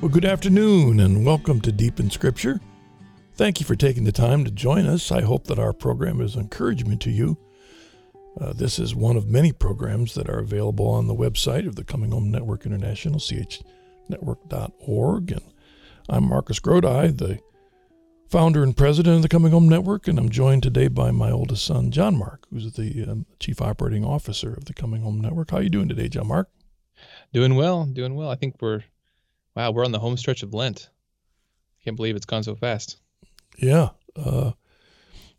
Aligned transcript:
Well, 0.00 0.08
good 0.08 0.24
afternoon 0.24 0.98
and 0.98 1.24
welcome 1.26 1.60
to 1.60 1.70
Deep 1.70 2.00
in 2.00 2.08
Scripture. 2.08 2.58
Thank 3.34 3.60
you 3.60 3.66
for 3.66 3.76
taking 3.76 4.04
the 4.04 4.12
time 4.12 4.46
to 4.46 4.50
join 4.50 4.86
us. 4.86 5.12
I 5.12 5.20
hope 5.20 5.46
that 5.48 5.58
our 5.58 5.74
program 5.74 6.22
is 6.22 6.36
encouragement 6.36 7.02
to 7.02 7.10
you. 7.10 7.36
Uh, 8.40 8.54
this 8.54 8.78
is 8.78 8.94
one 8.94 9.18
of 9.18 9.28
many 9.28 9.52
programs 9.52 10.14
that 10.14 10.30
are 10.30 10.38
available 10.38 10.86
on 10.86 11.06
the 11.06 11.14
website 11.14 11.66
of 11.66 11.76
the 11.76 11.84
Coming 11.84 12.12
Home 12.12 12.30
Network 12.30 12.64
International, 12.64 13.20
chnetwork.org. 13.20 15.32
And 15.32 15.42
I'm 16.08 16.26
Marcus 16.26 16.60
Grodi, 16.60 17.18
the 17.18 17.38
founder 18.30 18.62
and 18.62 18.74
president 18.74 19.16
of 19.16 19.22
the 19.22 19.28
Coming 19.28 19.52
Home 19.52 19.68
Network, 19.68 20.08
and 20.08 20.18
I'm 20.18 20.30
joined 20.30 20.62
today 20.62 20.88
by 20.88 21.10
my 21.10 21.30
oldest 21.30 21.66
son, 21.66 21.90
John 21.90 22.16
Mark, 22.16 22.46
who's 22.50 22.72
the 22.72 23.04
um, 23.04 23.26
chief 23.38 23.60
operating 23.60 24.06
officer 24.06 24.54
of 24.54 24.64
the 24.64 24.72
Coming 24.72 25.02
Home 25.02 25.20
Network. 25.20 25.50
How 25.50 25.58
are 25.58 25.62
you 25.62 25.68
doing 25.68 25.90
today, 25.90 26.08
John 26.08 26.28
Mark? 26.28 26.48
Doing 27.34 27.54
well, 27.54 27.84
doing 27.84 28.14
well. 28.14 28.30
I 28.30 28.36
think 28.36 28.62
we're 28.62 28.84
Wow, 29.54 29.72
we're 29.72 29.84
on 29.84 29.92
the 29.92 29.98
home 29.98 30.16
stretch 30.16 30.42
of 30.42 30.54
Lent. 30.54 30.90
Can't 31.84 31.96
believe 31.96 32.16
it's 32.16 32.26
gone 32.26 32.42
so 32.42 32.54
fast. 32.54 32.96
Yeah. 33.58 33.90
Uh, 34.16 34.52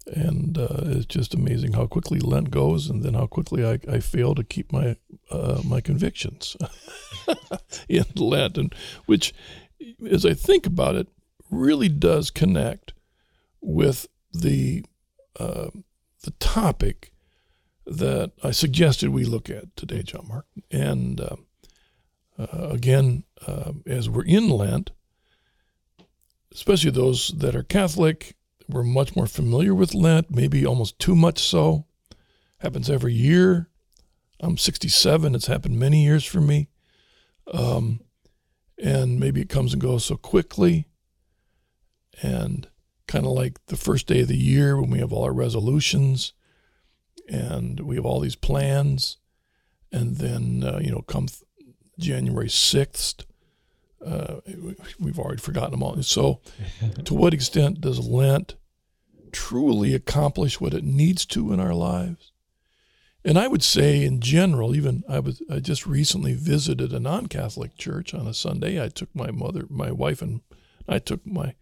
and 0.07 0.57
uh, 0.57 0.81
it's 0.85 1.05
just 1.05 1.33
amazing 1.33 1.73
how 1.73 1.85
quickly 1.85 2.19
Lent 2.19 2.49
goes, 2.49 2.89
and 2.89 3.03
then 3.03 3.13
how 3.13 3.27
quickly 3.27 3.65
I, 3.65 3.79
I 3.89 3.99
fail 3.99 4.33
to 4.35 4.43
keep 4.43 4.71
my 4.71 4.95
uh, 5.29 5.61
my 5.63 5.79
convictions 5.79 6.57
in 7.89 8.05
Lent, 8.15 8.57
and 8.57 8.73
which, 9.05 9.33
as 10.09 10.25
I 10.25 10.33
think 10.33 10.65
about 10.65 10.95
it, 10.95 11.07
really 11.51 11.87
does 11.87 12.31
connect 12.31 12.93
with 13.61 14.07
the 14.33 14.83
uh, 15.39 15.69
the 16.23 16.31
topic 16.39 17.11
that 17.85 18.31
I 18.43 18.51
suggested 18.51 19.09
we 19.09 19.25
look 19.25 19.49
at 19.49 19.75
today, 19.75 20.03
John 20.03 20.27
Mark. 20.27 20.45
And 20.71 21.19
uh, 21.19 21.35
uh, 22.37 22.69
again, 22.69 23.23
uh, 23.47 23.73
as 23.85 24.09
we're 24.09 24.25
in 24.25 24.49
Lent, 24.49 24.91
especially 26.51 26.91
those 26.91 27.29
that 27.29 27.55
are 27.55 27.63
Catholic, 27.63 28.35
we're 28.67 28.83
much 28.83 29.15
more 29.15 29.27
familiar 29.27 29.73
with 29.73 29.93
Lent, 29.93 30.31
maybe 30.31 30.65
almost 30.65 30.99
too 30.99 31.15
much 31.15 31.39
so. 31.39 31.85
Happens 32.59 32.89
every 32.89 33.13
year. 33.13 33.69
I'm 34.39 34.57
67. 34.57 35.35
It's 35.35 35.47
happened 35.47 35.79
many 35.79 36.03
years 36.03 36.25
for 36.25 36.41
me. 36.41 36.69
Um, 37.53 38.01
and 38.81 39.19
maybe 39.19 39.41
it 39.41 39.49
comes 39.49 39.73
and 39.73 39.81
goes 39.81 40.05
so 40.05 40.15
quickly. 40.15 40.87
And 42.21 42.67
kind 43.07 43.25
of 43.25 43.31
like 43.31 43.65
the 43.65 43.77
first 43.77 44.07
day 44.07 44.21
of 44.21 44.27
the 44.27 44.37
year 44.37 44.79
when 44.79 44.89
we 44.89 44.99
have 44.99 45.11
all 45.11 45.23
our 45.23 45.33
resolutions 45.33 46.33
and 47.27 47.79
we 47.81 47.95
have 47.95 48.05
all 48.05 48.19
these 48.19 48.35
plans. 48.35 49.17
And 49.91 50.17
then, 50.17 50.63
uh, 50.63 50.79
you 50.81 50.91
know, 50.91 51.01
come 51.01 51.27
January 51.99 52.47
6th. 52.47 53.25
Uh, 54.05 54.41
we've 54.99 55.19
already 55.19 55.41
forgotten 55.41 55.71
them 55.71 55.83
all. 55.83 56.01
So, 56.03 56.41
to 57.05 57.13
what 57.13 57.33
extent 57.33 57.81
does 57.81 57.99
Lent 57.99 58.55
truly 59.31 59.93
accomplish 59.93 60.59
what 60.59 60.73
it 60.73 60.83
needs 60.83 61.25
to 61.27 61.53
in 61.53 61.59
our 61.59 61.73
lives? 61.73 62.31
And 63.23 63.37
I 63.37 63.47
would 63.47 63.63
say, 63.63 64.03
in 64.03 64.19
general, 64.19 64.75
even 64.75 65.03
I 65.07 65.19
was 65.19 65.41
I 65.49 65.59
just 65.59 65.85
recently 65.85 66.33
visited 66.33 66.91
a 66.91 66.99
non-Catholic 66.99 67.77
church 67.77 68.13
on 68.13 68.25
a 68.25 68.33
Sunday. 68.33 68.83
I 68.83 68.89
took 68.89 69.13
my 69.15 69.29
mother, 69.29 69.65
my 69.69 69.91
wife, 69.91 70.21
and 70.21 70.41
I 70.87 70.97
took 70.97 71.25
my 71.25 71.53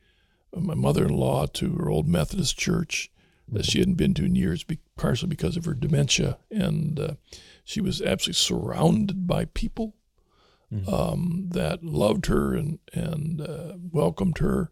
my 0.56 0.74
mother-in-law 0.74 1.48
to 1.48 1.76
her 1.76 1.90
old 1.90 2.08
Methodist 2.08 2.58
church 2.58 3.12
that 3.52 3.66
she 3.66 3.80
hadn't 3.80 3.96
been 3.96 4.14
to 4.14 4.26
in 4.26 4.36
years, 4.36 4.66
partially 4.96 5.30
because 5.30 5.58
of 5.58 5.66
her 5.66 5.74
dementia, 5.74 6.38
and 6.50 7.00
uh, 7.00 7.14
she 7.64 7.82
was 7.82 8.02
absolutely 8.02 8.34
surrounded 8.34 9.28
by 9.28 9.46
people 9.46 9.96
mm-hmm. 10.74 10.94
um, 10.94 11.46
that 11.52 11.84
loved 11.84 12.28
her 12.28 12.54
and 12.54 12.80
and 12.94 13.42
uh, 13.42 13.74
welcomed 13.92 14.40
her. 14.40 14.72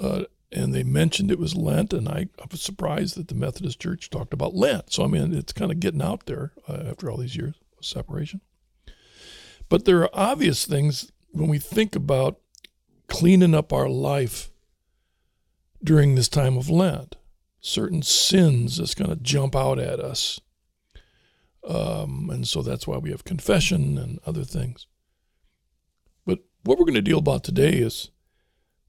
Uh, 0.00 0.24
and 0.50 0.74
they 0.74 0.82
mentioned 0.82 1.30
it 1.30 1.38
was 1.38 1.56
Lent, 1.56 1.92
and 1.94 2.08
I, 2.08 2.26
I, 2.38 2.44
was 2.50 2.60
surprised 2.60 3.16
that 3.16 3.28
the 3.28 3.34
Methodist 3.34 3.80
Church 3.80 4.10
talked 4.10 4.34
about 4.34 4.54
Lent. 4.54 4.92
So 4.92 5.04
I 5.04 5.06
mean, 5.06 5.34
it's 5.34 5.52
kind 5.52 5.70
of 5.70 5.80
getting 5.80 6.02
out 6.02 6.26
there 6.26 6.52
uh, 6.68 6.84
after 6.88 7.10
all 7.10 7.16
these 7.16 7.36
years 7.36 7.54
of 7.78 7.84
separation. 7.84 8.40
But 9.68 9.84
there 9.86 10.02
are 10.02 10.10
obvious 10.12 10.66
things 10.66 11.10
when 11.30 11.48
we 11.48 11.58
think 11.58 11.96
about 11.96 12.38
cleaning 13.08 13.54
up 13.54 13.72
our 13.72 13.88
life 13.88 14.50
during 15.82 16.14
this 16.14 16.28
time 16.28 16.56
of 16.56 16.70
Lent. 16.70 17.16
Certain 17.60 18.02
sins 18.02 18.76
that's 18.76 18.94
going 18.94 19.10
to 19.10 19.16
jump 19.16 19.54
out 19.54 19.78
at 19.78 20.00
us. 20.00 20.40
Um, 21.66 22.28
and 22.30 22.46
so 22.46 22.60
that's 22.60 22.86
why 22.86 22.98
we 22.98 23.10
have 23.10 23.24
confession 23.24 23.96
and 23.98 24.18
other 24.26 24.44
things. 24.44 24.86
What 26.64 26.78
we're 26.78 26.84
going 26.84 26.94
to 26.94 27.02
deal 27.02 27.18
about 27.18 27.42
today 27.42 27.72
is 27.72 28.10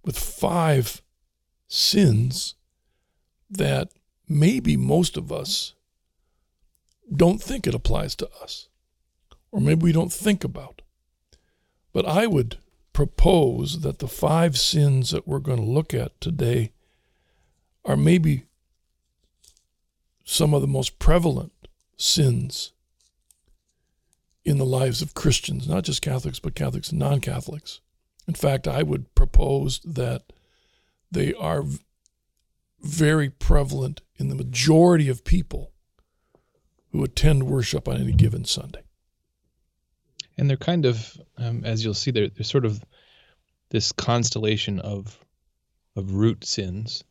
with 0.03 0.17
five 0.17 1.01
sins 1.67 2.55
that 3.49 3.89
maybe 4.27 4.77
most 4.77 5.17
of 5.17 5.31
us 5.31 5.73
don't 7.13 7.41
think 7.41 7.65
it 7.65 7.73
applies 7.73 8.15
to 8.15 8.29
us, 8.41 8.69
or 9.51 9.59
maybe 9.59 9.83
we 9.83 9.91
don't 9.91 10.13
think 10.13 10.43
about. 10.43 10.81
But 11.93 12.05
I 12.05 12.27
would 12.27 12.57
propose 12.93 13.81
that 13.81 13.99
the 13.99 14.07
five 14.07 14.57
sins 14.57 15.11
that 15.11 15.27
we're 15.27 15.39
going 15.39 15.59
to 15.59 15.65
look 15.65 15.93
at 15.93 16.19
today 16.21 16.71
are 17.85 17.97
maybe 17.97 18.45
some 20.23 20.53
of 20.53 20.61
the 20.61 20.67
most 20.67 20.99
prevalent 20.99 21.51
sins 21.97 22.72
in 24.45 24.57
the 24.57 24.65
lives 24.65 25.01
of 25.01 25.13
Christians, 25.13 25.67
not 25.67 25.83
just 25.83 26.01
Catholics, 26.01 26.39
but 26.39 26.55
Catholics 26.55 26.89
and 26.89 26.99
non 26.99 27.21
Catholics. 27.21 27.79
In 28.27 28.33
fact, 28.33 28.67
I 28.67 28.83
would 28.83 29.13
propose 29.15 29.79
that 29.79 30.23
they 31.11 31.33
are 31.33 31.63
very 32.81 33.29
prevalent 33.29 34.01
in 34.17 34.29
the 34.29 34.35
majority 34.35 35.09
of 35.09 35.23
people 35.23 35.71
who 36.91 37.03
attend 37.03 37.43
worship 37.43 37.87
on 37.87 37.97
any 37.97 38.11
given 38.11 38.45
Sunday. 38.45 38.83
And 40.37 40.49
they're 40.49 40.57
kind 40.57 40.85
of, 40.85 41.17
um, 41.37 41.63
as 41.63 41.83
you'll 41.83 41.93
see, 41.93 42.11
they're, 42.11 42.29
they're 42.29 42.43
sort 42.43 42.65
of 42.65 42.83
this 43.69 43.91
constellation 43.91 44.79
of 44.79 45.17
of 45.95 46.13
root 46.13 46.43
sins. 46.43 47.03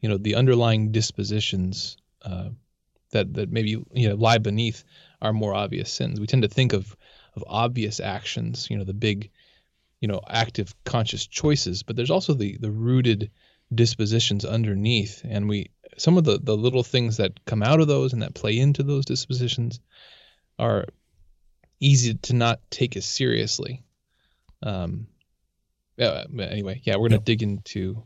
You 0.00 0.08
know, 0.08 0.16
the 0.16 0.34
underlying 0.34 0.92
dispositions 0.92 1.96
uh, 2.22 2.50
that 3.10 3.34
that 3.34 3.50
maybe 3.50 3.70
you 3.70 4.08
know 4.08 4.14
lie 4.14 4.38
beneath 4.38 4.84
are 5.22 5.32
more 5.32 5.54
obvious 5.54 5.90
sins. 5.90 6.20
We 6.20 6.26
tend 6.26 6.42
to 6.42 6.48
think 6.48 6.74
of 6.74 6.94
of 7.34 7.44
obvious 7.46 7.98
actions, 8.00 8.68
you 8.68 8.76
know, 8.76 8.84
the 8.84 8.92
big, 8.92 9.30
you 10.00 10.08
know, 10.08 10.20
active 10.28 10.74
conscious 10.84 11.26
choices, 11.26 11.82
but 11.82 11.96
there's 11.96 12.10
also 12.10 12.34
the 12.34 12.58
the 12.58 12.70
rooted 12.70 13.30
dispositions 13.74 14.44
underneath, 14.44 15.22
and 15.24 15.48
we 15.48 15.70
some 15.96 16.18
of 16.18 16.24
the 16.24 16.38
the 16.38 16.56
little 16.56 16.82
things 16.82 17.16
that 17.16 17.44
come 17.46 17.62
out 17.62 17.80
of 17.80 17.86
those 17.86 18.12
and 18.12 18.22
that 18.22 18.34
play 18.34 18.58
into 18.58 18.82
those 18.82 19.06
dispositions 19.06 19.80
are 20.58 20.84
easy 21.80 22.14
to 22.14 22.34
not 22.34 22.60
take 22.70 22.96
as 22.96 23.06
seriously. 23.06 23.82
Um, 24.62 25.06
uh, 25.98 26.24
anyway, 26.38 26.80
yeah, 26.84 26.96
we're 26.96 27.08
gonna 27.08 27.16
yep. 27.16 27.24
dig 27.24 27.42
into 27.42 28.02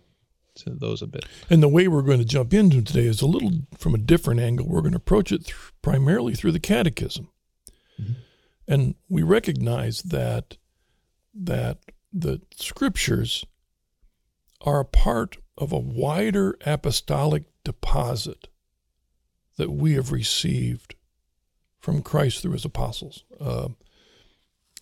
to 0.57 0.71
those 0.71 1.03
a 1.03 1.07
bit. 1.07 1.25
And 1.49 1.63
the 1.63 1.69
way 1.69 1.89
we're 1.89 2.03
going 2.03 2.19
to 2.19 2.25
jump 2.25 2.53
into 2.53 2.83
today 2.83 3.07
is 3.07 3.23
a 3.23 3.27
little 3.27 3.51
from 3.77 3.95
a 3.95 3.99
different 3.99 4.41
angle. 4.41 4.67
We're 4.67 4.81
going 4.81 4.93
to 4.93 4.99
approach 4.99 5.33
it 5.33 5.47
th- 5.47 5.57
primarily 5.83 6.35
through 6.35 6.53
the 6.53 6.61
catechism. 6.61 7.29
Mm-hmm. 8.01 8.13
And 8.69 8.95
we 9.09 9.23
recognize 9.23 10.03
that 10.03 10.57
that 11.39 11.79
the 12.13 12.41
scriptures 12.55 13.45
are 14.63 14.81
a 14.81 14.85
part 14.85 15.37
of 15.59 15.73
a 15.73 15.79
wider 15.79 16.57
apostolic 16.65 17.45
deposit 17.63 18.49
that 19.59 19.71
we 19.71 19.93
have 19.95 20.13
received 20.13 20.95
from 21.79 22.03
Christ 22.03 22.43
through 22.43 22.53
his 22.53 22.65
apostles. 22.65 23.25
Uh, 23.39 23.69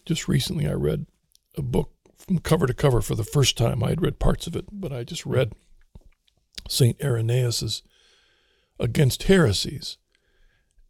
just 0.06 0.28
recently, 0.28 0.66
I 0.66 0.72
read 0.72 1.06
a 1.56 1.62
book 1.62 1.90
from 2.16 2.38
cover 2.38 2.66
to 2.66 2.74
cover 2.74 3.00
for 3.00 3.14
the 3.14 3.24
first 3.24 3.56
time. 3.56 3.82
I 3.82 3.90
had 3.90 4.02
read 4.02 4.18
parts 4.18 4.46
of 4.46 4.56
it, 4.56 4.66
but 4.72 4.92
I 4.92 5.04
just 5.04 5.26
read 5.26 5.52
St. 6.68 7.00
Irenaeus's 7.02 7.82
Against 8.80 9.24
Heresies. 9.24 9.98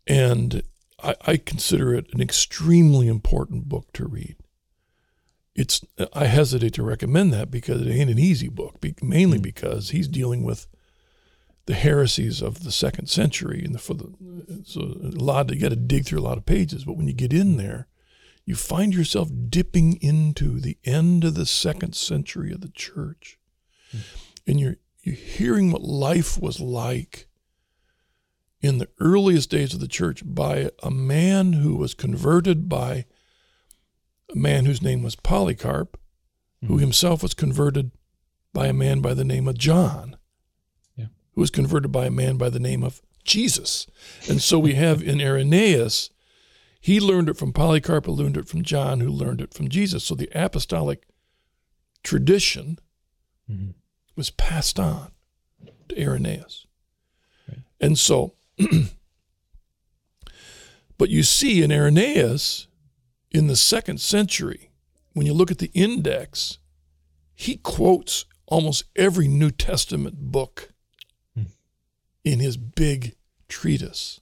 And 0.07 0.63
I, 1.03 1.15
I, 1.27 1.37
consider 1.37 1.95
it 1.95 2.07
an 2.15 2.21
extremely 2.21 3.09
important 3.09 3.69
book 3.69 3.93
to 3.93 4.07
read. 4.07 4.37
It's 5.55 5.85
I 6.15 6.25
hesitate 6.25 6.75
to 6.75 6.83
recommend 6.83 7.33
that 7.33 7.51
because 7.51 7.83
it 7.83 7.91
ain't 7.91 8.11
an 8.11 8.19
easy 8.19 8.49
book, 8.49 8.79
mainly 9.03 9.39
hmm. 9.39 9.43
because 9.43 9.91
he's 9.91 10.09
dealing 10.09 10.43
with 10.43 10.67
the 11.67 11.75
heresies 11.75 12.43
of 12.43 12.65
the 12.65 12.73
second 12.73 13.07
century, 13.09 13.63
and 13.65 13.75
the, 13.75 13.79
for 13.79 13.95
the 13.95 14.13
so 14.65 14.81
a 14.81 15.17
lot 15.17 15.51
you 15.51 15.61
got 15.61 15.71
to 15.71 15.77
dig 15.77 16.05
through 16.05 16.21
a 16.21 16.23
lot 16.23 16.39
of 16.39 16.45
pages. 16.45 16.85
But 16.85 16.97
when 16.97 17.07
you 17.07 17.15
get 17.15 17.33
in 17.33 17.57
there, 17.57 17.87
you 18.45 18.55
find 18.55 18.95
yourself 18.95 19.31
dipping 19.49 19.99
into 20.03 20.61
the 20.61 20.77
end 20.85 21.25
of 21.25 21.35
the 21.35 21.47
second 21.47 21.95
century 21.95 22.53
of 22.53 22.61
the 22.61 22.69
church, 22.69 23.39
mm. 23.95 24.01
and 24.47 24.61
you're 24.61 24.77
you're 25.05 25.15
hearing 25.15 25.71
what 25.71 25.83
life 25.83 26.41
was 26.41 26.61
like 26.61 27.29
in 28.61 28.79
the 28.79 28.89
earliest 28.99 29.51
days 29.51 29.75
of 29.75 29.81
the 29.81 29.89
church 29.89 30.23
by 30.25 30.71
a 30.83 30.91
man 30.91 31.53
who 31.55 31.77
was 31.77 31.93
converted 31.95 32.69
by 32.69 33.05
a 34.33 34.37
man 34.37 34.65
whose 34.65 34.81
name 34.81 35.03
was 35.03 35.17
Polycarp, 35.17 35.99
who 36.67 36.79
himself 36.79 37.23
was 37.23 37.35
converted 37.35 37.91
by 38.55 38.69
a 38.69 38.73
man 38.73 39.01
by 39.01 39.13
the 39.13 39.25
name 39.25 39.47
of 39.47 39.59
John, 39.59 40.17
Yeah. 40.97 41.09
who 41.33 41.43
was 41.43 41.51
converted 41.51 41.93
by 41.93 42.07
a 42.07 42.11
man 42.11 42.39
by 42.39 42.49
the 42.49 42.59
name 42.59 42.83
of 42.83 43.03
Jesus. 43.25 43.87
And 44.29 44.41
so 44.41 44.59
we 44.59 44.75
have 44.75 45.03
in 45.03 45.21
Irenaeus, 45.21 46.09
he 46.81 47.01
learned 47.01 47.29
it 47.29 47.37
from 47.37 47.53
Polycarp, 47.53 48.07
who 48.07 48.13
learned 48.13 48.39
it 48.39 48.49
from 48.49 48.63
John, 48.63 49.01
who 49.01 49.11
learned 49.11 49.43
it 49.43 49.53
from 49.53 49.69
Jesus. 49.69 50.05
So 50.05 50.15
the 50.15 50.31
apostolic 50.35 51.07
tradition 52.03 52.79
Mhm. 53.51 53.75
Was 54.17 54.31
passed 54.31 54.79
on 54.79 55.11
to 55.89 56.01
Irenaeus. 56.01 56.67
Right. 57.49 57.61
And 57.81 57.99
so, 57.99 58.35
but 60.99 61.11
you 61.11 61.23
see 61.23 61.63
in 61.63 61.73
Irenaeus, 61.73 62.69
in 63.31 63.47
the 63.49 63.57
second 63.57 64.01
century, 64.01 64.71
when 65.13 65.27
you 65.27 65.35
look 65.35 65.51
at 65.51 65.59
the 65.59 65.71
index, 65.75 66.59
he 67.35 67.57
quotes 67.57 68.25
almost 68.47 68.85
every 68.97 69.27
New 69.29 69.51
Testament 69.51 70.17
book 70.19 70.71
Hmm. 71.35 71.43
in 72.23 72.39
his 72.39 72.57
big 72.57 73.17
treatise. 73.49 74.21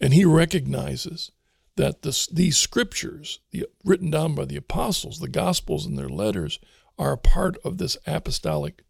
And 0.00 0.14
he 0.14 0.24
recognizes 0.24 1.32
that 1.76 2.02
this, 2.02 2.26
these 2.26 2.58
scriptures, 2.58 3.40
the, 3.50 3.66
written 3.84 4.10
down 4.10 4.34
by 4.34 4.44
the 4.44 4.56
apostles, 4.56 5.18
the 5.18 5.28
gospels 5.28 5.86
and 5.86 5.98
their 5.98 6.08
letters, 6.08 6.58
are 7.00 7.12
a 7.12 7.18
part 7.18 7.56
of 7.64 7.78
this 7.78 7.96
apostolic 8.06 8.84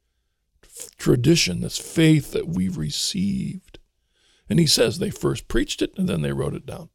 tradition, 0.98 1.60
this 1.60 1.78
faith 1.78 2.32
that 2.32 2.48
we've 2.48 2.76
received. 2.76 3.78
And 4.48 4.58
he 4.58 4.66
says 4.66 4.98
they 4.98 5.10
first 5.10 5.46
preached 5.46 5.80
it 5.80 5.92
and 5.96 6.08
then 6.08 6.20
they 6.20 6.32
wrote 6.32 6.54
it 6.54 6.66
down. 6.66 6.88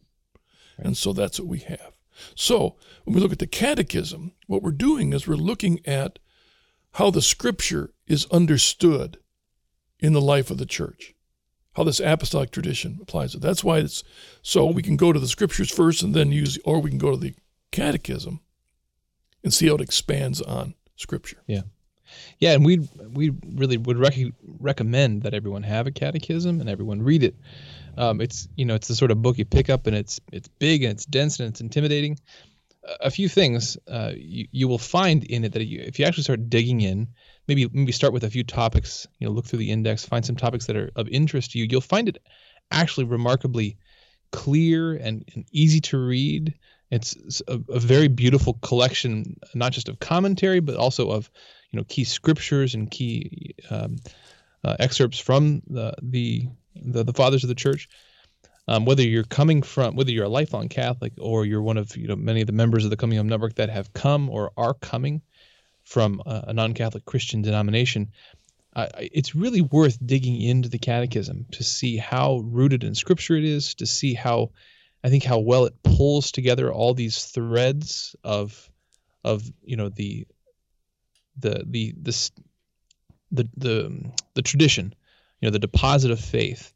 And 0.78 0.98
so 0.98 1.14
that's 1.14 1.40
what 1.40 1.48
we 1.48 1.60
have. 1.60 1.94
So 2.36 2.76
when 3.06 3.16
we 3.16 3.22
look 3.22 3.32
at 3.32 3.40
the 3.40 3.48
catechism, 3.48 4.34
what 4.48 4.62
we're 4.62 4.72
doing 4.72 5.14
is 5.14 5.26
we're 5.26 5.36
looking 5.36 5.80
at 5.86 6.20
how 6.96 7.12
the 7.12 7.22
scripture 7.22 7.94
is 8.08 8.26
understood 8.26 9.18
in 10.00 10.12
the 10.12 10.22
life 10.22 10.52
of 10.52 10.58
the 10.58 10.66
church, 10.66 11.14
how 11.78 11.86
this 11.86 12.02
apostolic 12.02 12.52
tradition 12.52 13.00
applies 13.02 13.36
it. 13.36 13.42
That's 13.42 13.64
why 13.64 13.78
it's 13.78 14.04
so 14.42 14.66
we 14.66 14.84
can 14.84 14.98
go 14.98 15.14
to 15.14 15.20
the 15.20 15.30
scriptures 15.30 15.72
first 15.72 16.04
and 16.04 16.14
then 16.14 16.34
use, 16.34 16.60
or 16.66 16.82
we 16.82 16.90
can 16.90 17.00
go 17.00 17.12
to 17.12 17.18
the 17.18 17.36
catechism 17.72 18.42
and 19.46 19.54
see 19.54 19.68
how 19.68 19.76
it 19.76 19.82
expands 19.82 20.42
on 20.42 20.74
scripture. 20.96 21.38
Yeah, 21.48 21.62
Yeah, 22.40 22.54
and 22.54 22.66
we 22.66 22.88
we 23.14 23.32
really 23.46 23.78
would 23.78 23.98
rec- 23.98 24.34
recommend 24.60 25.24
that 25.24 25.34
everyone 25.34 25.64
have 25.64 25.88
a 25.88 25.92
catechism 25.92 26.60
and 26.62 26.70
everyone 26.70 27.02
read 27.02 27.24
it. 27.24 27.36
Um, 27.98 28.22
it's 28.22 28.48
you 28.56 28.66
know 28.66 28.76
it's 28.76 28.88
the 28.88 28.96
sort 28.96 29.12
of 29.12 29.22
book 29.22 29.38
you 29.38 29.46
pick 29.46 29.70
up 29.70 29.88
and 29.88 29.96
it's 29.96 30.20
it's 30.32 30.48
big 30.48 30.84
and 30.84 30.92
it's 30.92 31.06
dense 31.06 31.40
and 31.40 31.50
it's 31.50 31.62
intimidating. 31.62 32.20
A- 33.02 33.10
few 33.12 33.28
things 33.28 33.78
uh, 33.88 34.12
you 34.16 34.48
you 34.52 34.68
will 34.68 34.78
find 34.78 35.24
in 35.24 35.44
it 35.44 35.54
that 35.54 35.66
you, 35.66 35.80
if 35.82 35.98
you 36.00 36.06
actually 36.06 36.24
start 36.24 36.50
digging 36.50 36.82
in, 36.82 37.08
maybe 37.48 37.68
maybe 37.72 37.92
start 37.92 38.14
with 38.14 38.24
a 38.24 38.30
few 38.30 38.44
topics. 38.44 39.08
You 39.20 39.28
know, 39.28 39.34
look 39.34 39.46
through 39.46 39.60
the 39.60 39.72
index, 39.72 40.06
find 40.06 40.26
some 40.26 40.36
topics 40.36 40.68
that 40.68 40.76
are 40.76 40.92
of 40.96 41.08
interest 41.10 41.52
to 41.52 41.60
you. 41.60 41.68
You'll 41.70 41.82
find 41.82 42.08
it 42.10 42.18
actually 42.72 43.06
remarkably 43.06 43.78
clear 44.32 44.94
and, 44.94 45.24
and 45.34 45.46
easy 45.52 45.80
to 45.82 45.98
read. 45.98 46.54
It's 46.96 47.42
a, 47.48 47.60
a 47.70 47.80
very 47.80 48.08
beautiful 48.08 48.54
collection, 48.62 49.38
not 49.54 49.74
just 49.74 49.90
of 49.90 50.00
commentary, 50.00 50.62
but 50.62 50.76
also 50.76 51.12
of 51.12 51.30
you 51.72 51.78
know 51.78 51.86
key 51.88 52.04
scriptures 52.04 52.74
and 52.74 52.90
key 52.90 53.56
um, 53.70 53.98
uh, 54.64 54.76
excerpts 54.80 55.20
from 55.20 55.62
the, 55.68 55.94
the 56.02 56.48
the 56.76 57.04
the 57.04 57.14
fathers 57.14 57.44
of 57.44 57.50
the 57.50 57.56
church. 57.56 57.90
Um, 58.68 58.86
whether 58.86 59.04
you're 59.04 59.24
coming 59.24 59.62
from, 59.62 59.96
whether 59.96 60.10
you're 60.10 60.26
a 60.26 60.30
lifelong 60.30 60.70
Catholic 60.70 61.14
or 61.20 61.46
you're 61.46 61.62
one 61.62 61.78
of 61.78 61.96
you 61.96 62.08
know 62.08 62.16
many 62.16 62.42
of 62.42 62.48
the 62.48 62.54
members 62.54 62.84
of 62.84 62.90
the 62.90 62.98
Coming 62.98 63.18
Home 63.18 63.30
Network 63.30 63.56
that 63.56 63.70
have 63.70 63.94
come 63.94 64.30
or 64.30 64.52
are 64.58 64.74
coming 64.74 65.22
from 65.84 66.22
a, 66.26 66.46
a 66.48 66.54
non-Catholic 66.54 67.06
Christian 67.06 67.44
denomination, 67.44 68.12
uh, 68.76 68.88
it's 68.98 69.36
really 69.36 69.62
worth 69.62 69.98
digging 70.06 70.42
into 70.42 70.68
the 70.68 70.80
Catechism 70.80 71.46
to 71.52 71.64
see 71.64 71.98
how 71.98 72.42
rooted 72.44 72.84
in 72.84 72.96
Scripture 72.96 73.36
it 73.36 73.46
is, 73.46 73.76
to 73.76 73.86
see 73.86 74.14
how 74.14 74.50
I 75.04 75.10
think 75.10 75.24
how 75.24 75.40
well 75.40 75.66
it 75.66 75.84
pulls 75.84 76.32
together 76.32 76.72
all 76.72 76.94
these 76.94 77.26
threads 77.26 78.16
of 78.24 78.70
of 79.24 79.44
you 79.64 79.76
know 79.76 79.90
the 79.90 80.28
the 81.40 81.64
the 81.66 81.94
this 81.98 82.32
the 83.32 83.48
the 83.58 84.12
the 84.34 84.42
tradition, 84.42 84.94
you 85.42 85.48
know, 85.48 85.52
the 85.52 85.60
deposit 85.60 86.12
of 86.12 86.20
faith, 86.20 86.74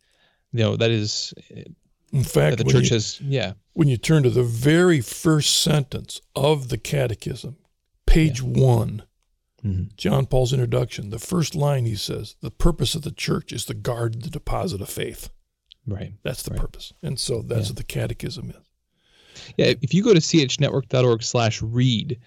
you 0.51 0.59
know, 0.63 0.75
that 0.75 0.91
is 0.91 1.33
In 2.11 2.23
fact, 2.23 2.57
the 2.57 2.63
church 2.65 2.89
you, 2.89 2.95
has 2.95 3.21
yeah 3.21 3.53
when 3.73 3.87
you 3.87 3.97
turn 3.97 4.23
to 4.23 4.29
the 4.29 4.43
very 4.43 5.01
first 5.01 5.61
sentence 5.61 6.21
of 6.35 6.69
the 6.69 6.77
catechism, 6.77 7.57
page 8.05 8.41
one, 8.41 9.03
Mhm. 9.63 9.95
John 9.95 10.25
Paul's 10.25 10.53
introduction, 10.53 11.09
the 11.09 11.19
first 11.19 11.53
line 11.53 11.85
he 11.85 11.95
says, 11.95 12.35
the 12.41 12.51
purpose 12.51 12.95
of 12.95 13.01
the 13.01 13.11
church 13.11 13.51
is 13.51 13.65
to 13.65 13.73
guard 13.73 14.21
the 14.21 14.29
deposit 14.29 14.81
of 14.81 14.89
faith. 14.89 15.29
Right 15.93 16.13
That's 16.23 16.43
the 16.43 16.51
Right. 16.51 16.61
purpose. 16.61 16.93
And 17.03 17.19
so 17.19 17.41
that's 17.41 17.65
Yeah. 17.67 17.69
what 17.71 17.77
the 17.77 17.83
catechism 17.83 18.49
is. 18.51 19.51
yeah 19.57 19.73
if 19.81 19.93
you 19.93 20.03
go 20.03 20.13
to 20.13 20.19
chnetwork.org 20.19 21.23
slash 21.23 21.61
read 21.61 22.19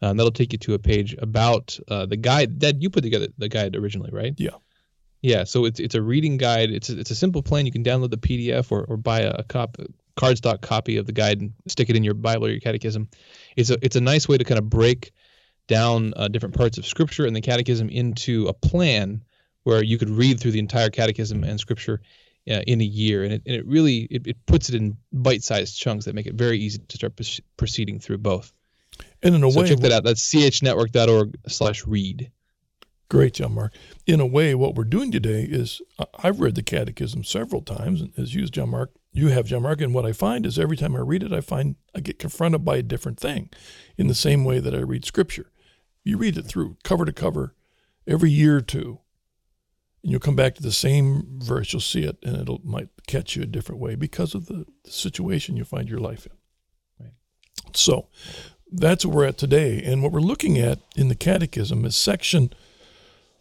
um, 0.00 0.16
that'll 0.16 0.30
take 0.30 0.52
you 0.52 0.58
to 0.60 0.74
a 0.74 0.78
page 0.78 1.14
about 1.18 1.78
uh, 1.88 2.06
the 2.06 2.16
guide 2.16 2.60
that 2.60 2.80
you 2.82 2.90
put 2.90 3.02
together 3.02 3.28
the 3.38 3.48
guide 3.48 3.74
originally 3.76 4.10
right 4.12 4.34
Yeah. 4.38 4.50
yeah 5.22 5.44
so 5.44 5.64
it's 5.64 5.80
it's 5.80 5.94
a 5.94 6.02
reading 6.02 6.36
guide 6.36 6.70
it's 6.70 6.88
a, 6.90 6.98
it's 6.98 7.10
a 7.10 7.14
simple 7.16 7.42
plan 7.42 7.66
you 7.66 7.72
can 7.72 7.82
download 7.84 8.10
the 8.10 8.18
pdf 8.18 8.70
or, 8.70 8.84
or 8.84 8.96
buy 8.96 9.20
a, 9.22 9.30
a 9.30 9.42
cop 9.44 9.76
cardstock 10.16 10.60
copy 10.62 10.96
of 10.96 11.06
the 11.06 11.12
guide 11.12 11.40
and 11.40 11.52
stick 11.68 11.88
it 11.90 11.96
in 11.96 12.02
your 12.04 12.14
bible 12.14 12.46
or 12.46 12.50
your 12.50 12.60
catechism 12.60 13.08
it's 13.56 13.70
a 13.70 13.78
it's 13.82 13.96
a 13.96 14.00
nice 14.00 14.28
way 14.28 14.36
to 14.36 14.44
kind 14.44 14.58
of 14.58 14.68
break 14.68 15.12
down 15.68 16.12
uh, 16.16 16.28
different 16.28 16.54
parts 16.56 16.78
of 16.78 16.86
scripture 16.86 17.24
and 17.26 17.36
the 17.36 17.40
catechism 17.40 17.88
into 17.88 18.46
a 18.48 18.52
plan 18.54 19.22
where 19.64 19.82
you 19.82 19.98
could 19.98 20.08
read 20.10 20.40
through 20.40 20.50
the 20.50 20.58
entire 20.58 20.88
catechism 20.90 21.44
and 21.44 21.60
scripture 21.60 22.00
uh, 22.50 22.62
in 22.66 22.80
a 22.80 22.84
year 22.84 23.24
and 23.24 23.32
it, 23.32 23.42
and 23.46 23.54
it 23.54 23.66
really 23.66 24.08
it, 24.10 24.26
it 24.26 24.46
puts 24.46 24.68
it 24.68 24.74
in 24.74 24.96
bite-sized 25.12 25.76
chunks 25.78 26.04
that 26.04 26.14
make 26.14 26.26
it 26.26 26.34
very 26.34 26.58
easy 26.58 26.78
to 26.78 26.96
start 26.96 27.16
proce- 27.16 27.40
proceeding 27.56 27.98
through 27.98 28.18
both 28.18 28.52
And 29.22 29.34
in 29.34 29.44
a 29.44 29.50
so 29.50 29.60
way, 29.60 29.68
check 29.68 29.78
that 29.80 29.92
out 29.92 30.04
that's 30.04 30.22
chnetwork.org 30.32 31.38
slash 31.48 31.86
read 31.86 32.30
great, 33.08 33.34
John 33.34 33.54
Mark. 33.54 33.74
In 34.06 34.20
a 34.20 34.26
way, 34.26 34.54
what 34.54 34.74
we're 34.74 34.84
doing 34.84 35.10
today 35.10 35.42
is 35.42 35.80
I've 36.22 36.40
read 36.40 36.54
the 36.54 36.62
catechism 36.62 37.24
several 37.24 37.62
times, 37.62 38.00
and 38.00 38.12
as 38.18 38.34
you, 38.34 38.46
John 38.46 38.70
Mark, 38.70 38.92
you 39.12 39.28
have, 39.28 39.46
John 39.46 39.62
Mark. 39.62 39.80
And 39.80 39.94
what 39.94 40.06
I 40.06 40.12
find 40.12 40.46
is 40.46 40.58
every 40.58 40.76
time 40.76 40.94
I 40.94 41.00
read 41.00 41.22
it, 41.22 41.32
I 41.32 41.40
find 41.40 41.76
I 41.94 42.00
get 42.00 42.18
confronted 42.18 42.64
by 42.64 42.76
a 42.76 42.82
different 42.82 43.18
thing 43.18 43.50
in 43.96 44.06
the 44.06 44.14
same 44.14 44.44
way 44.44 44.60
that 44.60 44.74
I 44.74 44.78
read 44.78 45.04
scripture. 45.04 45.50
You 46.04 46.18
read 46.18 46.38
it 46.38 46.46
through 46.46 46.76
cover 46.84 47.04
to 47.04 47.12
cover 47.12 47.54
every 48.06 48.30
year 48.30 48.56
or 48.56 48.60
two, 48.62 49.00
and 50.02 50.12
you'll 50.12 50.20
come 50.20 50.36
back 50.36 50.54
to 50.54 50.62
the 50.62 50.72
same 50.72 51.38
verse. 51.38 51.72
You'll 51.72 51.80
see 51.80 52.04
it, 52.04 52.18
and 52.22 52.36
it'll 52.36 52.60
might 52.64 52.88
catch 53.06 53.36
you 53.36 53.42
a 53.42 53.46
different 53.46 53.80
way 53.80 53.94
because 53.94 54.34
of 54.34 54.46
the, 54.46 54.66
the 54.84 54.90
situation 54.90 55.56
you 55.56 55.64
find 55.64 55.88
your 55.88 56.00
life 56.00 56.26
in. 56.26 57.04
Right. 57.04 57.14
So 57.74 58.08
that's 58.70 59.04
where 59.04 59.16
we're 59.16 59.26
at 59.26 59.38
today. 59.38 59.82
And 59.82 60.02
what 60.02 60.12
we're 60.12 60.20
looking 60.20 60.58
at 60.58 60.80
in 60.96 61.08
the 61.08 61.14
catechism 61.14 61.84
is 61.84 61.96
section, 61.96 62.52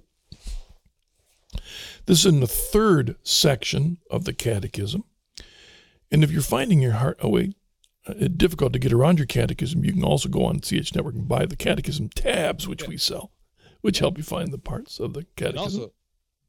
This 2.06 2.20
is 2.20 2.26
in 2.26 2.40
the 2.40 2.46
third 2.46 3.16
section 3.22 3.98
of 4.10 4.24
the 4.24 4.32
catechism. 4.32 5.04
And 6.10 6.22
if 6.22 6.30
you're 6.30 6.42
finding 6.42 6.82
your 6.82 6.92
heart, 6.92 7.18
oh 7.22 7.30
wait, 7.30 7.54
Uh, 8.06 8.28
difficult 8.36 8.72
to 8.74 8.78
get 8.78 8.92
around 8.92 9.18
your 9.18 9.26
catechism, 9.26 9.84
you 9.84 9.92
can 9.92 10.04
also 10.04 10.28
go 10.28 10.44
on 10.44 10.60
CH 10.60 10.94
Network 10.94 11.14
and 11.14 11.26
buy 11.26 11.46
the 11.46 11.56
catechism 11.56 12.10
tabs, 12.10 12.68
which 12.68 12.86
we 12.86 12.98
sell, 12.98 13.32
which 13.80 13.98
help 13.98 14.18
you 14.18 14.24
find 14.24 14.52
the 14.52 14.58
parts 14.58 15.00
of 15.00 15.14
the 15.14 15.20
and 15.20 15.36
catechism. 15.36 15.80
also 15.80 15.92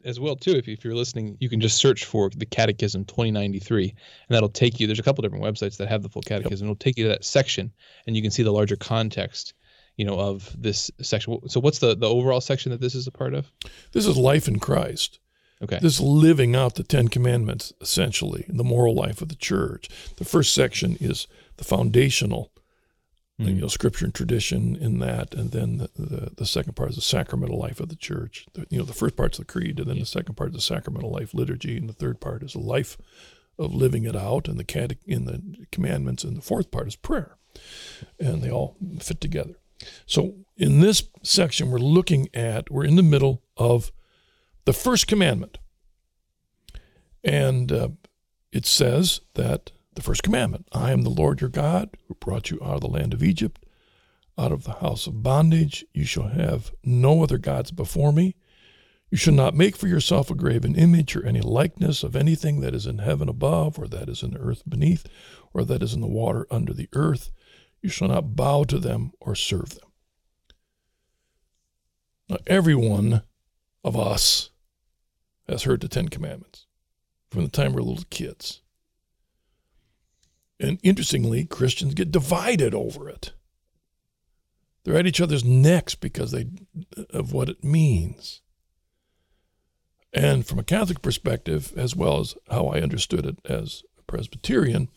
as 0.04 0.20
well 0.20 0.36
too 0.36 0.52
if, 0.52 0.68
if 0.68 0.86
you're 0.86 0.94
listening 0.94 1.36
you 1.40 1.50
can 1.50 1.60
just 1.60 1.78
search 1.78 2.06
for 2.06 2.30
the 2.30 2.46
catechism 2.46 3.04
2093 3.06 3.90
and 3.90 3.96
that'll 4.30 4.48
take 4.48 4.80
you 4.80 4.86
there's 4.86 5.00
a 5.00 5.04
couple 5.04 5.24
different 5.24 5.44
websites 5.44 5.78
that 5.78 5.88
have 5.88 6.04
the 6.04 6.10
full 6.10 6.22
catechism. 6.22 6.68
It'll 6.68 6.76
take 6.76 6.98
you 6.98 7.06
to 7.06 7.10
that 7.10 7.26
section 7.26 7.72
and 8.06 8.16
you 8.16 8.22
can 8.22 8.30
see 8.30 8.44
the 8.44 8.52
larger 8.52 8.76
context 8.76 9.56
you 9.98 10.06
know 10.06 10.20
of 10.20 10.54
this 10.62 10.92
section. 11.02 11.48
So 11.50 11.60
what's 11.60 11.80
the 11.80 11.96
the 11.96 12.10
overall 12.10 12.42
section 12.42 12.72
that 12.72 12.82
this 12.82 12.96
is 12.96 13.08
a 13.08 13.12
part 13.12 13.34
of? 13.34 13.52
This 13.94 14.06
is 14.06 14.18
life 14.18 14.48
in 14.48 14.60
Christ. 14.60 15.20
okay. 15.64 15.80
This 15.82 15.96
is 15.96 16.02
living 16.02 16.56
out 16.56 16.76
the 16.76 16.84
Ten 16.84 17.08
Commandments, 17.08 17.74
essentially, 17.80 18.46
the 18.48 18.64
moral 18.64 18.94
life 18.94 19.22
of 19.22 19.30
the 19.30 19.36
church. 19.36 19.90
The 20.18 20.26
first 20.26 20.54
section 20.54 20.98
is 21.00 21.28
the 21.58 21.64
foundational, 21.64 22.52
you 23.38 23.54
know, 23.54 23.68
scripture 23.68 24.06
and 24.06 24.14
tradition 24.14 24.76
in 24.76 25.00
that, 25.00 25.34
and 25.34 25.52
then 25.52 25.78
the, 25.78 25.90
the, 25.96 26.32
the 26.38 26.46
second 26.46 26.76
part 26.76 26.92
is 26.92 26.96
the 26.96 27.02
sacramental 27.02 27.58
life 27.58 27.80
of 27.80 27.90
the 27.90 27.96
church. 27.96 28.46
The, 28.54 28.66
you 28.70 28.78
know, 28.78 28.86
the 28.86 28.94
first 28.94 29.18
part's 29.18 29.38
the 29.38 29.46
creed, 29.46 29.80
and 29.80 29.90
then 29.90 30.00
the 30.00 30.06
second 30.06 30.36
part 30.36 30.52
is 30.52 30.56
the 30.56 30.62
sacramental 30.62 31.12
life 31.12 31.34
liturgy, 31.34 31.78
and 31.78 31.90
the 31.90 31.94
third 31.94 32.22
part 32.22 32.44
is 32.44 32.54
the 32.54 32.60
life 32.60 32.98
of 33.60 33.74
living 33.74 34.06
it 34.06 34.16
out, 34.16 34.48
and 34.48 34.58
the 34.58 34.64
cate- 34.64 34.98
in 35.06 35.26
the 35.26 35.66
commandments, 35.72 36.24
and 36.24 36.38
the 36.38 36.42
fourth 36.42 36.72
part 36.72 36.88
is 36.88 36.96
prayer, 36.96 37.38
and 38.20 38.42
they 38.42 38.50
all 38.50 38.78
fit 39.00 39.20
together. 39.20 39.56
So 40.06 40.36
in 40.56 40.80
this 40.80 41.10
section, 41.24 41.72
we're 41.72 41.80
looking 41.80 42.30
at 42.34 42.72
we're 42.72 42.86
in 42.86 42.96
the 42.96 43.04
middle 43.04 43.44
of 43.58 43.92
the 44.64 44.74
first 44.74 45.08
commandment. 45.08 45.58
And 47.24 47.72
uh, 47.72 47.90
it 48.52 48.66
says 48.66 49.22
that 49.34 49.72
the 49.96 50.02
first 50.02 50.24
commandment 50.24 50.68
I 50.72 50.92
am 50.92 51.02
the 51.02 51.10
Lord 51.10 51.42
your 51.42 51.50
God 51.50 51.90
who 52.08 52.16
brought 52.16 52.52
you 52.52 52.60
out 52.62 52.76
of 52.76 52.82
the 52.82 52.88
land 52.88 53.14
of 53.14 53.24
Egypt, 53.24 53.66
out 54.38 54.52
of 54.52 54.64
the 54.64 54.74
house 54.74 55.08
of 55.08 55.24
bondage. 55.24 55.86
You 55.94 56.06
shall 56.06 56.28
have 56.28 56.72
no 56.84 57.24
other 57.24 57.38
gods 57.38 57.72
before 57.72 58.12
me. 58.12 58.36
You 59.10 59.18
shall 59.18 59.34
not 59.34 59.56
make 59.56 59.78
for 59.78 59.88
yourself 59.88 60.30
a 60.30 60.36
graven 60.36 60.76
image 60.76 61.16
or 61.16 61.26
any 61.26 61.40
likeness 61.40 62.04
of 62.04 62.16
anything 62.16 62.60
that 62.60 62.76
is 62.76 62.86
in 62.86 62.98
heaven 62.98 63.30
above, 63.30 63.80
or 63.80 63.88
that 63.88 64.10
is 64.10 64.24
in 64.24 64.32
the 64.32 64.40
earth 64.40 64.64
beneath, 64.68 65.08
or 65.54 65.64
that 65.64 65.82
is 65.82 65.94
in 65.94 66.02
the 66.02 66.08
water 66.08 66.46
under 66.52 66.74
the 66.74 66.90
earth. 66.94 67.32
You 67.82 67.90
shall 67.90 68.10
not 68.10 68.36
bow 68.36 68.64
to 68.66 68.80
them 68.80 69.12
or 69.22 69.36
serve 69.36 69.76
them. 69.76 69.90
Now, 72.28 72.38
every 72.48 72.76
one 72.76 73.22
of 73.84 73.96
us 73.96 74.50
has 75.48 75.64
heard 75.64 75.82
the 75.82 75.88
Ten 75.88 76.10
Commandments 76.10 76.66
from 77.30 77.44
the 77.44 77.50
time 77.50 77.74
we're 77.74 77.82
little 77.82 78.04
kids. 78.10 78.62
And 80.60 80.80
interestingly, 80.84 81.46
Christians 81.46 81.94
get 81.94 82.12
divided 82.12 82.74
over 82.74 83.10
it. 83.10 83.34
They're 84.84 84.98
at 84.98 85.08
each 85.08 85.20
other's 85.20 85.44
necks 85.44 85.96
because 85.96 86.32
they 86.32 86.48
of 87.10 87.34
what 87.34 87.50
it 87.50 87.64
means. 87.64 88.42
And 90.14 90.46
from 90.46 90.60
a 90.60 90.64
Catholic 90.64 91.02
perspective, 91.02 91.74
as 91.76 91.96
well 91.96 92.20
as 92.20 92.36
how 92.50 92.68
I 92.68 92.80
understood 92.80 93.26
it 93.26 93.40
as 93.44 93.84
a 94.00 94.04
Presbyterian, 94.04 94.88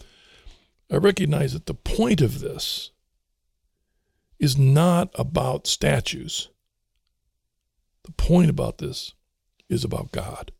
I 0.92 0.96
recognize 0.96 1.54
that 1.54 1.66
the 1.66 1.74
point 1.74 2.20
of 2.20 2.40
this 2.40 2.92
is 4.38 4.56
not 4.56 5.10
about 5.14 5.66
statues. 5.66 6.50
The 8.04 8.12
point 8.12 8.48
about 8.48 8.78
this 8.78 9.14
is 9.68 9.84
about 9.84 10.12
God, 10.12 10.52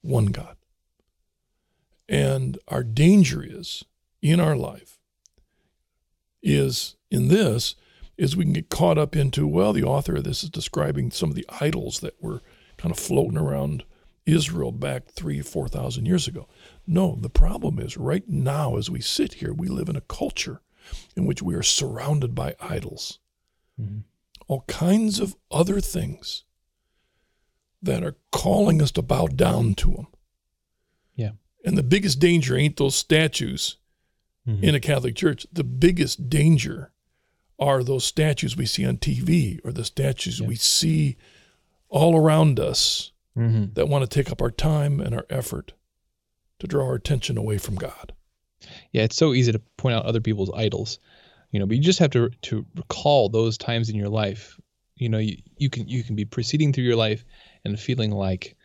one 0.00 0.26
God. 0.26 0.56
And 2.08 2.58
our 2.66 2.82
danger 2.82 3.44
is 3.46 3.84
in 4.22 4.40
our 4.40 4.56
life 4.56 4.98
is 6.42 6.96
in 7.10 7.28
this 7.28 7.74
is 8.16 8.36
we 8.36 8.44
can 8.44 8.52
get 8.52 8.68
caught 8.68 8.98
up 8.98 9.16
into 9.16 9.46
well 9.46 9.72
the 9.72 9.82
author 9.82 10.16
of 10.16 10.24
this 10.24 10.42
is 10.42 10.50
describing 10.50 11.10
some 11.10 11.30
of 11.30 11.34
the 11.34 11.46
idols 11.60 12.00
that 12.00 12.22
were 12.22 12.42
kind 12.76 12.92
of 12.92 12.98
floating 12.98 13.38
around 13.38 13.84
Israel 14.26 14.72
back 14.72 15.08
three, 15.08 15.40
four 15.40 15.68
thousand 15.68 16.06
years 16.06 16.28
ago. 16.28 16.46
No, 16.86 17.16
the 17.20 17.30
problem 17.30 17.78
is 17.78 17.96
right 17.96 18.28
now 18.28 18.76
as 18.76 18.90
we 18.90 19.00
sit 19.00 19.34
here, 19.34 19.52
we 19.52 19.68
live 19.68 19.88
in 19.88 19.96
a 19.96 20.02
culture 20.02 20.60
in 21.16 21.26
which 21.26 21.42
we 21.42 21.54
are 21.54 21.62
surrounded 21.62 22.34
by 22.34 22.54
idols. 22.60 23.18
Mm-hmm. 23.80 24.00
All 24.48 24.64
kinds 24.66 25.20
of 25.20 25.36
other 25.50 25.80
things 25.80 26.44
that 27.82 28.04
are 28.04 28.16
calling 28.32 28.82
us 28.82 28.90
to 28.92 29.02
bow 29.02 29.26
down 29.26 29.74
to 29.74 29.90
them. 29.92 30.06
Yeah. 31.14 31.30
And 31.64 31.78
the 31.78 31.82
biggest 31.82 32.18
danger 32.18 32.56
ain't 32.56 32.76
those 32.76 32.94
statues 32.94 33.76
mm-hmm. 34.46 34.62
in 34.64 34.74
a 34.74 34.80
Catholic 34.80 35.16
church. 35.16 35.46
The 35.52 35.64
biggest 35.64 36.28
danger 36.28 36.92
are 37.58 37.84
those 37.84 38.04
statues 38.04 38.56
we 38.56 38.66
see 38.66 38.86
on 38.86 38.96
TV 38.96 39.60
or 39.64 39.72
the 39.72 39.84
statues 39.84 40.40
yeah. 40.40 40.46
we 40.46 40.54
see 40.54 41.16
all 41.88 42.16
around 42.16 42.58
us 42.58 43.12
mm-hmm. 43.36 43.72
that 43.74 43.88
want 43.88 44.02
to 44.02 44.08
take 44.08 44.32
up 44.32 44.40
our 44.40 44.50
time 44.50 45.00
and 45.00 45.14
our 45.14 45.26
effort 45.28 45.72
to 46.58 46.66
draw 46.66 46.86
our 46.86 46.94
attention 46.94 47.36
away 47.36 47.58
from 47.58 47.74
God. 47.74 48.12
Yeah, 48.92 49.02
it's 49.02 49.16
so 49.16 49.34
easy 49.34 49.52
to 49.52 49.60
point 49.76 49.94
out 49.94 50.04
other 50.04 50.20
people's 50.20 50.50
idols, 50.54 50.98
you 51.50 51.58
know, 51.58 51.66
but 51.66 51.76
you 51.76 51.82
just 51.82 51.98
have 51.98 52.10
to 52.10 52.30
to 52.42 52.66
recall 52.76 53.28
those 53.28 53.58
times 53.58 53.88
in 53.88 53.96
your 53.96 54.08
life. 54.08 54.60
You 54.96 55.08
know, 55.08 55.18
you, 55.18 55.38
you 55.56 55.70
can 55.70 55.88
you 55.88 56.04
can 56.04 56.14
be 56.14 56.26
proceeding 56.26 56.72
through 56.72 56.84
your 56.84 56.96
life 56.96 57.24
and 57.64 57.80
feeling 57.80 58.10
like 58.10 58.56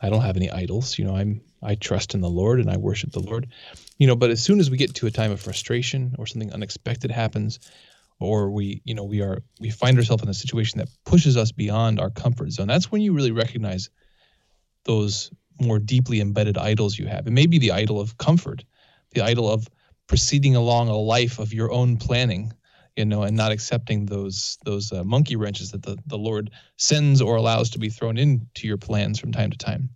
I 0.00 0.10
don't 0.10 0.22
have 0.22 0.36
any 0.36 0.50
idols. 0.50 0.98
You 0.98 1.04
know, 1.04 1.16
I'm 1.16 1.40
I 1.62 1.74
trust 1.74 2.14
in 2.14 2.20
the 2.20 2.30
Lord 2.30 2.60
and 2.60 2.70
I 2.70 2.76
worship 2.76 3.10
the 3.10 3.20
Lord. 3.20 3.48
You 3.98 4.06
know, 4.06 4.16
but 4.16 4.30
as 4.30 4.42
soon 4.42 4.60
as 4.60 4.70
we 4.70 4.76
get 4.76 4.94
to 4.96 5.06
a 5.06 5.10
time 5.10 5.32
of 5.32 5.40
frustration 5.40 6.14
or 6.18 6.26
something 6.26 6.52
unexpected 6.52 7.10
happens, 7.10 7.58
or 8.20 8.50
we 8.50 8.82
you 8.84 8.94
know 8.94 9.04
we 9.04 9.20
are 9.20 9.42
we 9.60 9.70
find 9.70 9.98
ourselves 9.98 10.22
in 10.22 10.28
a 10.28 10.34
situation 10.34 10.78
that 10.78 10.88
pushes 11.04 11.36
us 11.36 11.52
beyond 11.52 12.00
our 12.00 12.10
comfort 12.10 12.50
zone 12.50 12.66
that's 12.66 12.90
when 12.90 13.02
you 13.02 13.12
really 13.12 13.30
recognize 13.30 13.90
those 14.84 15.30
more 15.60 15.78
deeply 15.78 16.20
embedded 16.20 16.56
idols 16.56 16.98
you 16.98 17.06
have 17.06 17.26
it 17.26 17.32
may 17.32 17.46
be 17.46 17.58
the 17.58 17.72
idol 17.72 18.00
of 18.00 18.18
comfort 18.18 18.64
the 19.12 19.22
idol 19.22 19.50
of 19.50 19.68
proceeding 20.06 20.56
along 20.56 20.88
a 20.88 20.96
life 20.96 21.38
of 21.38 21.52
your 21.52 21.70
own 21.70 21.96
planning 21.96 22.52
you 22.98 23.04
know 23.04 23.22
and 23.22 23.36
not 23.36 23.52
accepting 23.52 24.06
those 24.06 24.58
those 24.64 24.92
uh, 24.92 25.02
monkey 25.04 25.36
wrenches 25.36 25.70
that 25.70 25.82
the, 25.82 25.96
the 26.06 26.18
lord 26.18 26.50
sends 26.76 27.22
or 27.22 27.36
allows 27.36 27.70
to 27.70 27.78
be 27.78 27.88
thrown 27.88 28.18
into 28.18 28.66
your 28.66 28.76
plans 28.76 29.18
from 29.18 29.32
time 29.32 29.50
to 29.50 29.56
time 29.56 29.88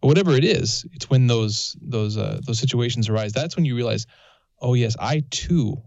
but 0.00 0.08
whatever 0.08 0.32
it 0.32 0.44
is 0.44 0.84
it's 0.92 1.10
when 1.10 1.26
those 1.26 1.76
those 1.80 2.16
uh, 2.16 2.40
those 2.46 2.58
situations 2.58 3.08
arise 3.08 3.32
that's 3.32 3.56
when 3.56 3.64
you 3.64 3.74
realize 3.74 4.06
oh 4.60 4.74
yes 4.74 4.94
i 5.00 5.24
too 5.30 5.82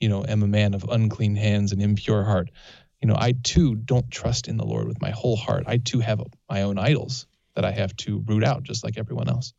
you 0.00 0.08
know, 0.08 0.24
am 0.26 0.42
a 0.42 0.46
man 0.46 0.74
of 0.74 0.84
unclean 0.88 1.36
hands 1.36 1.72
and 1.72 1.82
impure 1.82 2.24
heart. 2.24 2.50
You 3.02 3.08
know, 3.08 3.16
I 3.16 3.34
too 3.42 3.74
don't 3.74 4.10
trust 4.10 4.48
in 4.48 4.56
the 4.56 4.64
Lord 4.64 4.88
with 4.88 5.00
my 5.00 5.10
whole 5.10 5.36
heart. 5.36 5.64
I 5.66 5.78
too 5.78 6.00
have 6.00 6.22
my 6.48 6.62
own 6.62 6.78
idols 6.78 7.26
that 7.54 7.64
I 7.64 7.72
have 7.72 7.96
to 7.98 8.22
root 8.26 8.44
out, 8.44 8.62
just 8.62 8.84
like 8.84 8.98
everyone 8.98 9.28
else. 9.28 9.52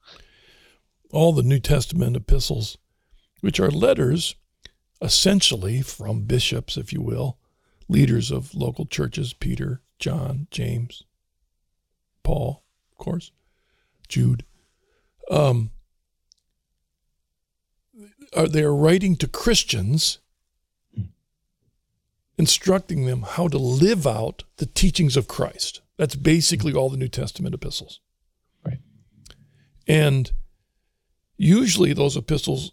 All 1.11 1.33
the 1.33 1.43
New 1.43 1.59
Testament 1.59 2.15
epistles, 2.15 2.77
which 3.41 3.59
are 3.59 3.71
letters 3.71 4.35
essentially 5.01 5.81
from 5.81 6.21
bishops, 6.21 6.77
if 6.77 6.91
you 6.91 7.01
will, 7.01 7.37
leaders 7.87 8.31
of 8.31 8.53
local 8.53 8.85
churches 8.85 9.33
Peter, 9.33 9.81
John, 9.97 10.47
James, 10.51 11.03
Paul, 12.23 12.63
of 12.91 12.97
course, 12.97 13.31
Jude. 14.07 14.45
Um, 15.29 15.71
are 18.35 18.47
they 18.47 18.63
are 18.63 18.75
writing 18.75 19.15
to 19.17 19.27
Christians 19.27 20.19
instructing 22.39 23.05
them 23.05 23.23
how 23.23 23.49
to 23.49 23.57
live 23.57 24.07
out 24.07 24.43
the 24.57 24.65
teachings 24.65 25.17
of 25.17 25.27
Christ. 25.27 25.81
That's 25.97 26.15
basically 26.15 26.73
all 26.73 26.89
the 26.89 26.95
New 26.95 27.09
Testament 27.09 27.53
epistles. 27.53 27.99
Right. 28.65 28.79
And 29.85 30.31
usually 31.35 31.91
those 31.91 32.15
epistles 32.15 32.71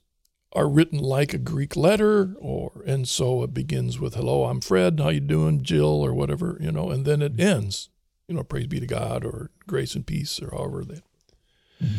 are 0.52 0.68
written 0.68 0.98
like 0.98 1.34
a 1.34 1.38
Greek 1.38 1.76
letter 1.76 2.34
or 2.38 2.82
and 2.86 3.08
so 3.08 3.42
it 3.42 3.52
begins 3.52 3.98
with 3.98 4.14
hello, 4.14 4.44
I'm 4.44 4.60
Fred, 4.60 5.00
how 5.00 5.10
you 5.10 5.20
doing, 5.20 5.62
Jill 5.62 5.86
or 5.86 6.14
whatever, 6.14 6.56
you 6.60 6.72
know, 6.72 6.90
and 6.90 7.04
then 7.04 7.22
it 7.22 7.38
ends, 7.40 7.90
you 8.28 8.34
know, 8.34 8.42
praise 8.42 8.66
be 8.66 8.80
to 8.80 8.86
God 8.86 9.24
or 9.24 9.50
grace 9.66 9.94
and 9.94 10.06
peace 10.06 10.40
or 10.40 10.50
however 10.50 10.84
they 10.84 11.02
mm-hmm. 11.82 11.96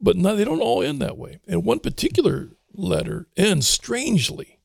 But 0.00 0.16
no, 0.16 0.36
they 0.36 0.44
don't 0.44 0.60
all 0.60 0.82
end 0.82 1.02
that 1.02 1.18
way. 1.18 1.40
And 1.48 1.64
one 1.64 1.80
particular 1.80 2.50
letter 2.72 3.26
ends 3.36 3.66
strangely. 3.66 4.60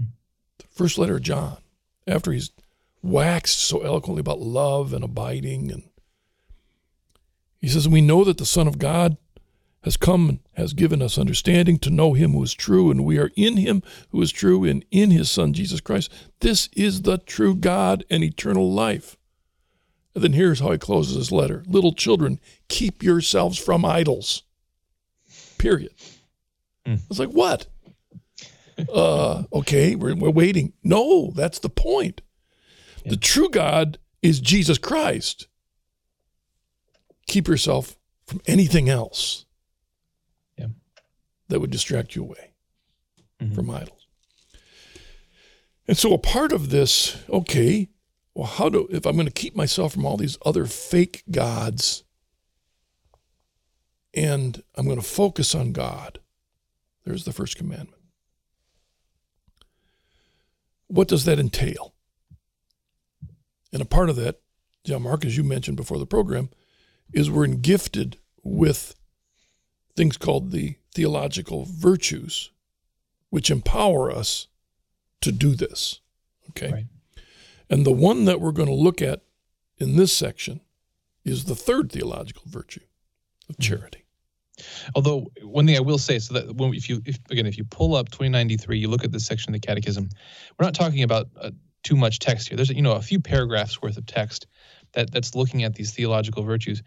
Mm-hmm. 0.00 0.10
The 0.58 0.66
first 0.70 0.98
letter 0.98 1.16
of 1.16 1.22
John 1.22 1.58
after 2.06 2.32
he's 2.32 2.50
waxed 3.02 3.60
so 3.60 3.80
eloquently 3.80 4.20
about 4.20 4.40
love 4.40 4.92
and 4.92 5.02
abiding 5.02 5.70
and 5.72 5.84
he 7.60 7.68
says 7.68 7.88
we 7.88 8.00
know 8.00 8.24
that 8.24 8.36
the 8.36 8.44
son 8.44 8.68
of 8.68 8.78
god 8.78 9.16
has 9.82 9.96
come 9.96 10.28
and 10.28 10.38
has 10.54 10.72
given 10.72 11.00
us 11.00 11.18
understanding 11.18 11.78
to 11.78 11.90
know 11.90 12.12
him 12.12 12.32
who 12.32 12.42
is 12.42 12.54
true 12.54 12.90
and 12.90 13.04
we 13.04 13.18
are 13.18 13.30
in 13.36 13.56
him 13.56 13.82
who 14.10 14.20
is 14.20 14.30
true 14.30 14.64
and 14.64 14.84
in 14.90 15.10
his 15.10 15.30
son 15.30 15.52
jesus 15.52 15.80
christ 15.80 16.12
this 16.40 16.68
is 16.74 17.02
the 17.02 17.18
true 17.18 17.54
god 17.54 18.04
and 18.10 18.22
eternal 18.22 18.72
life 18.72 19.16
and 20.14 20.24
then 20.24 20.32
here's 20.32 20.60
how 20.60 20.70
he 20.70 20.78
closes 20.78 21.16
his 21.16 21.32
letter 21.32 21.64
little 21.66 21.94
children 21.94 22.38
keep 22.68 23.02
yourselves 23.02 23.58
from 23.58 23.84
idols 23.84 24.42
period 25.58 25.92
mm. 26.86 26.98
it's 27.08 27.18
like 27.18 27.30
what 27.30 27.66
uh, 28.92 29.44
okay, 29.52 29.94
we're, 29.94 30.14
we're 30.14 30.30
waiting. 30.30 30.72
No, 30.82 31.32
that's 31.34 31.58
the 31.58 31.68
point. 31.68 32.22
Yeah. 33.04 33.10
The 33.10 33.16
true 33.16 33.48
God 33.48 33.98
is 34.22 34.40
Jesus 34.40 34.78
Christ. 34.78 35.48
Keep 37.26 37.48
yourself 37.48 37.96
from 38.26 38.40
anything 38.46 38.88
else. 38.88 39.46
That 41.50 41.60
would 41.60 41.70
distract 41.70 42.16
you 42.16 42.22
away 42.22 42.52
mm-hmm. 43.40 43.54
from 43.54 43.70
idols. 43.70 44.06
And 45.86 45.98
so 45.98 46.14
a 46.14 46.18
part 46.18 46.52
of 46.52 46.70
this, 46.70 47.22
okay, 47.28 47.88
well, 48.34 48.46
how 48.46 48.68
do, 48.68 48.86
if 48.90 49.06
I'm 49.06 49.14
going 49.14 49.26
to 49.26 49.32
keep 49.32 49.56
myself 49.56 49.92
from 49.92 50.06
all 50.06 50.16
these 50.16 50.38
other 50.46 50.66
fake 50.66 51.24
gods 51.30 52.04
and 54.14 54.62
I'm 54.76 54.86
going 54.86 55.00
to 55.00 55.06
focus 55.06 55.54
on 55.54 55.72
God, 55.72 56.20
there's 57.04 57.24
the 57.24 57.32
first 57.32 57.56
commandment. 57.56 58.02
What 60.86 61.08
does 61.08 61.24
that 61.24 61.38
entail? 61.38 61.94
And 63.72 63.82
a 63.82 63.86
part 63.86 64.10
of 64.10 64.16
that, 64.16 64.40
John 64.84 65.02
Mark, 65.02 65.24
as 65.24 65.36
you 65.36 65.44
mentioned 65.44 65.76
before 65.76 65.98
the 65.98 66.06
program, 66.06 66.50
is 67.12 67.30
we're 67.30 67.46
gifted 67.46 68.16
with 68.42 68.94
things 69.96 70.16
called 70.16 70.50
the 70.50 70.76
theological 70.94 71.66
virtues, 71.68 72.50
which 73.30 73.50
empower 73.50 74.10
us 74.10 74.48
to 75.20 75.32
do 75.32 75.54
this. 75.54 76.00
Okay. 76.50 76.72
Right. 76.72 76.86
And 77.68 77.86
the 77.86 77.92
one 77.92 78.24
that 78.24 78.40
we're 78.40 78.52
going 78.52 78.68
to 78.68 78.74
look 78.74 79.00
at 79.00 79.22
in 79.78 79.96
this 79.96 80.12
section 80.12 80.60
is 81.24 81.44
the 81.44 81.54
third 81.54 81.92
theological 81.92 82.42
virtue 82.46 82.80
of 83.48 83.56
mm-hmm. 83.56 83.62
charity. 83.62 84.04
Although 84.94 85.26
one 85.42 85.66
thing 85.66 85.76
I 85.76 85.80
will 85.80 85.98
say, 85.98 86.18
so 86.18 86.34
that 86.34 86.56
when 86.56 86.74
if 86.74 86.88
you 86.88 87.00
if, 87.06 87.18
again 87.30 87.46
if 87.46 87.56
you 87.56 87.64
pull 87.64 87.94
up 87.94 88.10
2093, 88.10 88.78
you 88.78 88.88
look 88.88 89.04
at 89.04 89.12
this 89.12 89.24
section 89.24 89.54
of 89.54 89.60
the 89.60 89.66
Catechism, 89.66 90.10
we're 90.58 90.66
not 90.66 90.74
talking 90.74 91.02
about 91.02 91.28
uh, 91.40 91.50
too 91.82 91.96
much 91.96 92.18
text 92.18 92.48
here. 92.48 92.56
There's 92.56 92.68
you 92.68 92.82
know 92.82 92.92
a 92.92 93.00
few 93.00 93.20
paragraphs 93.20 93.80
worth 93.80 93.96
of 93.96 94.04
text 94.04 94.46
that 94.92 95.10
that's 95.12 95.34
looking 95.34 95.64
at 95.64 95.74
these 95.74 95.92
theological 95.92 96.42
virtues, 96.42 96.82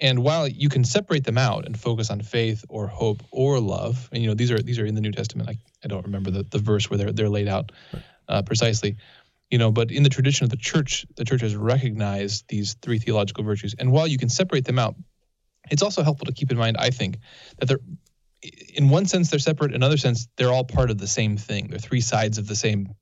and 0.00 0.22
while 0.22 0.46
you 0.46 0.68
can 0.68 0.84
separate 0.84 1.24
them 1.24 1.38
out 1.38 1.66
and 1.66 1.78
focus 1.78 2.10
on 2.10 2.20
faith 2.20 2.64
or 2.68 2.86
hope 2.86 3.22
or 3.30 3.58
love, 3.58 4.08
and 4.12 4.22
you 4.22 4.28
know 4.28 4.34
these 4.34 4.50
are 4.50 4.58
these 4.58 4.78
are 4.78 4.86
in 4.86 4.94
the 4.94 5.00
New 5.00 5.12
Testament. 5.12 5.48
I, 5.48 5.58
I 5.84 5.88
don't 5.88 6.04
remember 6.04 6.30
the, 6.30 6.44
the 6.44 6.58
verse 6.58 6.88
where 6.88 6.98
they're 6.98 7.12
they're 7.12 7.28
laid 7.28 7.48
out 7.48 7.72
uh, 8.28 8.42
precisely, 8.42 8.96
you 9.50 9.58
know. 9.58 9.72
But 9.72 9.90
in 9.90 10.02
the 10.02 10.08
tradition 10.08 10.44
of 10.44 10.50
the 10.50 10.56
church, 10.56 11.06
the 11.16 11.24
church 11.24 11.40
has 11.40 11.56
recognized 11.56 12.44
these 12.48 12.74
three 12.80 12.98
theological 12.98 13.44
virtues, 13.44 13.74
and 13.78 13.90
while 13.90 14.06
you 14.06 14.18
can 14.18 14.28
separate 14.28 14.64
them 14.64 14.78
out, 14.78 14.94
it's 15.70 15.82
also 15.82 16.02
helpful 16.02 16.26
to 16.26 16.32
keep 16.32 16.50
in 16.52 16.58
mind, 16.58 16.76
I 16.78 16.90
think, 16.90 17.18
that 17.58 17.66
they're 17.66 17.80
in 18.74 18.88
one 18.88 19.06
sense 19.06 19.30
they're 19.30 19.40
separate. 19.40 19.72
In 19.72 19.76
another 19.76 19.96
sense, 19.96 20.28
they're 20.36 20.52
all 20.52 20.64
part 20.64 20.90
of 20.90 20.98
the 20.98 21.08
same 21.08 21.36
thing. 21.36 21.68
They're 21.68 21.80
three 21.80 22.00
sides 22.00 22.38
of 22.38 22.46
the 22.46 22.56
same 22.56 22.94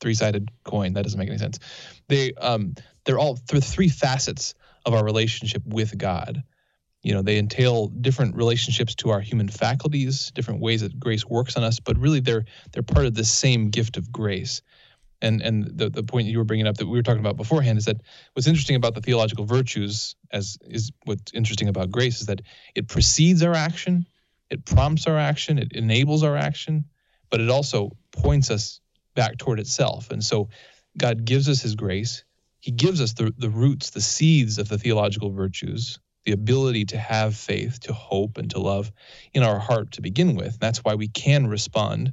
three-sided 0.00 0.50
coin. 0.64 0.92
That 0.92 1.04
doesn't 1.04 1.18
make 1.18 1.30
any 1.30 1.38
sense. 1.38 1.58
They 2.08 2.34
um 2.34 2.74
they're 3.04 3.18
all 3.18 3.36
th- 3.36 3.64
three 3.64 3.88
facets 3.88 4.54
of 4.86 4.94
our 4.94 5.04
relationship 5.04 5.62
with 5.66 5.98
God. 5.98 6.42
You 7.02 7.12
know, 7.12 7.22
they 7.22 7.38
entail 7.38 7.88
different 7.88 8.36
relationships 8.36 8.94
to 8.96 9.10
our 9.10 9.20
human 9.20 9.48
faculties, 9.48 10.32
different 10.34 10.60
ways 10.60 10.80
that 10.80 10.98
grace 10.98 11.26
works 11.26 11.56
on 11.56 11.62
us, 11.62 11.78
but 11.78 11.98
really 11.98 12.20
they're 12.20 12.46
they're 12.72 12.82
part 12.82 13.06
of 13.06 13.14
the 13.14 13.24
same 13.24 13.68
gift 13.70 13.96
of 13.96 14.10
grace. 14.10 14.62
And 15.20 15.42
and 15.42 15.78
the, 15.78 15.90
the 15.90 16.02
point 16.02 16.28
you 16.28 16.38
were 16.38 16.44
bringing 16.44 16.66
up 16.66 16.76
that 16.78 16.86
we 16.86 16.96
were 16.96 17.02
talking 17.02 17.20
about 17.20 17.36
beforehand 17.36 17.78
is 17.78 17.84
that 17.84 18.00
what's 18.32 18.46
interesting 18.46 18.76
about 18.76 18.94
the 18.94 19.00
theological 19.00 19.44
virtues, 19.44 20.16
as 20.32 20.58
is 20.62 20.90
what's 21.04 21.32
interesting 21.32 21.68
about 21.68 21.90
grace, 21.90 22.20
is 22.20 22.26
that 22.26 22.42
it 22.74 22.88
precedes 22.88 23.42
our 23.42 23.54
action, 23.54 24.06
it 24.50 24.64
prompts 24.64 25.06
our 25.06 25.18
action, 25.18 25.58
it 25.58 25.72
enables 25.72 26.22
our 26.22 26.36
action, 26.36 26.84
but 27.30 27.40
it 27.40 27.50
also 27.50 27.96
points 28.12 28.50
us 28.50 28.80
back 29.14 29.38
toward 29.38 29.58
itself. 29.58 30.10
And 30.10 30.22
so 30.22 30.48
God 30.96 31.24
gives 31.24 31.48
us 31.48 31.60
his 31.62 31.74
grace, 31.74 32.24
he 32.66 32.72
gives 32.72 33.00
us 33.00 33.12
the, 33.12 33.32
the 33.38 33.48
roots, 33.48 33.90
the 33.90 34.00
seeds 34.00 34.58
of 34.58 34.68
the 34.68 34.76
theological 34.76 35.30
virtues, 35.30 36.00
the 36.24 36.32
ability 36.32 36.84
to 36.86 36.98
have 36.98 37.36
faith, 37.36 37.78
to 37.78 37.92
hope, 37.92 38.38
and 38.38 38.50
to 38.50 38.58
love 38.58 38.90
in 39.34 39.44
our 39.44 39.60
heart 39.60 39.92
to 39.92 40.02
begin 40.02 40.34
with. 40.34 40.58
That's 40.58 40.80
why 40.80 40.96
we 40.96 41.06
can 41.06 41.46
respond 41.46 42.12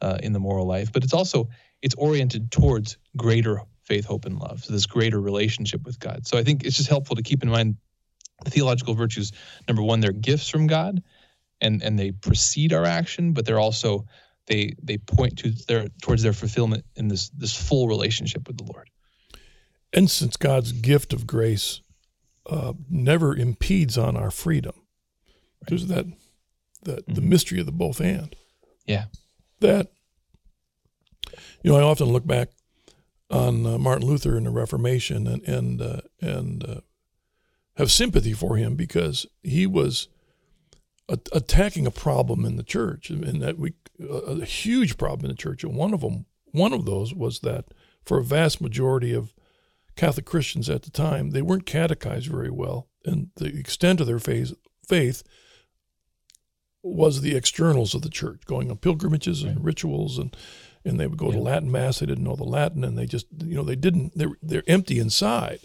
uh, 0.00 0.18
in 0.22 0.32
the 0.32 0.38
moral 0.38 0.64
life. 0.64 0.92
But 0.92 1.02
it's 1.02 1.12
also 1.12 1.48
it's 1.82 1.96
oriented 1.96 2.52
towards 2.52 2.98
greater 3.16 3.62
faith, 3.82 4.04
hope, 4.04 4.26
and 4.26 4.38
love. 4.38 4.62
So 4.62 4.72
this 4.72 4.86
greater 4.86 5.20
relationship 5.20 5.82
with 5.82 5.98
God. 5.98 6.24
So 6.24 6.38
I 6.38 6.44
think 6.44 6.62
it's 6.62 6.76
just 6.76 6.88
helpful 6.88 7.16
to 7.16 7.22
keep 7.24 7.42
in 7.42 7.50
mind 7.50 7.76
the 8.44 8.50
theological 8.52 8.94
virtues. 8.94 9.32
Number 9.66 9.82
one, 9.82 9.98
they're 9.98 10.12
gifts 10.12 10.48
from 10.48 10.68
God, 10.68 11.02
and 11.60 11.82
and 11.82 11.98
they 11.98 12.12
precede 12.12 12.72
our 12.72 12.84
action, 12.84 13.32
but 13.32 13.44
they're 13.44 13.58
also 13.58 14.06
they 14.46 14.72
they 14.80 14.98
point 14.98 15.38
to 15.38 15.50
their 15.66 15.88
towards 16.00 16.22
their 16.22 16.32
fulfillment 16.32 16.84
in 16.94 17.08
this 17.08 17.30
this 17.30 17.56
full 17.56 17.88
relationship 17.88 18.46
with 18.46 18.56
the 18.56 18.72
Lord. 18.72 18.88
And 19.92 20.10
since 20.10 20.36
God's 20.36 20.72
gift 20.72 21.12
of 21.12 21.26
grace 21.26 21.80
uh, 22.46 22.74
never 22.88 23.34
impedes 23.34 23.98
on 23.98 24.16
our 24.16 24.30
freedom, 24.30 24.74
right. 24.76 25.68
there's 25.68 25.86
that, 25.86 26.06
that 26.82 27.06
mm-hmm. 27.06 27.14
the 27.14 27.20
mystery 27.20 27.60
of 27.60 27.66
the 27.66 27.72
both 27.72 28.00
and. 28.00 28.34
Yeah. 28.86 29.06
That, 29.60 29.88
you 31.62 31.70
know, 31.72 31.78
I 31.78 31.82
often 31.82 32.06
look 32.06 32.26
back 32.26 32.50
on 33.30 33.66
uh, 33.66 33.78
Martin 33.78 34.06
Luther 34.06 34.36
and 34.36 34.46
the 34.46 34.50
Reformation 34.50 35.26
and 35.26 35.42
and 35.46 35.80
uh, 35.80 36.00
and 36.20 36.64
uh, 36.64 36.80
have 37.76 37.92
sympathy 37.92 38.32
for 38.32 38.56
him 38.56 38.74
because 38.74 39.26
he 39.42 39.66
was 39.66 40.08
a- 41.08 41.18
attacking 41.32 41.86
a 41.86 41.92
problem 41.92 42.44
in 42.44 42.56
the 42.56 42.62
church, 42.62 43.10
and 43.10 43.40
that 43.42 43.58
we 43.58 43.74
a 44.08 44.44
huge 44.44 44.96
problem 44.96 45.26
in 45.26 45.36
the 45.36 45.40
church. 45.40 45.62
And 45.62 45.74
one 45.74 45.94
of 45.94 46.00
them, 46.00 46.26
one 46.52 46.72
of 46.72 46.86
those 46.86 47.14
was 47.14 47.40
that 47.40 47.66
for 48.04 48.18
a 48.18 48.24
vast 48.24 48.60
majority 48.60 49.12
of 49.14 49.32
Catholic 49.96 50.26
Christians 50.26 50.70
at 50.70 50.82
the 50.82 50.90
time, 50.90 51.30
they 51.30 51.42
weren't 51.42 51.66
catechized 51.66 52.28
very 52.28 52.50
well, 52.50 52.88
and 53.04 53.30
the 53.36 53.46
extent 53.46 54.00
of 54.00 54.06
their 54.06 54.18
faith, 54.18 54.52
faith 54.86 55.22
was 56.82 57.20
the 57.20 57.36
externals 57.36 57.94
of 57.94 58.02
the 58.02 58.08
church, 58.08 58.42
going 58.46 58.70
on 58.70 58.78
pilgrimages 58.78 59.42
and 59.42 59.56
right. 59.56 59.64
rituals, 59.64 60.18
and 60.18 60.36
and 60.84 60.98
they 60.98 61.06
would 61.06 61.18
go 61.18 61.26
yeah. 61.26 61.36
to 61.36 61.40
Latin 61.40 61.70
mass. 61.70 61.98
They 61.98 62.06
didn't 62.06 62.24
know 62.24 62.36
the 62.36 62.44
Latin, 62.44 62.84
and 62.84 62.96
they 62.96 63.06
just 63.06 63.26
you 63.44 63.54
know 63.54 63.62
they 63.62 63.76
didn't. 63.76 64.16
They're 64.16 64.32
they're 64.42 64.62
empty 64.66 64.98
inside, 64.98 65.60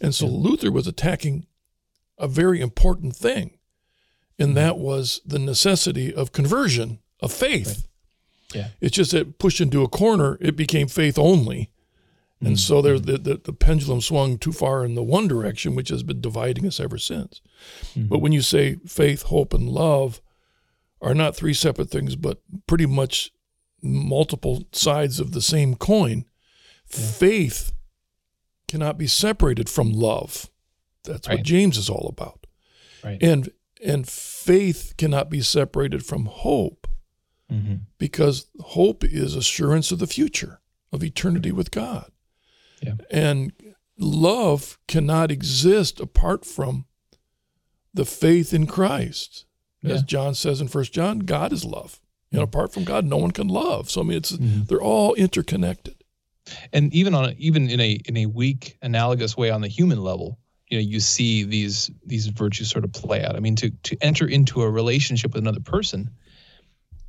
and 0.00 0.14
so 0.14 0.26
yeah. 0.26 0.36
Luther 0.36 0.70
was 0.70 0.86
attacking 0.86 1.46
a 2.18 2.28
very 2.28 2.60
important 2.60 3.16
thing, 3.16 3.58
and 4.38 4.48
mm-hmm. 4.48 4.54
that 4.54 4.78
was 4.78 5.20
the 5.24 5.38
necessity 5.38 6.14
of 6.14 6.32
conversion 6.32 7.00
of 7.20 7.32
faith. 7.32 7.66
Right. 7.66 7.84
Yeah, 8.54 8.68
it's 8.80 8.96
just 8.96 9.12
that 9.12 9.38
pushed 9.38 9.60
into 9.60 9.82
a 9.82 9.88
corner, 9.88 10.36
it 10.40 10.56
became 10.56 10.88
faith 10.88 11.18
only, 11.18 11.70
and 12.42 12.58
so 12.58 12.80
there, 12.80 12.98
the, 12.98 13.18
the, 13.18 13.36
the, 13.36 13.52
pendulum 13.52 14.00
swung 14.00 14.38
too 14.38 14.52
far 14.52 14.84
in 14.84 14.94
the 14.94 15.02
one 15.02 15.28
direction, 15.28 15.74
which 15.74 15.90
has 15.90 16.02
been 16.02 16.22
dividing 16.22 16.66
us 16.66 16.80
ever 16.80 16.96
since. 16.96 17.42
Mm-hmm. 17.94 18.06
But 18.08 18.20
when 18.20 18.32
you 18.32 18.40
say 18.40 18.76
faith, 18.86 19.22
hope, 19.22 19.52
and 19.52 19.68
love 19.68 20.22
are 21.02 21.14
not 21.14 21.36
three 21.36 21.52
separate 21.52 21.90
things, 21.90 22.16
but 22.16 22.40
pretty 22.66 22.86
much 22.86 23.30
multiple 23.82 24.64
sides 24.72 25.20
of 25.20 25.32
the 25.32 25.42
same 25.42 25.74
coin, 25.74 26.24
yeah. 26.90 27.06
faith 27.06 27.72
cannot 28.68 28.96
be 28.96 29.06
separated 29.06 29.68
from 29.68 29.92
love. 29.92 30.50
That's 31.04 31.28
right. 31.28 31.38
what 31.38 31.44
James 31.44 31.76
is 31.76 31.90
all 31.90 32.08
about. 32.08 32.46
Right. 33.04 33.22
And 33.22 33.50
and 33.84 34.06
faith 34.06 34.94
cannot 34.98 35.30
be 35.30 35.40
separated 35.40 36.04
from 36.04 36.26
hope 36.26 36.86
mm-hmm. 37.50 37.76
because 37.98 38.46
hope 38.60 39.04
is 39.04 39.34
assurance 39.34 39.90
of 39.90 39.98
the 39.98 40.06
future, 40.06 40.60
of 40.92 41.02
eternity 41.02 41.50
with 41.50 41.70
God. 41.70 42.09
Yeah. 42.80 42.94
And 43.10 43.52
love 43.98 44.78
cannot 44.88 45.30
exist 45.30 46.00
apart 46.00 46.44
from 46.44 46.86
the 47.92 48.04
faith 48.04 48.54
in 48.54 48.66
Christ. 48.66 49.44
Yeah. 49.82 49.94
As 49.94 50.02
John 50.02 50.34
says 50.34 50.60
in 50.60 50.68
First 50.68 50.92
John, 50.92 51.20
God 51.20 51.52
is 51.52 51.64
love. 51.64 52.00
You 52.30 52.38
know, 52.38 52.44
apart 52.44 52.72
from 52.72 52.84
God, 52.84 53.04
no 53.04 53.16
one 53.16 53.32
can 53.32 53.48
love. 53.48 53.90
So 53.90 54.00
I 54.00 54.04
mean, 54.04 54.18
it's 54.18 54.32
mm-hmm. 54.32 54.64
they're 54.64 54.80
all 54.80 55.14
interconnected. 55.14 55.96
And 56.72 56.92
even 56.94 57.14
on 57.14 57.30
a, 57.30 57.34
even 57.38 57.68
in 57.68 57.80
a 57.80 57.92
in 58.04 58.16
a 58.16 58.26
weak 58.26 58.76
analogous 58.82 59.36
way 59.36 59.50
on 59.50 59.60
the 59.60 59.68
human 59.68 60.02
level, 60.02 60.38
you 60.68 60.78
know, 60.78 60.82
you 60.82 61.00
see 61.00 61.42
these 61.44 61.90
these 62.06 62.26
virtues 62.28 62.70
sort 62.70 62.84
of 62.84 62.92
play 62.92 63.24
out. 63.24 63.36
I 63.36 63.40
mean, 63.40 63.56
to 63.56 63.70
to 63.70 63.96
enter 64.00 64.26
into 64.26 64.62
a 64.62 64.70
relationship 64.70 65.34
with 65.34 65.42
another 65.42 65.60
person, 65.60 66.10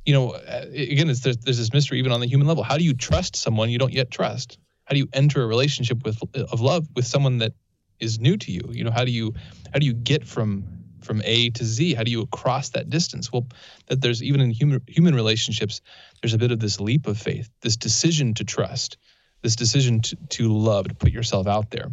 you 0.04 0.12
know, 0.12 0.32
uh, 0.32 0.66
again, 0.74 1.06
there's 1.06 1.20
there's 1.20 1.58
this 1.58 1.72
mystery 1.72 1.98
even 2.00 2.12
on 2.12 2.20
the 2.20 2.26
human 2.26 2.48
level. 2.48 2.64
How 2.64 2.76
do 2.76 2.84
you 2.84 2.94
trust 2.94 3.36
someone 3.36 3.70
you 3.70 3.78
don't 3.78 3.92
yet 3.92 4.10
trust? 4.10 4.58
How 4.84 4.94
do 4.94 4.98
you 4.98 5.08
enter 5.12 5.42
a 5.42 5.46
relationship 5.46 6.04
with 6.04 6.18
of 6.34 6.60
love 6.60 6.88
with 6.94 7.06
someone 7.06 7.38
that 7.38 7.52
is 8.00 8.18
new 8.18 8.36
to 8.36 8.50
you? 8.50 8.62
You 8.70 8.84
know 8.84 8.90
how 8.90 9.04
do 9.04 9.10
you 9.10 9.34
how 9.72 9.78
do 9.78 9.86
you 9.86 9.94
get 9.94 10.26
from 10.26 10.64
from 11.02 11.22
a 11.24 11.50
to 11.50 11.64
z? 11.64 11.94
How 11.94 12.02
do 12.02 12.10
you 12.10 12.26
cross 12.26 12.70
that 12.70 12.90
distance? 12.90 13.32
Well 13.32 13.46
that 13.86 14.00
there's 14.00 14.22
even 14.22 14.40
in 14.40 14.50
human 14.50 14.80
human 14.88 15.14
relationships 15.14 15.80
there's 16.20 16.34
a 16.34 16.38
bit 16.38 16.52
of 16.52 16.60
this 16.60 16.80
leap 16.80 17.06
of 17.06 17.18
faith 17.18 17.48
this 17.60 17.76
decision 17.76 18.34
to 18.34 18.44
trust 18.44 18.98
this 19.42 19.56
decision 19.56 20.00
to, 20.00 20.16
to 20.30 20.48
love 20.52 20.86
to 20.86 20.94
put 20.94 21.10
yourself 21.10 21.46
out 21.48 21.70
there 21.70 21.90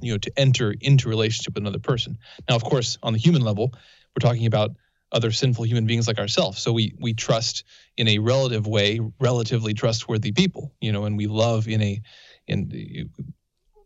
you 0.00 0.12
know 0.12 0.18
to 0.18 0.32
enter 0.36 0.74
into 0.80 1.08
relationship 1.08 1.54
with 1.54 1.62
another 1.62 1.78
person. 1.78 2.18
Now 2.48 2.56
of 2.56 2.64
course 2.64 2.98
on 3.02 3.12
the 3.12 3.18
human 3.18 3.42
level 3.42 3.72
we're 4.14 4.28
talking 4.28 4.46
about 4.46 4.72
other 5.12 5.32
sinful 5.32 5.64
human 5.64 5.86
beings 5.86 6.06
like 6.06 6.18
ourselves. 6.18 6.58
So 6.58 6.72
we 6.72 6.94
we 7.00 7.14
trust 7.14 7.64
in 7.96 8.08
a 8.08 8.18
relative 8.18 8.66
way, 8.66 9.00
relatively 9.20 9.74
trustworthy 9.74 10.32
people, 10.32 10.74
you 10.80 10.92
know, 10.92 11.04
and 11.04 11.16
we 11.16 11.26
love 11.26 11.68
in 11.68 11.82
a 11.82 12.00
in. 12.46 13.10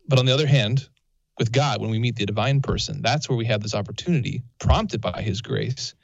But 0.07 0.19
on 0.19 0.25
the 0.25 0.33
other 0.33 0.47
hand, 0.47 0.89
with 1.39 1.51
God, 1.51 1.81
when 1.81 1.89
we 1.89 1.99
meet 1.99 2.15
the 2.15 2.25
divine 2.25 2.61
person, 2.61 3.01
that's 3.01 3.29
where 3.29 3.37
we 3.37 3.45
have 3.45 3.61
this 3.61 3.75
opportunity, 3.75 4.43
prompted 4.59 5.01
by 5.01 5.21
His 5.21 5.41
grace, 5.41 5.95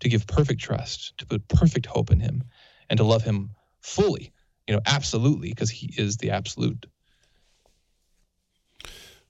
to 0.00 0.08
give 0.08 0.26
perfect 0.26 0.60
trust, 0.60 1.16
to 1.18 1.26
put 1.26 1.46
perfect 1.48 1.86
hope 1.86 2.10
in 2.10 2.20
Him, 2.20 2.44
and 2.90 2.98
to 2.98 3.04
love 3.04 3.22
Him 3.22 3.50
fully, 3.80 4.32
you 4.66 4.74
know, 4.74 4.80
absolutely, 4.86 5.50
because 5.50 5.70
He 5.70 5.94
is 5.96 6.16
the 6.16 6.30
absolute. 6.30 6.86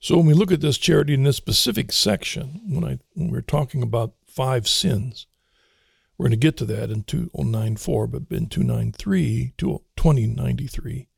So 0.01 0.17
when 0.17 0.27
we 0.27 0.35
look 0.35 0.53
at 0.53 0.61
this 0.61 0.77
charity 0.77 1.15
in 1.15 1.23
this 1.23 1.37
specific 1.37 1.93
section, 1.93 2.61
when 2.69 2.85
I 2.85 2.99
when 3.15 3.31
we're 3.31 3.41
talking 3.41 3.83
about 3.83 4.15
five 4.27 4.67
sins, 4.69 5.27
we're 6.17 6.25
going 6.25 6.31
to 6.33 6.37
get 6.37 6.57
to 6.59 6.65
that 6.67 6.91
in 6.91 7.03
2094, 7.03 8.07
but 8.07 8.23
in 8.31 8.47
293 8.47 9.55
to 9.59 9.83
2093, 9.97 11.09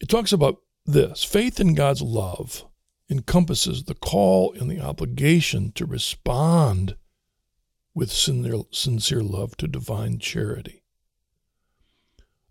it 0.00 0.08
talks 0.08 0.32
about 0.32 0.58
this 0.84 1.24
faith 1.24 1.58
in 1.58 1.74
God's 1.74 2.02
love 2.02 2.64
encompasses 3.10 3.84
the 3.84 3.94
call 3.94 4.52
and 4.52 4.70
the 4.70 4.80
obligation 4.80 5.72
to 5.72 5.86
respond 5.86 6.96
with 7.94 8.10
sincere 8.10 9.22
love 9.22 9.56
to 9.56 9.66
divine 9.66 10.18
charity. 10.18 10.82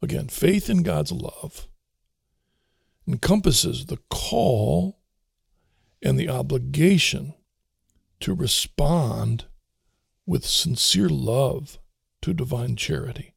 Again, 0.02 0.28
faith 0.28 0.70
in 0.70 0.84
God's 0.84 1.12
love 1.12 1.68
encompasses 3.08 3.86
the 3.86 4.00
call 4.10 5.00
and 6.02 6.20
the 6.20 6.30
obligation 6.30 7.34
to 8.20 8.34
respond 8.34 9.46
with 10.28 10.46
sincere 10.46 11.10
love 11.10 11.80
to 12.22 12.34
divine 12.34 12.76
charity. 12.76 13.34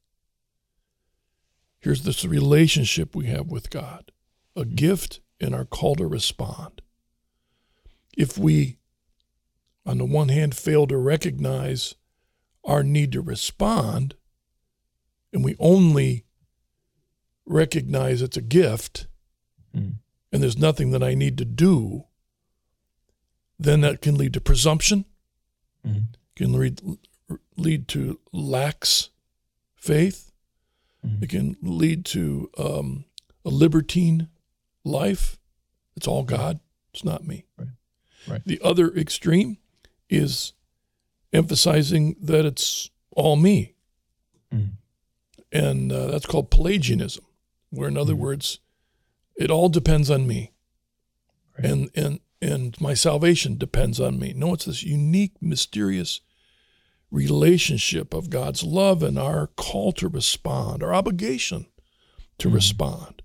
Here's 1.79 2.03
this 2.03 2.23
relationship 2.23 3.15
we 3.15 3.25
have 3.25 3.47
with 3.47 3.71
God 3.71 4.11
a 4.55 4.65
gift 4.65 5.21
and 5.39 5.55
our 5.55 5.65
call 5.65 5.95
to 5.95 6.05
respond. 6.05 6.81
If 8.15 8.37
we, 8.37 8.77
on 9.85 9.97
the 9.97 10.05
one 10.05 10.27
hand, 10.27 10.53
fail 10.53 10.85
to 10.87 10.97
recognize 10.97 11.95
our 12.65 12.83
need 12.83 13.13
to 13.13 13.21
respond, 13.21 14.15
and 15.31 15.43
we 15.43 15.55
only 15.57 16.25
recognize 17.45 18.21
it's 18.21 18.37
a 18.37 18.41
gift 18.41 19.07
mm. 19.75 19.95
and 20.31 20.43
there's 20.43 20.57
nothing 20.57 20.91
that 20.91 21.01
I 21.01 21.13
need 21.13 21.37
to 21.37 21.45
do, 21.45 22.05
then 23.57 23.81
that 23.81 24.01
can 24.01 24.15
lead 24.15 24.33
to 24.33 24.41
presumption, 24.41 25.05
mm. 25.87 26.05
Can 26.41 26.59
lead, 26.59 26.81
lead 27.55 27.87
to 27.89 28.19
lax 28.31 29.09
faith, 29.75 30.31
mm. 31.05 31.21
it 31.21 31.29
can 31.29 31.55
lead 31.61 32.05
to 32.05 32.49
um, 32.57 33.05
a 33.45 33.49
libertine 33.49 34.27
life. 34.83 35.37
It's 35.95 36.07
all 36.07 36.23
God, 36.23 36.59
it's 36.93 37.03
not 37.03 37.27
me. 37.27 37.45
Right. 37.57 37.67
Right. 38.27 38.41
The 38.45 38.59
other 38.63 38.91
extreme 38.93 39.57
is 40.09 40.53
emphasizing 41.33 42.15
that 42.21 42.45
it's 42.45 42.89
all 43.11 43.35
me. 43.35 43.75
Mm. 44.53 44.71
And 45.51 45.91
uh, 45.91 46.07
that's 46.07 46.25
called 46.25 46.49
Pelagianism, 46.49 47.25
where, 47.69 47.87
in 47.87 47.97
other 47.97 48.13
mm. 48.13 48.19
words, 48.19 48.59
it 49.35 49.51
all 49.51 49.69
depends 49.69 50.09
on 50.09 50.27
me. 50.27 50.53
Right. 51.57 51.71
And, 51.71 51.89
and, 51.95 52.19
and 52.41 52.79
my 52.81 52.93
salvation 52.93 53.57
depends 53.57 53.99
on 53.99 54.17
me. 54.17 54.33
No, 54.35 54.53
it's 54.53 54.65
this 54.65 54.83
unique, 54.83 55.33
mysterious 55.41 56.21
relationship 57.11 58.13
of 58.13 58.29
God's 58.29 58.63
love 58.63 59.03
and 59.03 59.19
our 59.19 59.47
call 59.47 59.91
to 59.93 60.07
respond, 60.07 60.81
our 60.81 60.93
obligation 60.93 61.67
to 62.39 62.49
mm. 62.49 62.53
respond. 62.53 63.21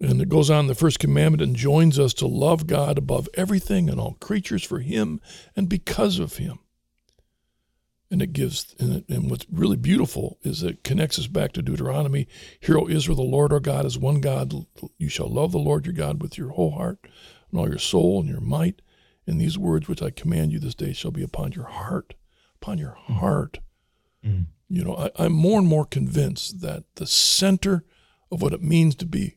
And 0.00 0.22
it 0.22 0.30
goes 0.30 0.48
on, 0.48 0.66
the 0.66 0.74
first 0.74 0.98
commandment 0.98 1.42
enjoins 1.42 1.98
us 1.98 2.14
to 2.14 2.26
love 2.26 2.66
God 2.66 2.96
above 2.96 3.28
everything 3.34 3.90
and 3.90 4.00
all 4.00 4.16
creatures 4.18 4.64
for 4.64 4.80
Him 4.80 5.20
and 5.54 5.68
because 5.68 6.18
of 6.18 6.38
Him. 6.38 6.58
And 8.10 8.22
it 8.22 8.32
gives, 8.32 8.74
and, 8.80 8.96
it, 8.96 9.04
and 9.08 9.30
what's 9.30 9.46
really 9.52 9.76
beautiful 9.76 10.38
is 10.42 10.62
it 10.62 10.82
connects 10.82 11.18
us 11.18 11.26
back 11.26 11.52
to 11.52 11.62
Deuteronomy. 11.62 12.26
Hear, 12.58 12.78
O 12.78 12.88
Israel, 12.88 13.16
the 13.16 13.22
Lord 13.22 13.52
our 13.52 13.60
God 13.60 13.84
is 13.84 13.98
one 13.98 14.20
God. 14.20 14.52
You 14.98 15.08
shall 15.08 15.28
love 15.28 15.52
the 15.52 15.58
Lord 15.58 15.86
your 15.86 15.94
God 15.94 16.22
with 16.22 16.38
your 16.38 16.48
whole 16.48 16.72
heart 16.72 16.98
and 17.50 17.60
all 17.60 17.68
your 17.68 17.78
soul 17.78 18.20
and 18.20 18.28
your 18.28 18.40
might. 18.40 18.80
And 19.26 19.40
these 19.40 19.58
words 19.58 19.86
which 19.86 20.02
I 20.02 20.10
command 20.10 20.50
you 20.50 20.58
this 20.58 20.74
day 20.74 20.92
shall 20.92 21.12
be 21.12 21.22
upon 21.22 21.52
your 21.52 21.66
heart, 21.66 22.14
upon 22.60 22.78
your 22.78 22.94
heart. 22.94 23.60
Mm-hmm. 24.24 24.42
You 24.68 24.84
know, 24.84 24.96
I, 24.96 25.10
I'm 25.24 25.32
more 25.32 25.58
and 25.58 25.66
more 25.66 25.84
convinced 25.84 26.60
that 26.60 26.84
the 26.96 27.06
center 27.06 27.84
of 28.30 28.42
what 28.42 28.52
it 28.52 28.62
means 28.62 28.94
to 28.96 29.06
be 29.06 29.36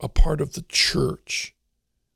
a 0.00 0.08
part 0.08 0.40
of 0.40 0.54
the 0.54 0.62
church. 0.62 1.54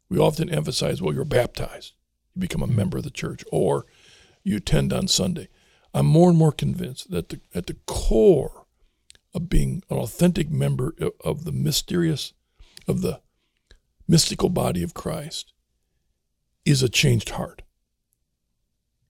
We 0.09 0.19
often 0.19 0.49
emphasize, 0.49 1.03
well, 1.03 1.15
you're 1.15 1.25
baptized, 1.25 1.93
you 2.35 2.41
become 2.41 2.63
a 2.63 2.67
mm-hmm. 2.67 2.77
member 2.77 2.99
of 2.99 3.05
the 3.05 3.11
church, 3.11 3.45
or 3.53 3.87
you 4.43 4.57
attend 4.57 4.93
on 4.93 5.09
Sunday. 5.09 5.49
I'm 5.93 6.07
more 6.07 6.31
and 6.31 6.39
more 6.39 6.53
convinced 6.53 7.11
that 7.11 7.29
the, 7.29 7.41
at 7.55 7.67
the 7.67 7.77
core 7.87 8.67
of 9.35 9.49
being 9.49 9.83
an 9.91 9.99
authentic 9.99 10.51
member 10.51 10.95
of 11.23 11.45
the 11.45 11.53
mysterious, 11.53 12.33
of 12.87 13.03
the 13.03 13.21
mystical 14.07 14.49
body 14.49 14.83
of 14.83 14.95
Christ, 14.95 15.53
is 16.65 16.83
a 16.83 16.89
changed 16.89 17.31
heart. 17.31 17.63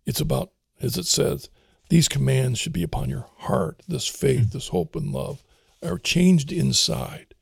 It's 0.07 0.21
about, 0.21 0.51
as 0.81 0.97
it 0.97 1.07
says, 1.07 1.49
these 1.89 2.09
commands 2.09 2.59
should 2.59 2.73
be 2.73 2.83
upon 2.83 3.09
your 3.09 3.27
heart. 3.39 3.83
This 3.89 4.07
faith, 4.07 4.41
mm-hmm. 4.41 4.51
this 4.51 4.69
hope, 4.69 4.95
and 4.95 5.13
love 5.13 5.43
are 5.83 5.99
changed 5.99 6.53
inside 6.53 7.35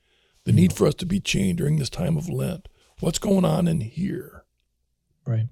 the 0.44 0.52
need 0.52 0.72
for 0.72 0.86
us 0.86 0.94
to 0.94 1.06
be 1.06 1.18
changed 1.18 1.58
during 1.58 1.78
this 1.78 1.90
time 1.90 2.16
of 2.16 2.28
Lent. 2.28 2.68
What's 3.00 3.18
going 3.18 3.44
on 3.44 3.66
in 3.66 3.80
here? 3.80 4.44
Right. 5.26 5.48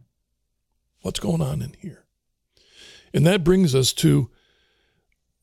What's 1.02 1.20
going 1.20 1.42
on 1.42 1.60
in 1.60 1.74
here? 1.80 2.04
And 3.12 3.26
that 3.26 3.44
brings 3.44 3.74
us 3.74 3.92
to 3.94 4.30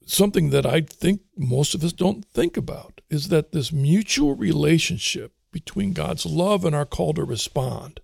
something 0.06 0.50
that 0.50 0.66
I 0.66 0.82
think 0.82 1.22
most 1.38 1.76
of 1.76 1.84
us 1.84 1.94
don't 1.94 2.26
think 2.26 2.58
about 2.58 3.02
is 3.10 3.28
that 3.28 3.52
this 3.52 3.72
mutual 3.72 4.36
relationship 4.36 5.34
between 5.52 5.94
God's 5.94 6.26
love 6.26 6.64
and 6.64 6.74
our 6.74 6.86
call 6.86 7.14
to 7.14 7.24
respond. 7.24 8.00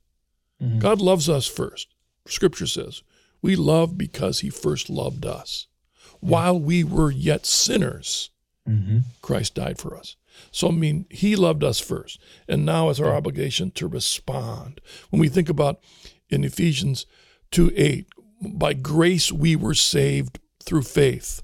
Mm-hmm. 0.61 0.79
God 0.79 1.01
loves 1.01 1.29
us 1.29 1.47
first. 1.47 1.87
Scripture 2.27 2.67
says, 2.67 3.03
we 3.47 3.55
love 3.55 3.97
because 3.97 4.41
he 4.41 4.49
first 4.49 4.89
loved 4.89 5.25
us. 5.25 5.67
While 6.19 6.59
we 6.59 6.83
were 6.83 7.09
yet 7.09 7.45
sinners, 7.45 8.29
mm-hmm. 8.67 8.99
Christ 9.21 9.55
died 9.55 9.77
for 9.77 9.95
us. 9.95 10.17
So, 10.51 10.67
I 10.67 10.71
mean, 10.71 11.05
he 11.09 11.37
loved 11.37 11.63
us 11.63 11.79
first. 11.79 12.19
And 12.49 12.65
now 12.65 12.89
it's 12.89 12.99
our 12.99 13.15
obligation 13.15 13.71
to 13.71 13.87
respond. 13.87 14.81
When 15.11 15.21
we 15.21 15.29
think 15.29 15.47
about 15.47 15.79
in 16.29 16.43
Ephesians 16.43 17.05
2 17.51 17.71
8, 17.73 18.05
by 18.41 18.73
grace 18.73 19.31
we 19.31 19.55
were 19.55 19.73
saved 19.73 20.39
through 20.61 20.83
faith. 20.83 21.41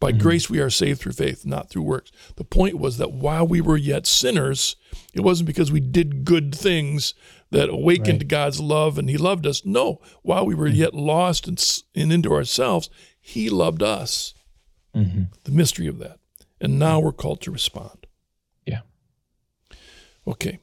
By 0.00 0.12
mm-hmm. 0.12 0.22
grace 0.22 0.48
we 0.48 0.60
are 0.60 0.70
saved 0.70 1.00
through 1.00 1.12
faith, 1.12 1.44
not 1.44 1.68
through 1.68 1.82
works. 1.82 2.10
The 2.36 2.44
point 2.44 2.78
was 2.78 2.96
that 2.96 3.12
while 3.12 3.46
we 3.46 3.60
were 3.60 3.76
yet 3.76 4.06
sinners, 4.06 4.76
it 5.12 5.20
wasn't 5.20 5.46
because 5.46 5.70
we 5.70 5.80
did 5.80 6.24
good 6.24 6.54
things 6.54 7.12
that 7.54 7.68
awakened 7.68 8.22
right. 8.22 8.28
God's 8.28 8.60
love 8.60 8.98
and 8.98 9.08
He 9.08 9.16
loved 9.16 9.46
us. 9.46 9.64
No, 9.64 10.00
while 10.22 10.44
we 10.44 10.54
were 10.54 10.66
mm-hmm. 10.66 10.76
yet 10.76 10.94
lost 10.94 11.46
and, 11.46 11.64
and, 11.94 12.12
into 12.12 12.32
ourselves, 12.32 12.90
He 13.20 13.48
loved 13.48 13.82
us. 13.82 14.34
Mm-hmm. 14.94 15.24
The 15.44 15.50
mystery 15.50 15.86
of 15.86 15.98
that. 15.98 16.18
And 16.60 16.78
now 16.78 17.00
we're 17.00 17.12
called 17.12 17.40
to 17.42 17.50
respond. 17.50 18.06
Yeah. 18.66 18.80
Okay. 20.26 20.58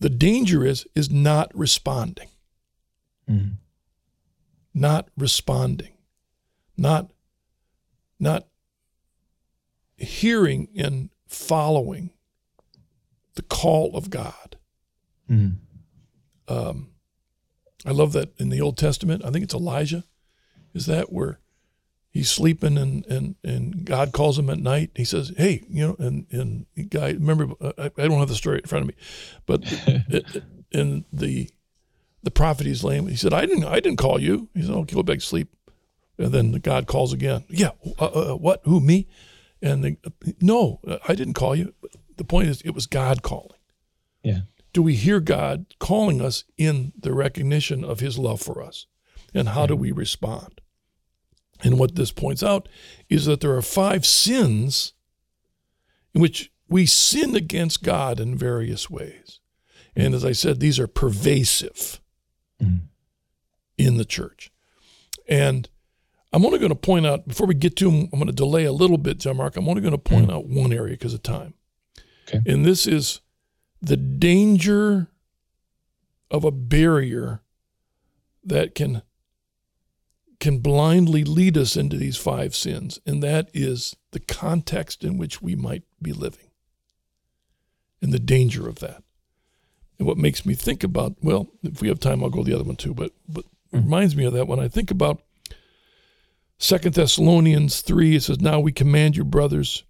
The 0.00 0.10
danger 0.10 0.64
is 0.64 0.86
is 0.94 1.10
not 1.10 1.56
responding. 1.56 2.28
Mm-hmm. 3.30 3.54
Not 4.74 5.08
responding. 5.16 5.94
Not 6.76 7.10
not 8.18 8.48
hearing 9.96 10.68
and 10.76 11.10
following 11.26 12.10
the 13.34 13.42
call 13.42 13.96
of 13.96 14.10
God. 14.10 14.56
Mm-hmm. 15.30 16.52
Um, 16.52 16.90
I 17.86 17.90
love 17.90 18.12
that 18.12 18.38
in 18.38 18.48
the 18.48 18.60
Old 18.60 18.76
Testament. 18.78 19.24
I 19.24 19.30
think 19.30 19.44
it's 19.44 19.54
Elijah. 19.54 20.04
Is 20.72 20.86
that 20.86 21.12
where 21.12 21.40
he's 22.14 22.30
sleeping 22.30 22.78
and, 22.78 23.04
and, 23.06 23.34
and 23.44 23.84
God 23.84 24.12
calls 24.12 24.38
him 24.38 24.48
at 24.48 24.58
night. 24.58 24.90
He 24.94 25.04
says, 25.04 25.32
Hey, 25.36 25.64
you 25.68 25.86
know, 25.86 25.96
and, 25.98 26.26
and 26.30 26.66
guy, 26.88 27.08
remember, 27.10 27.54
uh, 27.60 27.72
I, 27.76 27.84
I 28.02 28.08
don't 28.08 28.20
have 28.20 28.28
the 28.28 28.34
story 28.34 28.60
in 28.62 28.68
front 28.68 28.82
of 28.82 28.88
me, 28.88 28.94
but 29.46 29.62
in 30.70 31.04
the, 31.12 31.50
the 32.22 32.30
prophet 32.30 32.66
he's 32.66 32.84
laying, 32.84 33.08
he 33.08 33.16
said, 33.16 33.34
I 33.34 33.44
didn't, 33.44 33.64
I 33.64 33.80
didn't 33.80 33.98
call 33.98 34.20
you. 34.20 34.48
He 34.54 34.62
said, 34.62 34.70
okay, 34.70 34.94
go 34.94 35.02
back 35.02 35.18
to 35.18 35.24
sleep. 35.24 35.48
And 36.16 36.32
then 36.32 36.52
God 36.52 36.86
calls 36.86 37.12
again. 37.12 37.44
Yeah. 37.48 37.70
Uh, 37.98 38.04
uh 38.04 38.36
what? 38.36 38.60
Who, 38.64 38.80
me? 38.80 39.08
And 39.60 39.82
the, 39.82 39.96
no, 40.40 40.78
I 41.08 41.14
didn't 41.14 41.34
call 41.34 41.56
you. 41.56 41.74
The 42.16 42.24
point 42.24 42.48
is 42.48 42.60
it 42.62 42.74
was 42.74 42.86
God 42.86 43.22
calling. 43.22 43.58
Yeah. 44.22 44.40
Do 44.72 44.82
we 44.82 44.94
hear 44.94 45.20
God 45.20 45.66
calling 45.78 46.20
us 46.20 46.44
in 46.56 46.92
the 46.98 47.12
recognition 47.12 47.84
of 47.84 48.00
his 48.00 48.18
love 48.18 48.40
for 48.40 48.62
us? 48.62 48.86
And 49.32 49.50
how 49.50 49.62
yeah. 49.62 49.68
do 49.68 49.76
we 49.76 49.92
respond? 49.92 50.60
And 51.62 51.78
what 51.78 51.94
this 51.94 52.12
points 52.12 52.42
out 52.42 52.68
is 53.08 53.26
that 53.26 53.40
there 53.40 53.56
are 53.56 53.62
five 53.62 54.04
sins 54.04 54.92
in 56.12 56.20
which 56.20 56.50
we 56.68 56.86
sin 56.86 57.36
against 57.36 57.82
God 57.82 58.20
in 58.20 58.36
various 58.36 58.90
ways. 58.90 59.40
And 59.96 60.14
as 60.14 60.24
I 60.24 60.32
said, 60.32 60.58
these 60.58 60.80
are 60.80 60.86
pervasive 60.86 62.00
mm. 62.60 62.80
in 63.78 63.96
the 63.96 64.04
church. 64.04 64.50
And 65.28 65.68
I'm 66.32 66.44
only 66.44 66.58
going 66.58 66.70
to 66.70 66.76
point 66.76 67.06
out, 67.06 67.28
before 67.28 67.46
we 67.46 67.54
get 67.54 67.76
to 67.76 67.90
them, 67.90 68.08
I'm 68.12 68.18
going 68.18 68.26
to 68.26 68.32
delay 68.32 68.64
a 68.64 68.72
little 68.72 68.98
bit, 68.98 69.18
John 69.18 69.36
Mark. 69.36 69.56
I'm 69.56 69.68
only 69.68 69.82
going 69.82 69.92
to 69.92 69.98
point 69.98 70.28
mm. 70.28 70.34
out 70.34 70.46
one 70.46 70.72
area 70.72 70.94
because 70.94 71.14
of 71.14 71.22
time. 71.22 71.54
Okay. 72.28 72.40
And 72.46 72.64
this 72.64 72.86
is 72.86 73.20
the 73.80 73.96
danger 73.96 75.08
of 76.30 76.44
a 76.44 76.50
barrier 76.50 77.42
that 78.42 78.74
can 78.74 79.02
can 80.40 80.58
blindly 80.58 81.24
lead 81.24 81.56
us 81.56 81.74
into 81.74 81.96
these 81.96 82.18
five 82.18 82.54
sins, 82.54 82.98
and 83.06 83.22
that 83.22 83.48
is 83.54 83.96
the 84.10 84.20
context 84.20 85.02
in 85.02 85.16
which 85.16 85.40
we 85.40 85.54
might 85.54 85.84
be 86.02 86.12
living 86.12 86.50
and 88.02 88.12
the 88.12 88.18
danger 88.18 88.68
of 88.68 88.80
that. 88.80 89.02
And 89.98 90.06
what 90.06 90.18
makes 90.18 90.44
me 90.44 90.52
think 90.54 90.84
about, 90.84 91.14
well, 91.22 91.48
if 91.62 91.80
we 91.80 91.88
have 91.88 91.98
time, 91.98 92.22
I'll 92.22 92.28
go 92.28 92.42
the 92.42 92.52
other 92.52 92.64
one 92.64 92.76
too, 92.76 92.92
but, 92.92 93.12
but 93.26 93.46
it 93.72 93.78
reminds 93.78 94.14
me 94.14 94.26
of 94.26 94.34
that 94.34 94.46
when 94.46 94.60
I 94.60 94.68
think 94.68 94.90
about 94.90 95.22
Second 96.58 96.94
Thessalonians 96.94 97.80
3, 97.80 98.16
it 98.16 98.22
says, 98.24 98.40
Now 98.40 98.60
we 98.60 98.72
command 98.72 99.16
you, 99.16 99.24
brothers, 99.24 99.84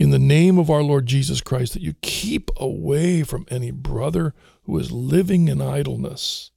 in 0.00 0.08
the 0.08 0.18
name 0.18 0.58
of 0.58 0.70
our 0.70 0.82
Lord 0.82 1.04
Jesus 1.04 1.42
Christ, 1.42 1.74
that 1.74 1.82
you 1.82 1.92
keep 2.00 2.50
away 2.56 3.22
from 3.22 3.44
any 3.50 3.70
brother 3.70 4.32
who 4.62 4.78
is 4.78 4.90
living 4.90 5.48
in 5.48 5.60
idleness 5.60 6.52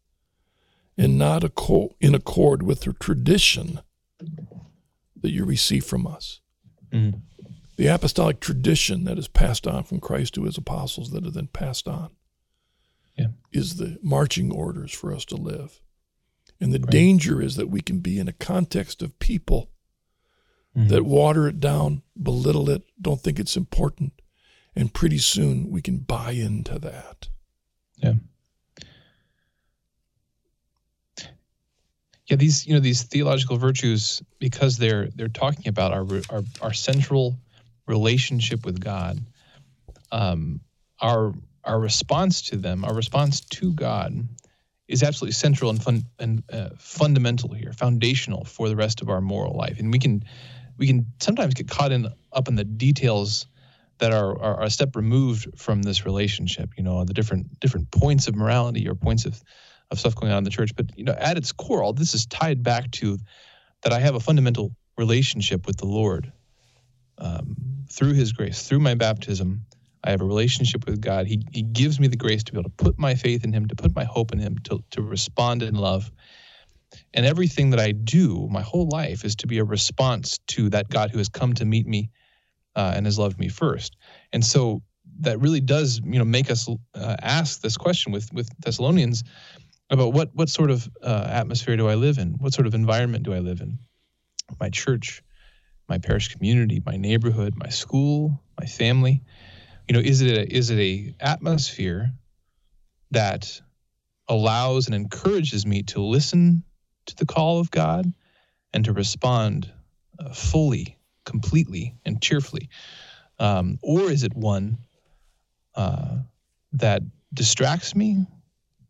and 0.97 1.17
not 1.17 1.43
in 1.99 2.15
accord 2.15 2.63
with 2.63 2.81
the 2.81 2.93
tradition 2.93 3.81
that 5.21 5.31
you 5.31 5.43
receive 5.43 5.83
from 5.83 6.07
us. 6.07 6.39
Mm. 6.89 7.19
The 7.75 7.87
apostolic 7.87 8.39
tradition 8.39 9.03
that 9.03 9.19
is 9.19 9.27
passed 9.27 9.67
on 9.67 9.83
from 9.83 9.99
Christ 9.99 10.35
to 10.35 10.45
his 10.45 10.57
apostles 10.57 11.11
that 11.11 11.25
are 11.25 11.31
then 11.31 11.47
passed 11.47 11.85
on 11.85 12.11
yeah. 13.17 13.27
is 13.51 13.75
the 13.75 13.97
marching 14.01 14.53
orders 14.53 14.93
for 14.93 15.13
us 15.13 15.25
to 15.25 15.35
live. 15.35 15.81
And 16.61 16.71
the 16.71 16.79
right. 16.79 16.89
danger 16.89 17.41
is 17.41 17.57
that 17.57 17.69
we 17.69 17.81
can 17.81 17.99
be 17.99 18.19
in 18.19 18.29
a 18.29 18.33
context 18.33 19.01
of 19.01 19.19
people 19.19 19.72
mm-hmm. 20.77 20.87
that 20.89 21.03
water 21.03 21.47
it 21.47 21.59
down, 21.59 22.01
belittle 22.21 22.69
it, 22.69 22.83
don't 23.01 23.21
think 23.21 23.39
it's 23.39 23.55
important. 23.55 24.13
And 24.75 24.93
pretty 24.93 25.19
soon 25.19 25.69
we 25.69 25.81
can 25.81 25.99
buy 25.99 26.31
into 26.31 26.79
that. 26.79 27.29
Yeah. 27.97 28.13
Yeah, 32.25 32.37
these 32.37 32.65
you 32.65 32.73
know 32.73 32.79
these 32.79 33.03
theological 33.03 33.57
virtues 33.57 34.23
because 34.39 34.77
they're 34.77 35.09
they're 35.13 35.27
talking 35.27 35.67
about 35.67 35.91
our 35.91 36.07
our, 36.29 36.43
our 36.61 36.73
central 36.73 37.37
relationship 37.85 38.65
with 38.65 38.79
God. 38.79 39.19
Um, 40.11 40.61
our 41.01 41.33
our 41.65 41.79
response 41.79 42.41
to 42.43 42.57
them, 42.57 42.85
our 42.85 42.93
response 42.93 43.41
to 43.41 43.73
God, 43.73 44.27
is 44.87 45.03
absolutely 45.03 45.33
central 45.33 45.69
and 45.69 45.83
fun 45.83 46.03
and 46.17 46.43
uh, 46.51 46.69
fundamental 46.77 47.53
here, 47.53 47.73
foundational 47.73 48.45
for 48.45 48.69
the 48.69 48.75
rest 48.75 49.01
of 49.01 49.09
our 49.09 49.21
moral 49.21 49.55
life. 49.55 49.79
And 49.79 49.91
we 49.91 49.99
can 49.99 50.23
we 50.77 50.87
can 50.87 51.05
sometimes 51.19 51.53
get 51.53 51.67
caught 51.67 51.91
in 51.91 52.07
up 52.31 52.47
in 52.47 52.55
the 52.55 52.63
details 52.63 53.47
that 53.99 54.11
are, 54.11 54.37
are, 54.41 54.63
a 54.63 54.69
step 54.69 54.95
removed 54.95 55.47
from 55.57 55.81
this 55.81 56.05
relationship. 56.05 56.71
You 56.77 56.83
know, 56.83 57.03
the 57.05 57.13
different 57.13 57.59
different 57.59 57.91
points 57.91 58.27
of 58.27 58.35
morality 58.35 58.87
or 58.87 58.95
points 58.95 59.25
of 59.25 59.41
of 59.91 59.99
stuff 59.99 60.15
going 60.15 60.31
on 60.31 60.39
in 60.39 60.43
the 60.43 60.49
church. 60.49 60.75
But 60.75 60.97
you 60.97 61.03
know, 61.03 61.15
at 61.17 61.37
its 61.37 61.51
core, 61.51 61.83
all 61.83 61.93
this 61.93 62.13
is 62.13 62.25
tied 62.25 62.63
back 62.63 62.91
to 62.91 63.17
that 63.83 63.93
I 63.93 63.99
have 63.99 64.15
a 64.15 64.19
fundamental 64.19 64.75
relationship 64.97 65.67
with 65.67 65.77
the 65.77 65.85
Lord 65.85 66.31
um, 67.17 67.55
through 67.89 68.13
His 68.13 68.31
grace, 68.31 68.67
through 68.67 68.79
my 68.79 68.95
baptism, 68.95 69.65
I 70.03 70.11
have 70.11 70.21
a 70.21 70.25
relationship 70.25 70.85
with 70.85 70.99
God. 70.99 71.27
He, 71.27 71.41
he 71.53 71.61
gives 71.61 71.99
me 71.99 72.07
the 72.07 72.17
grace 72.17 72.43
to 72.43 72.51
be 72.51 72.59
able 72.59 72.69
to 72.69 72.75
put 72.75 72.99
my 72.99 73.15
faith 73.15 73.43
in 73.43 73.53
Him, 73.53 73.67
to 73.67 73.75
put 73.75 73.95
my 73.95 74.03
hope 74.03 74.33
in 74.33 74.39
Him, 74.39 74.57
to, 74.65 74.83
to 74.91 75.01
respond 75.01 75.63
in 75.63 75.75
love. 75.75 76.11
And 77.13 77.25
everything 77.25 77.71
that 77.71 77.79
I 77.79 77.91
do, 77.91 78.47
my 78.49 78.61
whole 78.61 78.87
life, 78.89 79.25
is 79.25 79.35
to 79.37 79.47
be 79.47 79.59
a 79.59 79.63
response 79.63 80.39
to 80.47 80.69
that 80.69 80.89
God 80.89 81.11
who 81.11 81.17
has 81.17 81.29
come 81.29 81.53
to 81.55 81.65
meet 81.65 81.87
me 81.87 82.09
uh, 82.75 82.93
and 82.95 83.05
has 83.05 83.19
loved 83.19 83.39
me 83.39 83.49
first. 83.49 83.95
And 84.31 84.43
so 84.43 84.81
that 85.19 85.39
really 85.39 85.61
does, 85.61 86.01
you 86.03 86.17
know, 86.17 86.25
make 86.25 86.49
us 86.49 86.67
uh, 86.95 87.15
ask 87.21 87.61
this 87.61 87.77
question 87.77 88.11
with 88.11 88.31
with 88.33 88.49
Thessalonians 88.59 89.23
about 89.89 90.13
what 90.13 90.29
what 90.33 90.49
sort 90.49 90.71
of 90.71 90.89
uh, 91.01 91.27
atmosphere 91.29 91.77
do 91.77 91.87
I 91.87 91.95
live 91.95 92.17
in? 92.17 92.33
What 92.39 92.53
sort 92.53 92.67
of 92.67 92.73
environment 92.73 93.23
do 93.23 93.33
I 93.33 93.39
live 93.39 93.61
in? 93.61 93.79
My 94.59 94.69
church, 94.69 95.23
my 95.87 95.97
parish 95.97 96.33
community, 96.33 96.81
my 96.85 96.97
neighborhood, 96.97 97.53
my 97.55 97.69
school, 97.69 98.41
my 98.59 98.65
family 98.65 99.23
you 99.87 99.93
know 99.93 99.99
is 99.99 100.21
it 100.21 100.37
a, 100.37 100.55
is 100.55 100.69
it 100.69 100.79
a 100.79 101.15
atmosphere 101.19 102.11
that 103.11 103.61
allows 104.27 104.87
and 104.87 104.95
encourages 104.95 105.65
me 105.65 105.83
to 105.83 106.01
listen 106.01 106.63
to 107.07 107.15
the 107.15 107.25
call 107.25 107.59
of 107.59 107.71
God 107.71 108.11
and 108.73 108.85
to 108.85 108.93
respond 108.93 109.71
uh, 110.19 110.33
fully, 110.33 110.97
completely, 111.25 111.95
and 112.05 112.21
cheerfully, 112.21 112.69
um, 113.39 113.79
or 113.81 114.11
is 114.11 114.23
it 114.23 114.35
one 114.35 114.77
uh, 115.75 116.17
that 116.73 117.01
distracts 117.33 117.95
me 117.95 118.25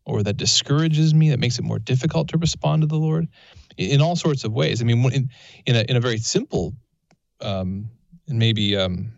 or 0.06 0.24
that 0.24 0.38
discourages 0.38 1.14
me, 1.14 1.30
that 1.30 1.40
makes 1.40 1.60
it 1.60 1.64
more 1.64 1.80
difficult 1.80 2.30
to 2.30 2.38
respond 2.38 2.82
to 2.82 2.88
the 2.88 2.98
Lord 2.98 3.28
in, 3.78 4.02
all 4.02 4.16
sorts 4.16 4.44
of 4.44 4.52
ways? 4.52 4.82
I 4.82 4.86
mean, 4.86 5.04
in 5.12 5.30
in 5.66 5.76
a, 5.76 5.82
in 5.90 5.96
a 5.96 6.02
very 6.02 6.18
simple 6.18 6.74
um, 7.42 7.90
and 8.28 8.40
maybe 8.40 8.76
um, 8.78 9.14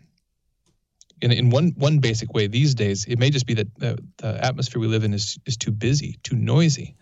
in, 1.22 1.32
in 1.32 1.50
one 1.50 1.72
one 1.76 1.98
basic 1.98 2.32
way 2.34 2.46
these 2.46 2.74
days, 2.74 3.04
it 3.06 3.18
may 3.18 3.30
just 3.30 3.46
be 3.46 3.54
that 3.54 3.74
the, 3.78 3.98
the 4.18 4.44
atmosphere 4.44 4.80
we 4.80 4.86
live 4.86 5.04
in 5.04 5.14
is 5.14 5.38
is 5.46 5.56
too 5.56 5.72
busy, 5.72 6.18
too 6.22 6.36
noisy. 6.36 6.96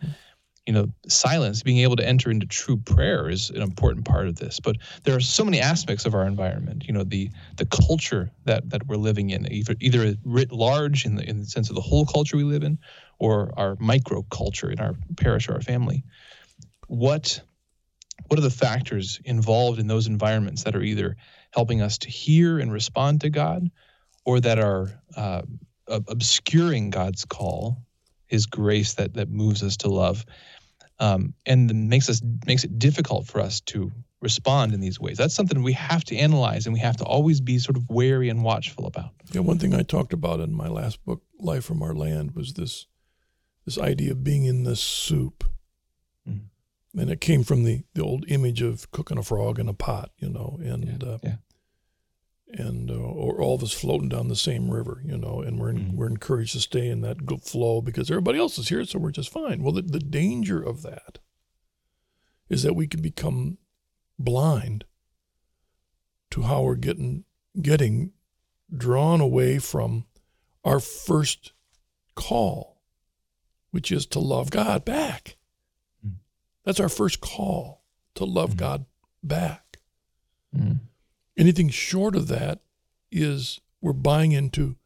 You 0.66 0.72
know, 0.72 0.87
silence, 1.09 1.62
being 1.62 1.79
able 1.79 1.96
to 1.96 2.07
enter 2.07 2.31
into 2.31 2.46
true 2.46 2.79
prayer 2.79 3.29
is 3.29 3.50
an 3.50 3.61
important 3.61 4.07
part 4.07 4.29
of 4.29 4.37
this. 4.37 4.61
But 4.61 4.77
there 5.03 5.14
are 5.14 5.20
so 5.20 5.44
many 5.44 5.61
aspects 5.61 6.07
of 6.07 6.14
our 6.14 6.27
environment. 6.27 6.85
You 6.87 6.94
know, 6.94 7.05
the 7.05 7.31
the 7.57 7.66
culture 7.66 8.31
that 8.44 8.70
that 8.70 8.87
we're 8.87 8.96
living 8.96 9.31
in, 9.31 9.50
either 9.53 9.74
either 9.81 10.14
writ 10.24 10.53
large 10.53 11.05
in 11.05 11.16
the 11.16 11.29
in 11.29 11.40
the 11.40 11.44
sense 11.44 11.68
of 11.68 11.74
the 11.74 11.83
whole 11.83 12.07
culture 12.07 12.38
we 12.38 12.44
live 12.44 12.62
in, 12.62 12.79
or 13.18 13.53
our 13.59 13.77
micro 13.79 14.22
culture 14.31 14.70
in 14.70 14.81
our 14.81 14.94
parish 15.16 15.48
or 15.48 15.55
our 15.55 15.61
family. 15.61 16.03
What 16.88 17.42
what 18.29 18.38
are 18.38 18.42
the 18.42 18.50
factors 18.50 19.20
involved 19.24 19.79
in 19.79 19.87
those 19.87 20.07
environments 20.07 20.64
that 20.64 20.77
are 20.77 20.83
either 20.83 21.16
helping 21.50 21.83
us 21.83 21.98
to 21.98 22.11
hear 22.11 22.59
and 22.59 22.72
respond 22.72 23.20
to 23.20 23.31
God, 23.31 23.70
or 24.24 24.40
that 24.40 24.59
are 24.59 24.98
uh, 25.16 25.42
obscuring 25.88 26.90
God's 26.90 27.24
call, 27.24 27.83
His 28.27 28.46
grace 28.46 28.94
that 28.94 29.14
that 29.14 29.29
moves 29.29 29.62
us 29.62 29.77
to 29.79 29.88
love, 29.88 30.24
um, 30.98 31.35
and 31.46 31.88
makes 31.88 32.09
us 32.09 32.22
makes 32.46 32.64
it 32.64 32.78
difficult 32.78 33.26
for 33.26 33.40
us 33.40 33.61
to 33.62 33.90
respond 34.20 34.72
in 34.72 34.80
these 34.80 34.98
ways. 34.98 35.18
That's 35.18 35.35
something 35.35 35.62
we 35.62 35.72
have 35.72 36.04
to 36.04 36.16
analyze, 36.16 36.66
and 36.66 36.72
we 36.72 36.80
have 36.80 36.96
to 36.98 37.04
always 37.04 37.40
be 37.40 37.59
sort 37.59 37.76
of 37.76 37.88
wary 37.88 38.28
and 38.28 38.42
watchful 38.42 38.87
about. 38.87 39.11
Yeah, 39.33 39.40
one 39.40 39.59
thing 39.59 39.74
I 39.74 39.83
talked 39.83 40.12
about 40.12 40.40
in 40.40 40.54
my 40.54 40.68
last 40.68 41.04
book, 41.04 41.22
Life 41.38 41.64
from 41.64 41.83
Our 41.83 41.94
Land, 41.94 42.35
was 42.35 42.54
this 42.54 42.87
this 43.64 43.78
idea 43.78 44.12
of 44.12 44.24
being 44.24 44.44
in 44.44 44.64
the 44.64 44.76
soup. 44.76 45.44
Mm-hmm. 46.28 47.00
And 47.00 47.11
it 47.11 47.20
came 47.20 47.42
from 47.42 47.64
the, 47.64 47.83
the 47.94 48.02
old 48.02 48.24
image 48.28 48.62
of 48.62 48.90
cooking 48.92 49.18
a 49.18 49.22
frog 49.22 49.59
in 49.59 49.68
a 49.68 49.74
pot, 49.74 50.11
you 50.18 50.28
know, 50.28 50.59
and 50.62 51.02
yeah, 51.02 51.09
uh, 51.09 51.18
yeah 51.22 51.37
and 52.59 52.90
uh, 52.90 52.95
or 52.95 53.40
all 53.40 53.55
of 53.55 53.62
us 53.62 53.73
floating 53.73 54.09
down 54.09 54.29
the 54.29 54.37
same 54.37 54.71
river, 54.71 55.03
you 55.05 55.17
know, 55.17 55.40
and 55.40 55.59
we're 55.59 55.73
mm-hmm. 55.73 55.97
we're 55.97 56.09
encouraged 56.09 56.53
to 56.53 56.61
stay 56.61 56.88
in 56.88 57.01
that 57.03 57.19
flow 57.43 57.81
because 57.81 58.11
everybody 58.11 58.38
else 58.38 58.59
is 58.59 58.69
here, 58.69 58.85
so 58.85 58.99
we're 58.99 59.11
just 59.11 59.31
fine. 59.31 59.62
Well, 59.62 59.73
the, 59.73 59.83
the 59.83 59.99
danger 59.99 60.62
of 60.62 60.83
that 60.83 61.19
is 62.49 62.62
that 62.62 62.75
we 62.75 62.87
can 62.87 63.03
become 63.03 63.59
blind 64.19 64.85
to 66.31 66.43
how 66.43 66.62
we're 66.62 66.75
getting 66.75 67.25
getting 67.61 68.12
drawn 68.75 69.21
away 69.21 69.59
from 69.59 70.07
our 70.64 70.81
first 70.81 71.53
call, 72.14 72.81
which 73.71 73.93
is 73.93 74.07
to 74.07 74.19
love 74.19 74.51
God 74.51 74.85
back. 74.85 75.37
Mm-hmm. 76.05 76.17
That's 76.64 76.81
our 76.81 76.88
first 76.88 77.21
call 77.21 77.85
to 78.14 78.25
love 78.25 78.51
mm-hmm. 78.51 78.59
God 78.59 78.87
back. 79.23 79.79
Mm-hmm. 80.57 80.77
Anything 81.37 81.68
short 81.68 82.14
of 82.14 82.29
that 82.29 82.61
is 83.11 83.61
we're 83.81 83.92
buying 83.92 84.33
into 84.33 84.77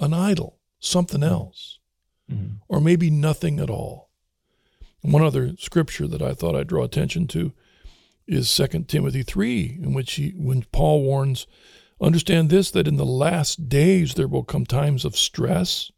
an 0.00 0.12
idol, 0.12 0.58
something 0.78 1.20
mm-hmm. 1.20 1.32
else, 1.32 1.78
mm-hmm. 2.30 2.56
or 2.68 2.80
maybe 2.80 3.10
nothing 3.10 3.58
at 3.58 3.70
all. 3.70 4.10
One 5.02 5.22
other 5.22 5.54
scripture 5.58 6.06
that 6.08 6.22
I 6.22 6.32
thought 6.32 6.56
I'd 6.56 6.68
draw 6.68 6.82
attention 6.82 7.26
to 7.28 7.52
is 8.26 8.54
2 8.54 8.84
Timothy 8.84 9.22
3, 9.22 9.80
in 9.82 9.92
which 9.92 10.14
he, 10.14 10.30
when 10.30 10.62
Paul 10.72 11.02
warns, 11.02 11.46
understand 12.00 12.48
this, 12.48 12.70
that 12.70 12.88
in 12.88 12.96
the 12.96 13.04
last 13.04 13.68
days 13.68 14.14
there 14.14 14.28
will 14.28 14.44
come 14.44 14.64
times 14.64 15.04
of 15.04 15.16
stress, 15.16 15.90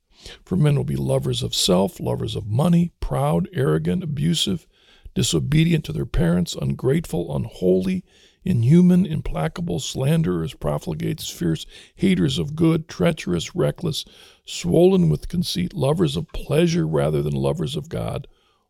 for 0.45 0.57
men 0.57 0.75
will 0.75 0.85
be 0.85 0.97
lovers 0.97 1.43
of 1.43 1.55
self, 1.55 2.01
lovers 2.01 2.35
of 2.35 2.49
money, 2.49 2.91
proud, 2.99 3.49
arrogant, 3.53 4.03
abusive, 4.03 4.67
disobedient 5.15 5.85
to 5.85 5.93
their 5.93 6.07
parents, 6.07 6.57
ungrateful, 6.61 7.35
unholy, 7.35 8.05
inhuman, 8.47 9.05
implacable, 9.05 9.81
slanderers, 9.81 10.55
profligates, 10.55 11.29
fierce, 11.29 11.67
haters 11.97 12.39
of 12.39 12.55
good, 12.55 12.89
treacherous, 12.89 13.55
reckless, 13.55 14.05
swollen 14.47 15.09
with 15.09 15.29
conceit, 15.29 15.75
lovers 15.75 16.17
of 16.17 16.29
pleasure 16.29 16.87
rather 16.87 17.21
than 17.23 17.35
lovers 17.35 17.75
of 17.75 17.89
God, 17.89 18.29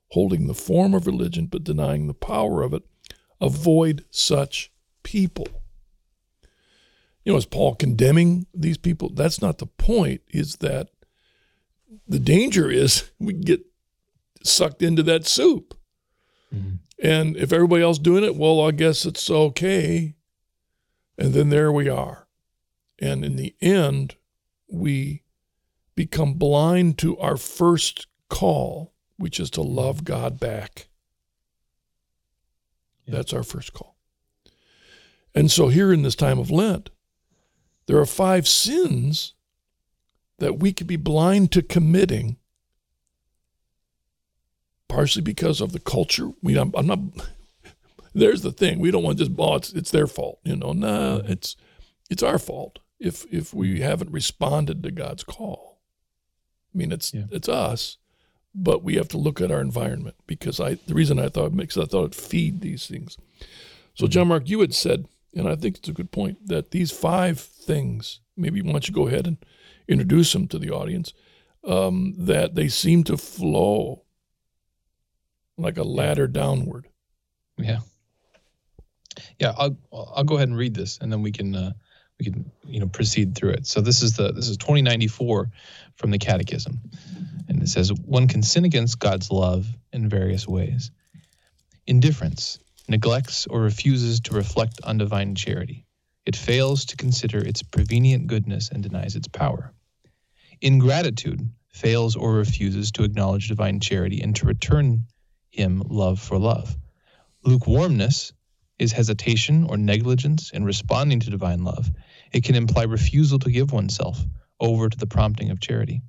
holding 0.08 0.46
the 0.46 0.54
form 0.54 0.94
of 0.94 1.06
religion 1.06 1.46
but 1.46 1.62
denying 1.62 2.06
the 2.06 2.14
power 2.14 2.62
of 2.62 2.72
it. 2.72 2.82
Avoid 3.40 4.04
such 4.10 4.72
people. 5.02 5.46
You 7.24 7.32
know, 7.32 7.38
is 7.38 7.44
Paul 7.44 7.74
condemning 7.74 8.46
these 8.54 8.78
people? 8.78 9.10
That's 9.10 9.42
not 9.42 9.58
the 9.58 9.66
point, 9.66 10.22
is 10.30 10.56
that 10.56 10.88
the 12.08 12.18
danger 12.18 12.70
is 12.70 13.10
we 13.18 13.34
get 13.34 13.60
sucked 14.42 14.80
into 14.80 15.02
that 15.02 15.26
soup. 15.26 15.74
Mm-hmm. 16.54 16.76
And 17.02 17.36
if 17.36 17.52
everybody 17.52 17.82
else 17.82 17.98
doing 17.98 18.24
it, 18.24 18.36
well, 18.36 18.60
I 18.60 18.70
guess 18.70 19.04
it's 19.04 19.30
okay. 19.30 20.14
And 21.18 21.34
then 21.34 21.50
there 21.50 21.70
we 21.70 21.88
are. 21.88 22.26
And 22.98 23.24
in 23.24 23.36
the 23.36 23.54
end, 23.60 24.16
we 24.68 25.22
become 25.94 26.34
blind 26.34 26.98
to 26.98 27.18
our 27.18 27.36
first 27.36 28.06
call, 28.28 28.92
which 29.18 29.38
is 29.38 29.50
to 29.50 29.62
love 29.62 30.04
God 30.04 30.40
back. 30.40 30.88
Yeah. 33.04 33.14
That's 33.16 33.32
our 33.32 33.42
first 33.42 33.72
call. 33.72 33.96
And 35.34 35.50
so 35.50 35.68
here 35.68 35.92
in 35.92 36.02
this 36.02 36.16
time 36.16 36.38
of 36.38 36.50
Lent, 36.50 36.90
there 37.86 37.98
are 37.98 38.06
five 38.06 38.48
sins 38.48 39.34
that 40.38 40.58
we 40.58 40.72
could 40.72 40.86
be 40.86 40.96
blind 40.96 41.52
to 41.52 41.62
committing 41.62 42.36
partially 44.88 45.22
because 45.22 45.60
of 45.60 45.72
the 45.72 45.80
culture. 45.80 46.30
We, 46.42 46.58
I'm, 46.58 46.72
I'm 46.76 46.86
not. 46.86 46.98
There's 48.14 48.42
the 48.42 48.52
thing. 48.52 48.78
We 48.78 48.90
don't 48.90 49.02
want 49.02 49.18
to 49.18 49.24
just, 49.24 49.36
oh, 49.38 49.56
it's, 49.56 49.72
it's 49.72 49.90
their 49.90 50.06
fault. 50.06 50.40
You 50.44 50.56
know, 50.56 50.72
no, 50.72 51.18
nah, 51.18 51.22
it's 51.26 51.56
it's 52.08 52.22
our 52.22 52.38
fault 52.38 52.78
if 52.98 53.26
if 53.32 53.52
we 53.52 53.80
haven't 53.80 54.10
responded 54.10 54.82
to 54.82 54.90
God's 54.90 55.24
call. 55.24 55.80
I 56.74 56.78
mean, 56.78 56.92
it's 56.92 57.12
yeah. 57.12 57.24
it's 57.30 57.48
us, 57.48 57.98
but 58.54 58.82
we 58.82 58.94
have 58.96 59.08
to 59.08 59.18
look 59.18 59.40
at 59.40 59.50
our 59.50 59.60
environment 59.60 60.16
because 60.26 60.60
I 60.60 60.74
the 60.74 60.94
reason 60.94 61.18
I 61.18 61.28
thought 61.28 61.56
because 61.56 61.78
I 61.78 61.86
thought 61.86 62.06
it 62.06 62.14
feed 62.14 62.60
these 62.60 62.86
things. 62.86 63.16
So 63.94 64.06
John 64.06 64.28
Mark, 64.28 64.48
you 64.48 64.60
had 64.60 64.74
said, 64.74 65.06
and 65.34 65.48
I 65.48 65.56
think 65.56 65.78
it's 65.78 65.88
a 65.88 65.94
good 65.94 66.12
point 66.12 66.48
that 66.48 66.70
these 66.70 66.90
five 66.90 67.40
things. 67.40 68.20
Maybe 68.36 68.60
why 68.60 68.72
don't 68.72 68.86
you 68.86 68.94
go 68.94 69.08
ahead 69.08 69.26
and 69.26 69.38
introduce 69.88 70.32
them 70.32 70.48
to 70.48 70.58
the 70.58 70.70
audience? 70.70 71.12
Um, 71.64 72.14
that 72.18 72.54
they 72.54 72.68
seem 72.68 73.02
to 73.04 73.16
flow 73.16 74.02
like 75.58 75.78
a 75.78 75.82
ladder 75.82 76.26
downward. 76.26 76.88
Yeah. 77.58 77.80
Yeah, 79.38 79.52
I'll 79.56 79.76
I'll 79.92 80.24
go 80.24 80.36
ahead 80.36 80.48
and 80.48 80.56
read 80.56 80.74
this, 80.74 80.98
and 81.00 81.10
then 81.10 81.22
we 81.22 81.32
can 81.32 81.54
uh, 81.54 81.72
we 82.18 82.26
can 82.26 82.50
you 82.66 82.80
know 82.80 82.88
proceed 82.88 83.34
through 83.34 83.50
it. 83.50 83.66
So 83.66 83.80
this 83.80 84.02
is 84.02 84.16
the 84.16 84.32
this 84.32 84.48
is 84.48 84.56
2094 84.58 85.50
from 85.96 86.10
the 86.10 86.18
Catechism, 86.18 86.80
and 87.48 87.62
it 87.62 87.68
says 87.68 87.92
one 87.92 88.28
can 88.28 88.42
sin 88.42 88.64
against 88.64 88.98
God's 88.98 89.30
love 89.30 89.66
in 89.92 90.08
various 90.08 90.46
ways. 90.46 90.90
Indifference 91.86 92.58
neglects 92.88 93.46
or 93.46 93.62
refuses 93.62 94.20
to 94.20 94.34
reflect 94.34 94.80
on 94.84 94.98
divine 94.98 95.34
charity. 95.34 95.86
It 96.24 96.36
fails 96.36 96.86
to 96.86 96.96
consider 96.96 97.38
its 97.38 97.62
prevenient 97.62 98.26
goodness 98.26 98.70
and 98.70 98.82
denies 98.82 99.16
its 99.16 99.28
power. 99.28 99.72
Ingratitude 100.60 101.48
fails 101.72 102.16
or 102.16 102.32
refuses 102.34 102.90
to 102.92 103.04
acknowledge 103.04 103.48
divine 103.48 103.80
charity 103.80 104.20
and 104.22 104.34
to 104.36 104.46
return 104.46 105.06
him 105.56 105.82
love 105.88 106.20
for 106.20 106.38
love. 106.38 106.76
Lukewarmness 107.44 108.32
is 108.78 108.92
hesitation 108.92 109.64
or 109.68 109.76
negligence 109.76 110.50
in 110.50 110.64
responding 110.64 111.20
to 111.20 111.30
divine 111.30 111.64
love. 111.64 111.90
It 112.32 112.44
can 112.44 112.54
imply 112.54 112.84
refusal 112.84 113.38
to 113.40 113.50
give 113.50 113.72
oneself 113.72 114.18
over 114.60 114.88
to 114.88 114.98
the 114.98 115.06
prompting 115.06 115.50
of 115.50 115.60
charity. 115.60 116.02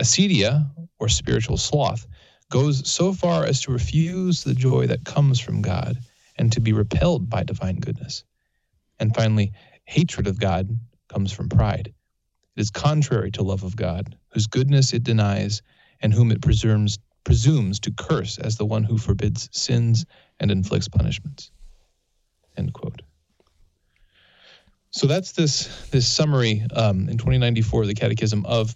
Acedia, 0.00 0.70
or 0.98 1.08
spiritual 1.08 1.56
sloth, 1.56 2.06
goes 2.50 2.88
so 2.88 3.12
far 3.12 3.44
as 3.44 3.60
to 3.62 3.72
refuse 3.72 4.44
the 4.44 4.54
joy 4.54 4.86
that 4.86 5.04
comes 5.04 5.40
from 5.40 5.62
God 5.62 5.98
and 6.36 6.52
to 6.52 6.60
be 6.60 6.72
repelled 6.72 7.28
by 7.28 7.42
divine 7.42 7.76
goodness. 7.76 8.24
And 8.98 9.14
finally, 9.14 9.52
hatred 9.84 10.26
of 10.26 10.38
God 10.38 10.78
comes 11.08 11.32
from 11.32 11.48
pride. 11.48 11.92
It 12.56 12.60
is 12.60 12.70
contrary 12.70 13.30
to 13.32 13.42
love 13.42 13.64
of 13.64 13.76
God, 13.76 14.16
whose 14.32 14.46
goodness 14.46 14.92
it 14.92 15.02
denies 15.02 15.62
and 16.00 16.12
whom 16.12 16.30
it 16.30 16.42
presumes 16.42 16.98
presumes 17.24 17.80
to 17.80 17.90
curse 17.92 18.38
as 18.38 18.56
the 18.56 18.66
one 18.66 18.84
who 18.84 18.98
forbids 18.98 19.48
sins 19.52 20.04
and 20.40 20.50
inflicts 20.50 20.88
punishments. 20.88 21.50
End 22.56 22.72
quote. 22.72 23.02
So 24.90 25.06
that's 25.06 25.32
this 25.32 25.88
this 25.90 26.06
summary 26.06 26.66
um, 26.74 27.08
in 27.08 27.16
2094 27.16 27.82
of 27.82 27.88
the 27.88 27.94
Catechism 27.94 28.44
of 28.44 28.74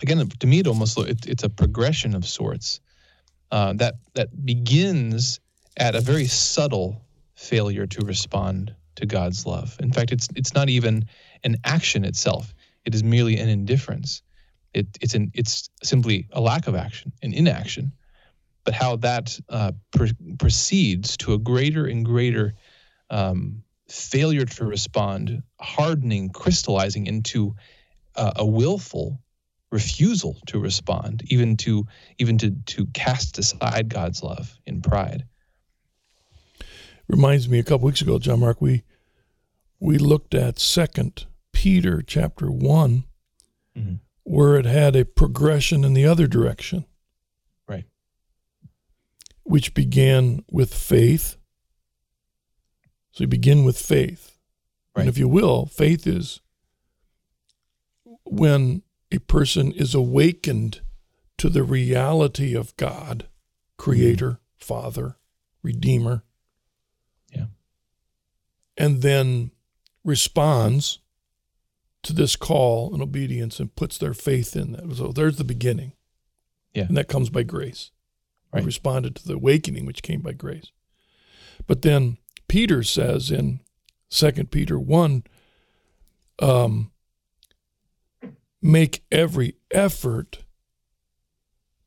again 0.00 0.26
to 0.26 0.46
me 0.46 0.60
it 0.60 0.66
almost 0.66 0.98
it, 0.98 1.26
it's 1.26 1.42
a 1.42 1.50
progression 1.50 2.14
of 2.14 2.26
sorts 2.26 2.80
uh, 3.50 3.74
that 3.74 3.96
that 4.14 4.44
begins 4.44 5.40
at 5.76 5.94
a 5.94 6.00
very 6.00 6.26
subtle 6.26 7.02
failure 7.34 7.86
to 7.86 8.04
respond 8.04 8.74
to 8.96 9.06
God's 9.06 9.46
love. 9.46 9.76
In 9.80 9.92
fact, 9.92 10.12
it's 10.12 10.28
it's 10.34 10.54
not 10.54 10.68
even 10.68 11.06
an 11.44 11.56
action 11.64 12.04
itself; 12.04 12.54
it 12.84 12.94
is 12.94 13.04
merely 13.04 13.36
an 13.38 13.48
indifference. 13.48 14.22
It, 14.74 14.86
it's 15.00 15.14
an 15.14 15.30
it's 15.34 15.70
simply 15.82 16.28
a 16.32 16.40
lack 16.40 16.66
of 16.66 16.74
action, 16.74 17.12
an 17.22 17.32
inaction. 17.32 17.92
But 18.64 18.74
how 18.74 18.96
that 18.96 19.38
uh, 19.48 19.72
pr- 19.92 20.08
proceeds 20.38 21.16
to 21.18 21.32
a 21.32 21.38
greater 21.38 21.86
and 21.86 22.04
greater 22.04 22.54
um, 23.08 23.62
failure 23.88 24.44
to 24.44 24.64
respond, 24.66 25.42
hardening, 25.58 26.28
crystallizing 26.28 27.06
into 27.06 27.54
uh, 28.14 28.32
a 28.36 28.44
willful 28.44 29.20
refusal 29.70 30.36
to 30.46 30.58
respond, 30.58 31.22
even 31.26 31.56
to 31.58 31.86
even 32.18 32.36
to 32.38 32.50
to 32.66 32.86
cast 32.86 33.38
aside 33.38 33.88
God's 33.88 34.22
love 34.22 34.58
in 34.66 34.82
pride. 34.82 35.24
Reminds 37.08 37.48
me 37.48 37.58
a 37.58 37.64
couple 37.64 37.86
weeks 37.86 38.02
ago, 38.02 38.18
John 38.18 38.40
Mark, 38.40 38.60
we 38.60 38.82
we 39.80 39.96
looked 39.96 40.34
at 40.34 40.58
Second 40.58 41.26
Peter 41.52 42.02
chapter 42.02 42.50
one, 42.50 43.04
mm-hmm 43.76 43.94
where 44.28 44.56
it 44.56 44.66
had 44.66 44.94
a 44.94 45.06
progression 45.06 45.84
in 45.84 45.94
the 45.94 46.04
other 46.04 46.26
direction. 46.26 46.84
Right. 47.66 47.86
Which 49.42 49.72
began 49.72 50.44
with 50.50 50.74
faith. 50.74 51.38
So 53.12 53.24
you 53.24 53.26
begin 53.26 53.64
with 53.64 53.78
faith. 53.78 54.36
Right. 54.94 55.02
And 55.02 55.08
if 55.08 55.16
you 55.16 55.28
will, 55.28 55.64
faith 55.64 56.06
is 56.06 56.42
when 58.26 58.82
a 59.10 59.18
person 59.20 59.72
is 59.72 59.94
awakened 59.94 60.82
to 61.38 61.48
the 61.48 61.62
reality 61.62 62.54
of 62.54 62.76
God, 62.76 63.28
Creator, 63.78 64.32
mm-hmm. 64.32 64.62
Father, 64.62 65.16
Redeemer. 65.62 66.22
Yeah. 67.32 67.46
And 68.76 69.00
then 69.00 69.52
responds 70.04 70.98
to 72.08 72.14
this 72.14 72.36
call 72.36 72.92
and 72.92 73.02
obedience 73.02 73.60
and 73.60 73.74
puts 73.76 73.98
their 73.98 74.14
faith 74.14 74.56
in 74.56 74.72
that. 74.72 74.96
So 74.96 75.12
there's 75.12 75.36
the 75.36 75.44
beginning. 75.44 75.92
Yeah. 76.74 76.84
And 76.84 76.96
that 76.96 77.08
comes 77.08 77.30
by 77.30 77.44
grace. 77.44 77.90
Right. 78.52 78.62
We 78.62 78.66
responded 78.66 79.14
to 79.16 79.28
the 79.28 79.34
awakening 79.34 79.86
which 79.86 80.02
came 80.02 80.22
by 80.22 80.32
grace. 80.32 80.72
But 81.66 81.82
then 81.82 82.16
Peter 82.48 82.82
says 82.82 83.30
in 83.30 83.60
Second 84.08 84.50
Peter 84.50 84.78
1, 84.78 85.24
um, 86.40 86.92
make 88.62 89.04
every 89.12 89.56
effort 89.70 90.44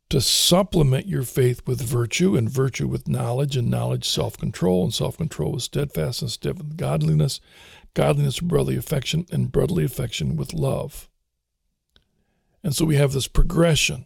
to 0.09 0.21
supplement 0.21 1.07
your 1.07 1.23
faith 1.23 1.61
with 1.65 1.81
virtue, 1.81 2.35
and 2.35 2.49
virtue 2.49 2.87
with 2.87 3.07
knowledge, 3.07 3.55
and 3.55 3.69
knowledge 3.69 4.07
self 4.07 4.37
control, 4.37 4.83
and 4.83 4.93
self 4.93 5.17
control 5.17 5.53
with 5.53 5.63
steadfastness, 5.63 6.33
steadfast 6.33 6.75
godliness, 6.75 7.39
godliness 7.93 8.41
with 8.41 8.49
brotherly 8.49 8.77
affection, 8.77 9.25
and 9.31 9.51
brotherly 9.51 9.83
affection 9.83 10.35
with 10.35 10.53
love. 10.53 11.09
And 12.63 12.75
so 12.75 12.85
we 12.85 12.95
have 12.95 13.13
this 13.13 13.27
progression 13.27 14.05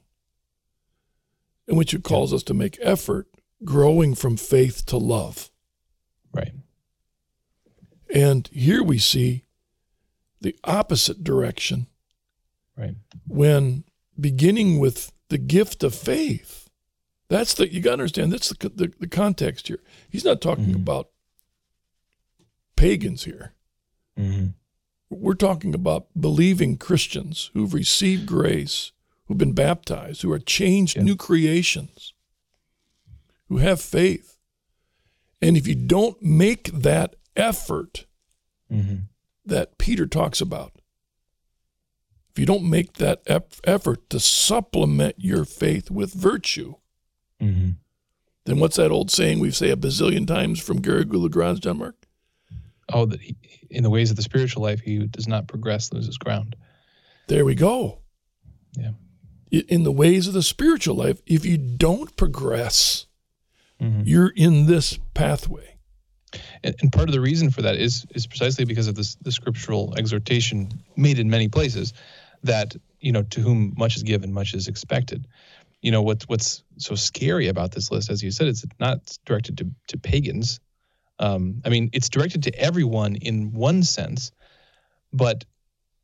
in 1.68 1.76
which 1.76 1.94
it 1.94 2.04
calls 2.04 2.34
us 2.34 2.44
to 2.44 2.54
make 2.54 2.78
effort, 2.82 3.28
growing 3.64 4.16
from 4.16 4.38
faith 4.38 4.86
to 4.86 4.98
love. 4.98 5.50
Right. 6.32 6.54
And 8.14 8.48
here 8.52 8.84
we 8.84 9.00
see 9.00 9.46
the 10.42 10.56
opposite 10.64 11.24
direction. 11.24 11.88
Right. 12.78 12.96
When 13.28 13.84
beginning 14.20 14.80
with 14.80 15.12
the 15.30 15.38
gift 15.38 15.84
of 15.84 15.96
faith, 15.96 16.70
that's 17.28 17.56
the, 17.56 17.74
you 17.74 17.82
got 17.82 17.92
to 17.92 18.04
understand, 18.04 18.32
that's 18.32 18.50
the, 18.50 18.70
the, 18.70 18.94
the, 19.00 19.08
context 19.08 19.68
here. 19.68 19.82
He's 20.10 20.26
not 20.26 20.42
talking 20.42 20.66
mm-hmm. 20.66 20.76
about 20.76 21.10
pagans 22.76 23.24
here. 23.24 23.54
Mm-hmm. 24.20 24.48
We're 25.10 25.34
talking 25.36 25.74
about 25.74 26.08
believing 26.20 26.78
Christians 26.78 27.52
who've 27.54 27.74
received 27.74 28.26
grace, 28.26 28.92
who've 29.26 29.38
been 29.38 29.54
baptized, 29.54 30.22
who 30.22 30.32
are 30.32 30.40
changed 30.40 30.98
yeah. 30.98 31.04
new 31.04 31.16
creations, 31.16 32.14
who 33.48 33.58
have 33.58 33.82
faith. 33.82 34.38
And 35.42 35.56
if 35.56 35.68
you 35.68 35.76
don't 35.76 36.22
make 36.22 36.72
that 36.72 37.16
effort 37.36 38.06
mm-hmm. 38.72 38.96
that 39.46 39.78
Peter 39.78 40.08
talks 40.08 40.42
about, 40.42 40.74
if 42.32 42.40
you 42.40 42.46
don't 42.46 42.70
make 42.70 42.94
that 42.94 43.22
effort 43.64 44.10
to 44.10 44.20
supplement 44.20 45.16
your 45.18 45.46
faith 45.46 45.90
with 45.90 46.14
virtue, 46.14 46.76
mm-hmm. 47.42 47.72
then 48.46 48.60
what's 48.60 48.76
that 48.76 48.92
old 48.92 49.10
saying 49.10 49.40
we 49.40 49.52
say 49.52 49.70
a 49.70 49.78
bazillion 49.78 50.28
times 50.28 50.60
from 50.60 50.82
Garrigou-Lagrange's 50.82 51.62
Denmark? 51.62 52.05
Oh, 52.94 53.06
that 53.06 53.22
he, 53.22 53.36
in 53.70 53.84
the 53.84 53.90
ways 53.90 54.10
of 54.10 54.16
the 54.16 54.22
spiritual 54.22 54.64
life, 54.64 54.80
he 54.80 54.96
who 54.98 55.08
does 55.08 55.28
not 55.28 55.48
progress 55.48 55.92
loses 55.92 56.18
ground. 56.18 56.56
There 57.28 57.46
we 57.46 57.56
go. 57.56 58.00
Yeah. 58.78 58.92
In 59.52 59.84
the 59.84 59.92
ways 59.92 60.28
of 60.28 60.34
the 60.34 60.44
spiritual 60.44 60.96
life, 60.96 61.22
if 61.26 61.46
you 61.46 61.58
don't 61.58 62.16
progress, 62.18 63.06
mm-hmm. 63.82 64.02
you're 64.04 64.32
in 64.36 64.66
this 64.66 65.00
pathway. 65.14 65.78
And, 66.64 66.76
and, 66.82 66.92
part 66.92 67.08
of 67.08 67.14
the 67.14 67.22
reason 67.22 67.50
for 67.50 67.62
that 67.62 67.76
is 67.76 68.06
is 68.14 68.28
precisely 68.28 68.66
because 68.66 68.90
of 68.90 68.96
this 68.96 69.16
the 69.22 69.32
scriptural 69.32 69.94
exhortation 69.98 70.70
made 70.98 71.18
in 71.18 71.30
many 71.30 71.48
places 71.48 71.94
that 72.44 72.76
you 73.00 73.14
know 73.14 73.24
to 73.24 73.40
whom 73.40 73.74
much 73.78 73.96
is 73.96 74.04
given, 74.04 74.34
much 74.34 74.54
is 74.54 74.68
expected. 74.68 75.28
You 75.82 75.92
know 75.92 76.02
what's 76.02 76.28
what's 76.28 76.64
so 76.78 76.96
scary 76.96 77.48
about 77.48 77.72
this 77.72 77.90
list, 77.90 78.10
as 78.10 78.22
you 78.22 78.32
said, 78.32 78.48
it's 78.48 78.66
not 78.82 79.18
directed 79.26 79.58
to 79.60 79.72
to 79.88 79.98
pagans 79.98 80.60
um, 81.20 81.62
I 81.66 81.70
mean, 81.70 81.90
it's 81.94 82.10
directed 82.10 82.44
to 82.44 82.60
everyone 82.60 83.16
in 83.16 83.54
one 83.54 83.84
sense, 83.84 84.32
but 85.14 85.46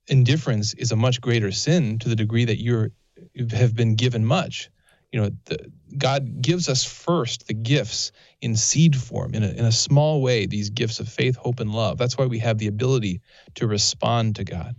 indifference 0.07 0.74
is 0.74 0.91
a 0.91 0.95
much 0.95 1.22
greater 1.22 1.51
sin 1.51 1.99
to 1.99 2.09
the 2.09 2.16
degree 2.16 2.45
that 2.45 2.62
you're 2.62 2.91
you 3.34 3.47
have 3.51 3.76
been 3.76 3.95
given 3.95 4.26
much. 4.26 4.70
you 5.12 5.22
know, 5.22 5.30
the, 5.45 5.72
God 5.97 6.41
gives 6.41 6.70
us 6.70 6.84
first 6.84 7.47
the 7.47 7.53
gifts 7.53 8.12
in 8.39 8.55
seed 8.55 8.95
form, 8.95 9.36
in 9.36 9.43
a, 9.43 9.49
in 9.49 9.66
a 9.66 9.72
small 9.72 10.22
way, 10.22 10.45
these 10.45 10.70
gifts 10.70 10.99
of 10.99 11.09
faith, 11.09 11.36
hope, 11.36 11.59
and 11.59 11.72
love. 11.72 11.97
That's 11.97 12.18
why 12.18 12.26
we 12.26 12.39
have 12.39 12.57
the 12.57 12.68
ability 12.68 13.22
to 13.55 13.68
respond 13.68 14.38
to 14.38 14.43
God. 14.43 14.76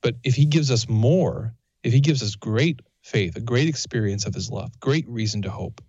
But 0.00 0.14
if 0.22 0.34
He 0.34 0.46
gives 0.46 0.70
us 0.70 0.88
more, 0.88 1.54
if 1.82 1.92
He 1.92 2.00
gives 2.00 2.22
us 2.22 2.36
great 2.36 2.80
faith, 3.02 3.36
a 3.36 3.40
great 3.40 3.68
experience 3.68 4.24
of 4.24 4.34
His 4.34 4.50
love, 4.50 4.78
great 4.78 5.08
reason 5.08 5.42
to 5.42 5.50
hope, 5.50 5.82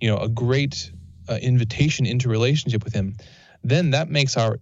you 0.00 0.08
know, 0.08 0.18
a 0.18 0.28
great 0.28 0.92
uh, 1.28 1.38
invitation 1.40 2.06
into 2.06 2.28
relationship 2.28 2.84
with 2.84 2.92
Him, 2.92 3.16
then 3.62 3.90
that 3.90 4.08
makes 4.08 4.36
our 4.36 4.58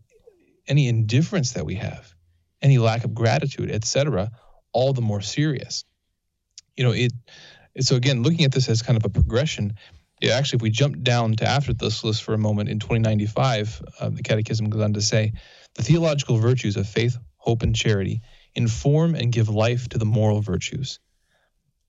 any 0.69 0.89
indifference 0.89 1.53
that 1.53 1.65
we 1.65 1.77
have, 1.77 2.13
any 2.61 2.79
lack 2.79 3.05
of 3.05 3.15
gratitude, 3.15 3.71
etc., 3.71 4.31
all 4.73 4.93
the 4.93 5.03
more 5.03 5.21
serious. 5.21 5.85
You 6.77 6.85
know, 6.85 6.93
it 6.93 7.13
so 7.81 7.97
again, 7.97 8.23
looking 8.23 8.45
at 8.45 8.53
this 8.53 8.69
as 8.69 8.83
kind 8.83 8.97
of 8.97 9.05
a 9.05 9.11
progression, 9.11 9.75
actually, 10.25 10.57
if 10.57 10.63
we 10.63 10.71
jump 10.71 11.03
down 11.03 11.35
to 11.37 11.47
after 11.47 11.73
this 11.73 12.03
list 12.05 12.23
for 12.23 12.35
a 12.35 12.39
moment 12.39 12.69
in 12.69 12.79
2095, 12.79 13.83
uh, 14.01 14.09
the 14.09 14.23
Catechism 14.23 14.71
goes 14.71 14.83
on 14.83 14.95
to 14.95 15.03
say 15.03 15.33
the 15.75 15.83
theological 15.83 16.39
virtues 16.39 16.77
of 16.77 16.89
faith, 16.89 17.17
hope, 17.37 17.63
and 17.63 17.77
charity 17.77 18.23
inform 18.55 19.15
and 19.15 19.31
give 19.31 19.49
life 19.49 19.89
to 19.91 19.99
the 19.99 20.07
moral 20.07 20.41
virtues. 20.41 20.99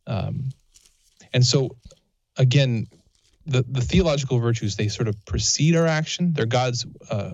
Um, 0.06 0.50
and 1.34 1.46
so, 1.46 1.78
again, 2.36 2.88
the, 3.48 3.66
the 3.68 3.82
theological 3.82 4.40
virtues, 4.40 4.76
they 4.76 4.88
sort 4.88 5.08
of 5.08 5.26
precede 5.26 5.76
our 5.76 5.88
action. 5.88 6.34
They're 6.34 6.46
God's 6.46 6.86
uh, 7.10 7.32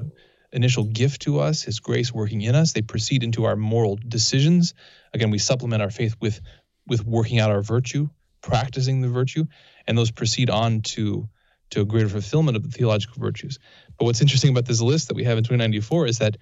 initial 0.52 0.86
gift 0.86 1.24
to 1.24 1.40
us, 1.40 1.64
His 1.64 1.80
grace 1.80 2.14
working 2.14 2.42
in 2.42 2.56
us. 2.56 2.74
They 2.74 2.82
proceed 2.82 3.24
into 3.24 3.46
our 3.46 3.56
moral 3.56 3.98
decisions. 4.08 4.74
Again, 5.14 5.32
we 5.32 5.40
supplement 5.40 5.82
our 5.82 5.92
faith 5.92 6.16
with 6.22 6.40
with 6.86 7.06
working 7.06 7.40
out 7.40 7.50
our 7.50 7.62
virtue 7.62 8.10
practicing 8.44 9.02
the 9.02 9.08
virtue, 9.08 9.46
and 9.88 9.98
those 9.98 10.12
proceed 10.12 10.52
on 10.52 10.82
to 10.82 11.28
to 11.72 11.82
a 11.82 11.86
greater 11.86 12.10
fulfillment 12.10 12.56
of 12.56 12.62
the 12.62 12.70
theological 12.70 13.20
virtues. 13.20 13.58
But 13.98 14.06
what's 14.06 14.22
interesting 14.22 14.52
about 14.52 14.66
this 14.66 14.82
list 14.82 15.08
that 15.08 15.16
we 15.16 15.24
have 15.24 15.40
in 15.40 15.44
2094 15.44 16.06
is 16.06 16.20
that 16.20 16.38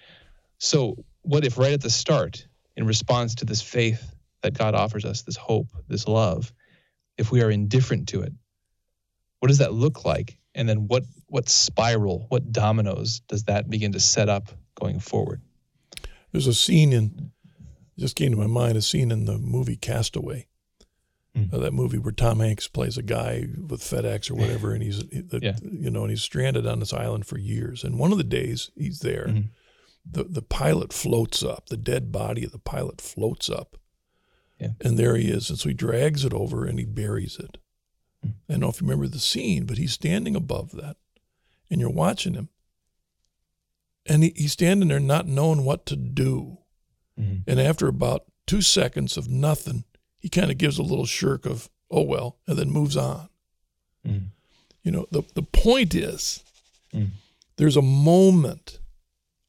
so 0.58 1.06
what 1.22 1.46
if 1.46 1.58
right 1.58 1.72
at 1.72 1.80
the 1.80 1.90
start, 1.90 2.46
in 2.76 2.86
response 2.86 3.36
to 3.36 3.46
this 3.46 3.62
faith 3.62 4.14
that 4.42 4.58
God 4.58 4.76
offers 4.76 5.06
us, 5.06 5.22
this 5.22 5.38
hope, 5.38 5.68
this 5.88 6.08
love, 6.08 6.52
if 7.18 7.32
we 7.32 7.42
are 7.42 7.52
indifferent 7.52 8.10
to 8.10 8.22
it, 8.22 8.34
what 9.42 9.50
does 9.50 9.58
that 9.58 9.74
look 9.74 10.06
like? 10.06 10.38
And 10.56 10.68
then 10.68 10.88
what 10.88 11.04
what 11.28 11.50
spiral, 11.50 12.26
what 12.30 12.52
dominoes 12.52 13.20
does 13.28 13.44
that 13.44 13.70
begin 13.70 13.92
to 13.92 14.00
set 14.00 14.30
up 14.30 14.50
going 14.76 15.00
forward? 15.00 15.42
There's 16.32 16.48
a 16.48 16.54
scene 16.54 16.94
in 16.94 17.32
just 18.00 18.16
came 18.16 18.32
to 18.32 18.38
my 18.38 18.48
mind, 18.48 18.78
a 18.78 18.82
scene 18.82 19.12
in 19.12 19.26
the 19.26 19.38
movie 19.38 19.76
Castaway 19.76 20.48
Mm. 21.36 21.54
Uh, 21.54 21.60
that 21.60 21.74
movie 21.74 21.98
where 21.98 22.12
Tom 22.12 22.40
Hanks 22.42 22.68
plays 22.68 22.98
a 22.98 23.02
guy 23.02 23.48
with 23.56 23.82
FedEx 23.82 24.30
or 24.30 24.36
whatever, 24.36 24.74
and 24.74 24.84
he's 24.84 25.02
yeah. 25.12 25.56
you 25.62 25.90
know, 25.90 26.02
and 26.02 26.10
he's 26.10 26.22
stranded 26.22 26.68
on 26.68 26.80
this 26.80 26.92
island 26.92 27.26
for 27.26 27.38
years. 27.38 27.86
And 27.86 27.98
one 27.98 28.12
of 28.12 28.18
the 28.18 28.26
days 28.26 28.70
he's 28.76 29.00
there, 29.00 29.28
mm-hmm. 29.28 29.48
the 30.06 30.26
the 30.26 30.42
pilot 30.42 30.92
floats 30.92 31.42
up, 31.42 31.70
the 31.70 31.78
dead 31.78 32.12
body 32.12 32.44
of 32.44 32.52
the 32.52 32.60
pilot 32.60 33.00
floats 33.00 33.50
up, 33.50 33.78
yeah. 34.60 34.72
and 34.82 35.00
there 35.00 35.16
he 35.16 35.30
is. 35.30 35.50
And 35.50 35.58
so 35.58 35.70
he 35.70 35.74
drags 35.74 36.26
it 36.26 36.34
over 36.34 36.66
and 36.66 36.78
he 36.78 36.86
buries 36.86 37.38
it. 37.40 37.58
I 38.24 38.30
don't 38.50 38.60
know 38.60 38.70
if 38.70 38.82
you 38.82 38.88
remember 38.88 39.08
the 39.08 39.20
scene, 39.20 39.66
but 39.66 39.78
he's 39.78 39.94
standing 39.94 40.36
above 40.36 40.72
that, 40.72 40.98
and 41.70 41.80
you're 41.80 41.90
watching 41.90 42.34
him, 42.34 42.50
and 44.06 44.24
he, 44.24 44.34
he's 44.36 44.54
standing 44.54 44.90
there 44.90 45.00
not 45.00 45.28
knowing 45.28 45.64
what 45.64 45.86
to 45.88 45.96
do. 45.96 46.60
Mm-hmm. 47.20 47.50
And 47.50 47.60
after 47.60 47.88
about 47.88 48.26
two 48.46 48.62
seconds 48.62 49.18
of 49.18 49.30
nothing, 49.30 49.86
he 50.20 50.30
kind 50.30 50.52
of 50.52 50.58
gives 50.58 50.78
a 50.78 50.84
little 50.84 51.06
shirk 51.06 51.46
of, 51.46 51.70
oh, 51.90 52.04
well, 52.04 52.38
and 52.48 52.58
then 52.58 52.70
moves 52.70 52.96
on. 52.96 53.30
Mm. 54.08 54.28
You 54.84 54.92
know, 54.92 55.08
the, 55.12 55.24
the 55.34 55.44
point 55.44 55.96
is 55.96 56.44
mm. 56.94 57.10
there's 57.58 57.78
a 57.78 57.82
moment 57.82 58.80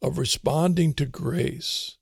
of 0.00 0.18
responding 0.18 0.94
to 0.94 1.06
grace. 1.06 1.96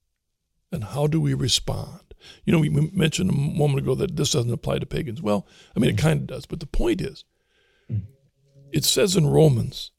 And 0.72 0.84
how 0.84 1.08
do 1.08 1.20
we 1.20 1.34
respond? 1.34 2.09
You 2.44 2.52
know, 2.52 2.58
we 2.58 2.68
mentioned 2.68 3.30
a 3.30 3.34
moment 3.34 3.80
ago 3.80 3.94
that 3.94 4.16
this 4.16 4.32
doesn't 4.32 4.52
apply 4.52 4.78
to 4.78 4.86
pagans. 4.86 5.22
Well, 5.22 5.46
I 5.76 5.80
mean, 5.80 5.90
it 5.90 5.96
mm. 5.96 6.00
kind 6.00 6.20
of 6.20 6.26
does. 6.26 6.46
But 6.46 6.60
the 6.60 6.66
point 6.66 7.00
is, 7.00 7.24
mm. 7.90 8.02
it 8.72 8.84
says 8.84 9.16
in 9.16 9.26
Romans 9.26 9.92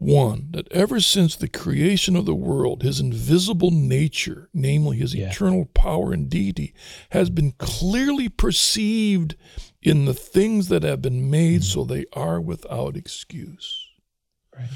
one, 0.00 0.48
that 0.52 0.66
ever 0.72 0.98
since 0.98 1.36
the 1.36 1.46
creation 1.46 2.16
of 2.16 2.24
the 2.24 2.34
world, 2.34 2.82
his 2.82 3.00
invisible 3.00 3.70
nature, 3.70 4.48
namely 4.54 4.96
his 4.96 5.14
yeah. 5.14 5.28
eternal 5.28 5.66
power 5.66 6.14
and 6.14 6.30
deity, 6.30 6.72
has 7.10 7.28
been 7.28 7.52
clearly 7.58 8.30
perceived 8.30 9.36
in 9.82 10.06
the 10.06 10.14
things 10.14 10.68
that 10.68 10.82
have 10.84 11.02
been 11.02 11.30
made, 11.30 11.60
mm-hmm. 11.60 11.80
so 11.80 11.84
they 11.84 12.06
are 12.14 12.40
without 12.40 12.96
excuse. 12.96 13.88
Right. 14.56 14.70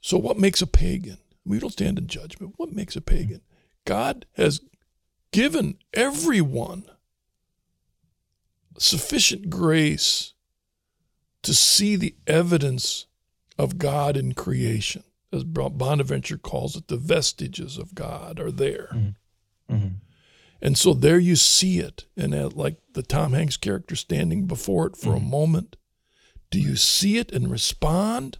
So, 0.00 0.18
what 0.18 0.38
makes 0.38 0.62
a 0.62 0.68
pagan? 0.68 1.18
We 1.44 1.58
don't 1.58 1.70
stand 1.70 1.98
in 1.98 2.06
judgment. 2.06 2.54
What 2.56 2.72
makes 2.72 2.94
a 2.94 3.00
pagan? 3.00 3.40
God 3.84 4.24
has 4.36 4.60
given 5.34 5.76
everyone 5.92 6.84
sufficient 8.78 9.50
grace 9.50 10.32
to 11.42 11.52
see 11.52 11.96
the 11.96 12.14
evidence 12.28 13.06
of 13.58 13.76
God 13.76 14.16
in 14.16 14.34
creation. 14.34 15.02
As 15.32 15.42
Bonaventure 15.42 16.38
calls 16.38 16.76
it, 16.76 16.86
the 16.86 16.96
vestiges 16.96 17.78
of 17.78 17.96
God 17.96 18.38
are 18.38 18.52
there. 18.52 18.90
Mm-hmm. 18.94 19.74
Mm-hmm. 19.74 19.88
And 20.62 20.78
so 20.78 20.94
there 20.94 21.18
you 21.18 21.34
see 21.34 21.80
it. 21.80 22.04
And 22.16 22.54
like 22.54 22.76
the 22.92 23.02
Tom 23.02 23.32
Hanks 23.32 23.56
character 23.56 23.96
standing 23.96 24.46
before 24.46 24.86
it 24.86 24.96
for 24.96 25.16
mm-hmm. 25.16 25.26
a 25.26 25.30
moment, 25.30 25.76
do 26.52 26.60
you 26.60 26.76
see 26.76 27.18
it 27.18 27.32
and 27.32 27.50
respond? 27.50 28.38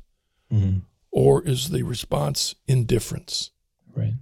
Mm-hmm. 0.52 0.78
Or 1.10 1.42
is 1.42 1.70
the 1.70 1.82
response 1.82 2.54
indifference? 2.68 3.50
Right. 3.96 4.14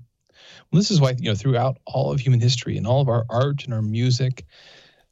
Well, 0.72 0.80
this 0.80 0.90
is 0.90 1.00
why, 1.00 1.14
you 1.18 1.28
know, 1.28 1.34
throughout 1.34 1.78
all 1.84 2.12
of 2.12 2.20
human 2.20 2.40
history 2.40 2.78
and 2.78 2.86
all 2.86 3.02
of 3.02 3.08
our 3.08 3.26
art 3.28 3.64
and 3.64 3.74
our 3.74 3.82
music, 3.82 4.46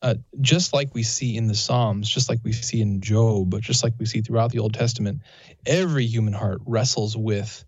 uh, 0.01 0.15
just 0.41 0.73
like 0.73 0.95
we 0.95 1.03
see 1.03 1.37
in 1.37 1.49
the 1.49 1.55
Psalms, 1.55 2.09
just 2.09 2.31
like 2.31 2.41
we 2.43 2.53
see 2.53 2.81
in 2.81 3.03
Job, 3.03 3.61
just 3.61 3.85
like 3.85 3.93
we 3.99 4.07
see 4.07 4.23
throughout 4.23 4.51
the 4.53 4.61
Old 4.61 4.73
Testament, 4.73 5.21
every 5.67 6.07
human 6.07 6.33
heart 6.33 6.61
wrestles 6.65 7.15
with 7.15 7.63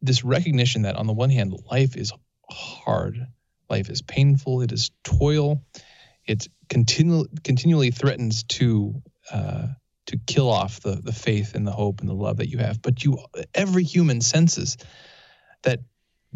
this 0.00 0.24
recognition 0.24 0.82
that, 0.82 0.96
on 0.96 1.06
the 1.06 1.12
one 1.12 1.28
hand, 1.28 1.54
life 1.70 1.94
is 1.94 2.10
hard, 2.50 3.26
life 3.68 3.90
is 3.90 4.00
painful, 4.00 4.62
it 4.62 4.72
is 4.72 4.90
toil, 5.04 5.62
it 6.26 6.48
continu- 6.68 7.28
continually 7.44 7.90
threatens 7.90 8.44
to 8.44 9.02
uh, 9.30 9.66
to 10.06 10.18
kill 10.26 10.48
off 10.48 10.80
the 10.80 10.92
the 11.02 11.12
faith 11.12 11.54
and 11.54 11.66
the 11.66 11.72
hope 11.72 12.00
and 12.00 12.08
the 12.08 12.14
love 12.14 12.38
that 12.38 12.48
you 12.48 12.56
have. 12.56 12.80
But 12.80 13.04
you, 13.04 13.18
every 13.54 13.84
human 13.84 14.22
senses 14.22 14.78
that 15.62 15.80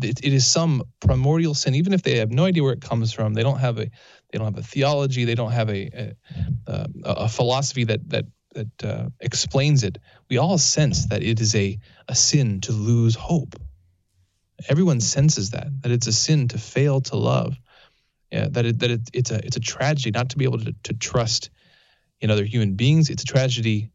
it, 0.03 0.25
it 0.25 0.33
is 0.33 0.47
some 0.47 0.83
primordial 1.01 1.55
sin, 1.55 1.75
even 1.75 1.93
if 1.93 2.03
they 2.03 2.19
have 2.19 2.31
no 2.31 2.45
idea 2.45 2.63
where 2.63 2.73
it 2.73 2.81
comes 2.81 3.13
from. 3.13 3.35
They 3.35 3.43
don't 3.43 3.59
have 3.59 3.79
a 3.79 3.91
they 4.31 4.39
don't 4.39 4.47
have 4.47 4.59
a 4.59 4.67
theology. 4.67 5.25
They 5.25 5.35
don't 5.35 5.53
have 5.53 5.71
a 5.71 6.15
a, 6.67 6.89
a 7.05 7.29
philosophy 7.29 7.85
that 7.85 8.09
that 8.11 8.25
that 8.55 8.85
uh, 8.85 9.09
explains 9.21 9.85
it. 9.85 9.99
We 10.29 10.39
all 10.39 10.59
sense 10.59 11.07
that 11.07 11.23
it 11.23 11.41
is 11.41 11.55
a 11.55 11.79
a 12.09 12.15
sin 12.15 12.61
to 12.63 12.73
lose 12.73 13.15
hope. 13.15 13.55
Everyone 14.69 15.01
senses 15.01 15.51
that 15.51 15.69
that 15.83 15.93
it's 15.93 16.07
a 16.07 16.13
sin 16.13 16.49
to 16.49 16.59
fail 16.59 17.01
to 17.03 17.17
love. 17.17 17.57
Yeah, 18.33 18.49
that 18.51 18.65
it, 18.65 18.79
that 18.81 18.91
it, 18.91 19.01
it's 19.13 19.31
a 19.31 19.45
it's 19.45 19.57
a 19.57 19.61
tragedy 19.61 20.11
not 20.11 20.31
to 20.31 20.39
be 20.39 20.45
able 20.45 20.59
to, 20.59 20.75
to 20.85 20.95
trust 20.95 21.51
in 22.21 22.31
other 22.31 22.45
human 22.45 22.75
beings. 22.75 23.11
It's 23.11 23.23
a 23.23 23.27
tragedy 23.27 23.91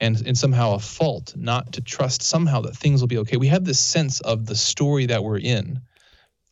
and 0.00 0.22
and 0.26 0.36
somehow 0.36 0.74
a 0.74 0.78
fault 0.78 1.34
not 1.36 1.72
to 1.72 1.80
trust 1.80 2.22
somehow 2.22 2.60
that 2.62 2.76
things 2.76 3.00
will 3.00 3.08
be 3.08 3.18
okay. 3.18 3.36
We 3.36 3.48
have 3.48 3.64
this 3.64 3.80
sense 3.80 4.20
of 4.20 4.46
the 4.46 4.56
story 4.56 5.06
that 5.06 5.24
we're 5.24 5.38
in 5.38 5.82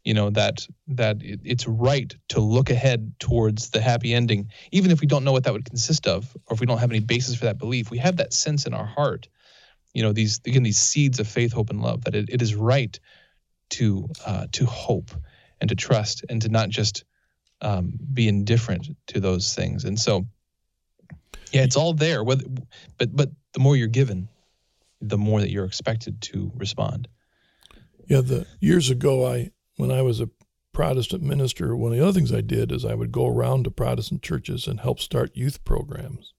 you 0.04 0.12
know 0.12 0.30
that 0.30 0.66
that 0.88 1.16
it's 1.20 1.66
right 1.66 2.14
to 2.28 2.40
look 2.40 2.70
ahead 2.70 3.14
towards 3.18 3.70
the 3.70 3.80
happy 3.80 4.14
ending 4.14 4.50
even 4.70 4.90
if 4.90 5.00
we 5.00 5.06
don't 5.06 5.24
know 5.24 5.32
what 5.32 5.44
that 5.44 5.52
would 5.52 5.64
consist 5.64 6.06
of 6.06 6.36
or 6.46 6.54
if 6.54 6.60
we 6.60 6.66
don't 6.66 6.78
have 6.78 6.90
any 6.90 7.00
basis 7.00 7.34
for 7.36 7.46
that 7.46 7.58
belief 7.58 7.90
we 7.90 7.98
have 7.98 8.18
that 8.18 8.32
sense 8.32 8.66
in 8.66 8.74
our 8.74 8.84
heart 8.84 9.28
you 9.94 10.02
know 10.02 10.12
these 10.12 10.40
again 10.46 10.62
these 10.62 10.78
seeds 10.78 11.18
of 11.18 11.26
faith 11.26 11.52
hope 11.52 11.70
and 11.70 11.80
love 11.82 12.04
that 12.04 12.14
it, 12.14 12.28
it 12.28 12.42
is 12.42 12.54
right 12.54 13.00
to 13.70 14.08
uh, 14.24 14.46
to 14.52 14.66
hope 14.66 15.10
and 15.60 15.70
to 15.70 15.74
trust 15.74 16.24
and 16.28 16.42
to 16.42 16.48
not 16.48 16.68
just 16.68 17.04
um, 17.62 17.94
be 18.12 18.28
indifferent 18.28 18.88
to 19.06 19.20
those 19.20 19.54
things 19.54 19.84
and 19.84 19.98
so 19.98 20.26
yeah 21.52 21.62
it's 21.62 21.76
all 21.76 21.92
there 21.92 22.24
but 22.24 22.42
but 23.14 23.30
the 23.52 23.60
more 23.60 23.76
you're 23.76 23.88
given 23.88 24.28
the 25.00 25.18
more 25.18 25.40
that 25.40 25.50
you're 25.50 25.64
expected 25.64 26.20
to 26.20 26.50
respond 26.54 27.08
yeah 28.06 28.20
the 28.20 28.46
years 28.60 28.90
ago 28.90 29.26
i 29.26 29.50
when 29.76 29.90
I 29.90 30.02
was 30.02 30.20
a 30.20 30.30
Protestant 30.72 31.22
minister, 31.22 31.76
one 31.76 31.92
of 31.92 31.98
the 31.98 32.04
other 32.04 32.12
things 32.12 32.32
I 32.32 32.40
did 32.40 32.72
is 32.72 32.84
I 32.84 32.94
would 32.94 33.12
go 33.12 33.26
around 33.26 33.64
to 33.64 33.70
Protestant 33.70 34.22
churches 34.22 34.66
and 34.66 34.80
help 34.80 35.00
start 35.00 35.36
youth 35.36 35.64
programs. 35.64 36.34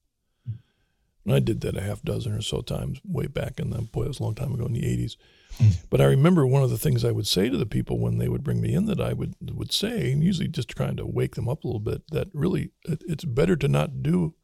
And 1.26 1.34
I 1.34 1.40
did 1.40 1.62
that 1.62 1.78
a 1.78 1.82
half 1.82 2.04
dozen 2.04 2.34
or 2.34 2.42
so 2.42 2.62
times 2.62 3.00
way 3.04 3.28
back 3.28 3.60
in 3.60 3.72
the 3.72 3.82
boy, 3.82 4.04
it 4.04 4.10
was 4.10 4.20
a 4.20 4.24
long 4.24 4.36
time 4.36 4.54
ago 4.54 4.66
in 4.66 4.74
the 4.74 4.82
80s. 4.82 5.16
Mm. 5.58 5.78
But 5.90 6.02
I 6.02 6.06
remember 6.06 6.46
one 6.46 6.62
of 6.62 6.70
the 6.70 6.78
things 6.78 7.04
I 7.04 7.12
would 7.12 7.26
say 7.26 7.50
to 7.50 7.58
the 7.58 7.66
people 7.66 7.98
when 7.98 8.20
they 8.20 8.30
would 8.30 8.44
bring 8.44 8.62
me 8.62 8.74
in 8.74 8.86
that 8.86 9.00
I 9.00 9.14
would 9.14 9.36
would 9.42 9.72
say, 9.72 10.12
and 10.12 10.24
usually 10.24 10.50
just 10.50 10.70
trying 10.70 10.98
to 10.98 11.06
wake 11.06 11.36
them 11.36 11.50
up 11.50 11.64
a 11.64 11.68
little 11.68 11.80
bit, 11.80 12.04
that 12.12 12.28
really 12.34 12.72
it, 12.84 13.02
it's 13.08 13.26
better 13.26 13.56
to 13.56 13.68
not 13.68 14.04
do, 14.04 14.36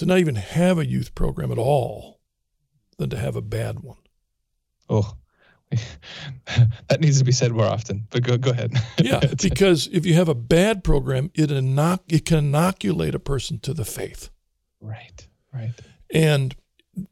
to 0.00 0.06
not 0.06 0.18
even 0.18 0.34
have 0.34 0.78
a 0.78 0.86
youth 0.86 1.14
program 1.14 1.52
at 1.52 1.58
all, 1.58 2.20
than 2.98 3.08
to 3.10 3.16
have 3.18 3.36
a 3.36 3.40
bad 3.42 3.80
one. 3.80 3.98
Oh, 4.88 5.14
that 6.88 7.00
needs 7.00 7.18
to 7.18 7.24
be 7.24 7.32
said 7.32 7.52
more 7.52 7.64
often. 7.66 8.06
But 8.10 8.22
go 8.24 8.36
go 8.36 8.50
ahead. 8.50 8.72
Yeah, 9.02 9.20
because 9.40 9.88
if 9.92 10.04
you 10.04 10.14
have 10.14 10.28
a 10.28 10.34
bad 10.34 10.82
program, 10.84 11.30
it 11.34 11.50
inoc- 11.50 12.12
it 12.12 12.24
can 12.24 12.38
inoculate 12.38 13.14
a 13.14 13.18
person 13.20 13.58
to 13.60 13.72
the 13.74 13.84
faith. 13.84 14.30
right, 14.80 15.26
right. 15.54 15.72
And 16.12 16.56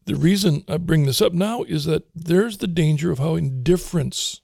the 0.07 0.16
reason 0.16 0.64
I 0.68 0.76
bring 0.78 1.07
this 1.07 1.22
up 1.22 1.32
now 1.32 1.62
is 1.62 1.84
that 1.84 2.03
there's 2.14 2.59
the 2.59 2.66
danger 2.66 3.11
of 3.12 3.18
how 3.20 3.36
indifference 3.36 4.41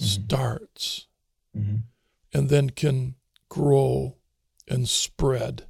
Mhm. 0.00 0.04
starts 0.04 1.06
Mm-hmm. 1.56 1.76
and 2.32 2.48
then 2.48 2.70
can 2.70 3.14
grow 3.48 4.16
and 4.68 4.88
spread. 4.88 5.66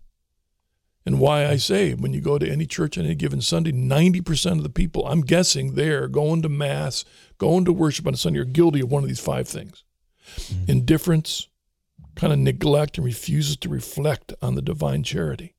And 1.06 1.20
why 1.20 1.46
I 1.46 1.56
say 1.56 1.92
when 1.92 2.14
you 2.14 2.20
go 2.22 2.38
to 2.38 2.48
any 2.50 2.64
church 2.66 2.96
on 2.96 3.04
any 3.04 3.14
given 3.14 3.42
Sunday, 3.42 3.72
90% 3.72 4.52
of 4.52 4.62
the 4.62 4.70
people, 4.70 5.06
I'm 5.06 5.20
guessing 5.20 5.74
there 5.74 6.08
going 6.08 6.40
to 6.42 6.48
Mass, 6.48 7.04
going 7.36 7.66
to 7.66 7.72
worship 7.72 8.06
on 8.06 8.14
a 8.14 8.16
Sunday, 8.16 8.38
are 8.40 8.44
guilty 8.44 8.80
of 8.80 8.90
one 8.90 9.02
of 9.02 9.08
these 9.08 9.20
five 9.20 9.46
things 9.46 9.84
Mhm. 10.36 10.68
indifference, 10.70 11.48
kind 12.14 12.32
of 12.32 12.38
neglect, 12.38 12.96
and 12.96 13.04
refuses 13.04 13.56
to 13.58 13.68
reflect 13.68 14.32
on 14.40 14.54
the 14.54 14.62
divine 14.62 15.02
charity. 15.02 15.54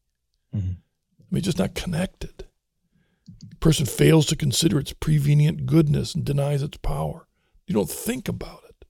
Mhm. 0.56 0.78
I 1.20 1.26
mean, 1.30 1.44
just 1.44 1.60
not 1.60 1.76
connected. 1.76 2.46
person 3.60 3.86
fails 3.88 4.28
to 4.28 4.36
consider 4.36 4.78
its 4.80 4.94
prevenient 4.94 5.66
goodness 5.66 6.14
and 6.14 6.24
denies 6.24 6.62
its 6.62 6.78
power. 6.78 7.28
You 7.66 7.74
don't 7.74 7.90
think 7.90 8.28
about 8.28 8.62
it. 8.70 8.86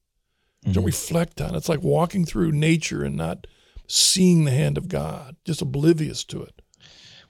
You 0.65 0.73
don't 0.73 0.83
reflect 0.83 1.39
on 1.39 1.53
it. 1.53 1.57
It's 1.57 1.69
like 1.69 1.81
walking 1.81 2.25
through 2.25 2.51
nature 2.51 3.01
and 3.01 3.15
not 3.15 3.47
seeing 3.87 4.45
the 4.45 4.51
hand 4.51 4.77
of 4.77 4.87
God, 4.87 5.35
just 5.45 5.61
oblivious 5.61 6.23
to 6.25 6.41
it. 6.43 6.61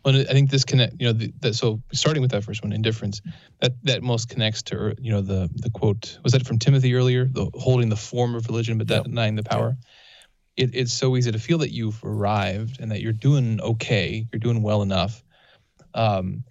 Well, 0.03 0.15
I 0.15 0.23
think 0.25 0.51
this 0.51 0.63
connect, 0.63 1.01
you 1.01 1.07
know, 1.07 1.13
the, 1.13 1.53
so 1.53 1.81
starting 1.91 2.21
with 2.21 2.29
that 2.31 2.43
first 2.43 2.63
one, 2.63 2.71
indifference, 2.71 3.21
that 3.61 3.73
that 3.83 4.03
most 4.03 4.29
connects 4.29 4.61
to, 4.63 4.95
you 4.99 5.11
know, 5.11 5.21
the 5.21 5.49
the 5.55 5.71
quote 5.71 6.19
was 6.23 6.33
that 6.33 6.45
from 6.45 6.59
Timothy 6.59 6.93
earlier, 6.93 7.25
the 7.25 7.49
holding 7.55 7.89
the 7.89 7.95
form 7.95 8.35
of 8.35 8.45
religion 8.47 8.77
but 8.77 8.87
Yeah. 8.89 9.01
denying 9.01 9.35
the 9.35 9.43
power. 9.43 9.77
It, 10.57 10.73
it's 10.73 10.93
so 10.93 11.17
easy 11.17 11.31
to 11.31 11.39
feel 11.39 11.57
that 11.57 11.73
you've 11.73 12.01
arrived 12.03 12.79
and 12.79 12.91
that 12.91 13.01
you're 13.01 13.13
doing 13.13 13.59
okay, 13.61 14.25
you're 14.31 14.39
doing 14.39 14.61
well 14.61 14.83
enough, 14.83 15.23
um, 15.95 16.43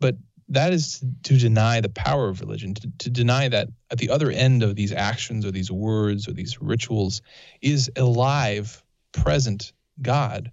but 0.00 0.16
that 0.48 0.72
is 0.72 1.04
to 1.22 1.38
deny 1.38 1.80
the 1.80 1.88
power 1.88 2.28
of 2.28 2.40
religion, 2.40 2.74
to, 2.74 2.90
to 2.98 3.10
deny 3.10 3.48
that 3.48 3.68
at 3.90 3.98
the 3.98 4.10
other 4.10 4.30
end 4.30 4.62
of 4.62 4.74
these 4.74 4.92
actions 4.92 5.46
or 5.46 5.50
these 5.50 5.70
words 5.70 6.28
or 6.28 6.32
these 6.32 6.60
rituals 6.60 7.22
is 7.60 7.90
alive, 7.96 8.82
present 9.12 9.72
God 10.00 10.50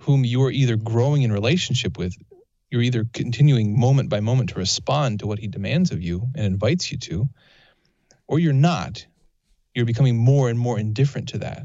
whom 0.00 0.24
you 0.24 0.42
are 0.42 0.50
either 0.50 0.76
growing 0.76 1.22
in 1.22 1.32
relationship 1.32 1.98
with, 1.98 2.14
you're 2.70 2.82
either 2.82 3.04
continuing 3.12 3.78
moment 3.78 4.08
by 4.08 4.20
moment 4.20 4.50
to 4.50 4.58
respond 4.58 5.20
to 5.20 5.26
what 5.26 5.38
he 5.38 5.48
demands 5.48 5.90
of 5.90 6.02
you 6.02 6.28
and 6.34 6.46
invites 6.46 6.92
you 6.92 6.98
to, 6.98 7.28
or 8.26 8.38
you're 8.38 8.52
not. 8.52 9.04
You're 9.74 9.86
becoming 9.86 10.16
more 10.16 10.50
and 10.50 10.58
more 10.58 10.78
indifferent 10.78 11.30
to 11.30 11.38
that. 11.38 11.62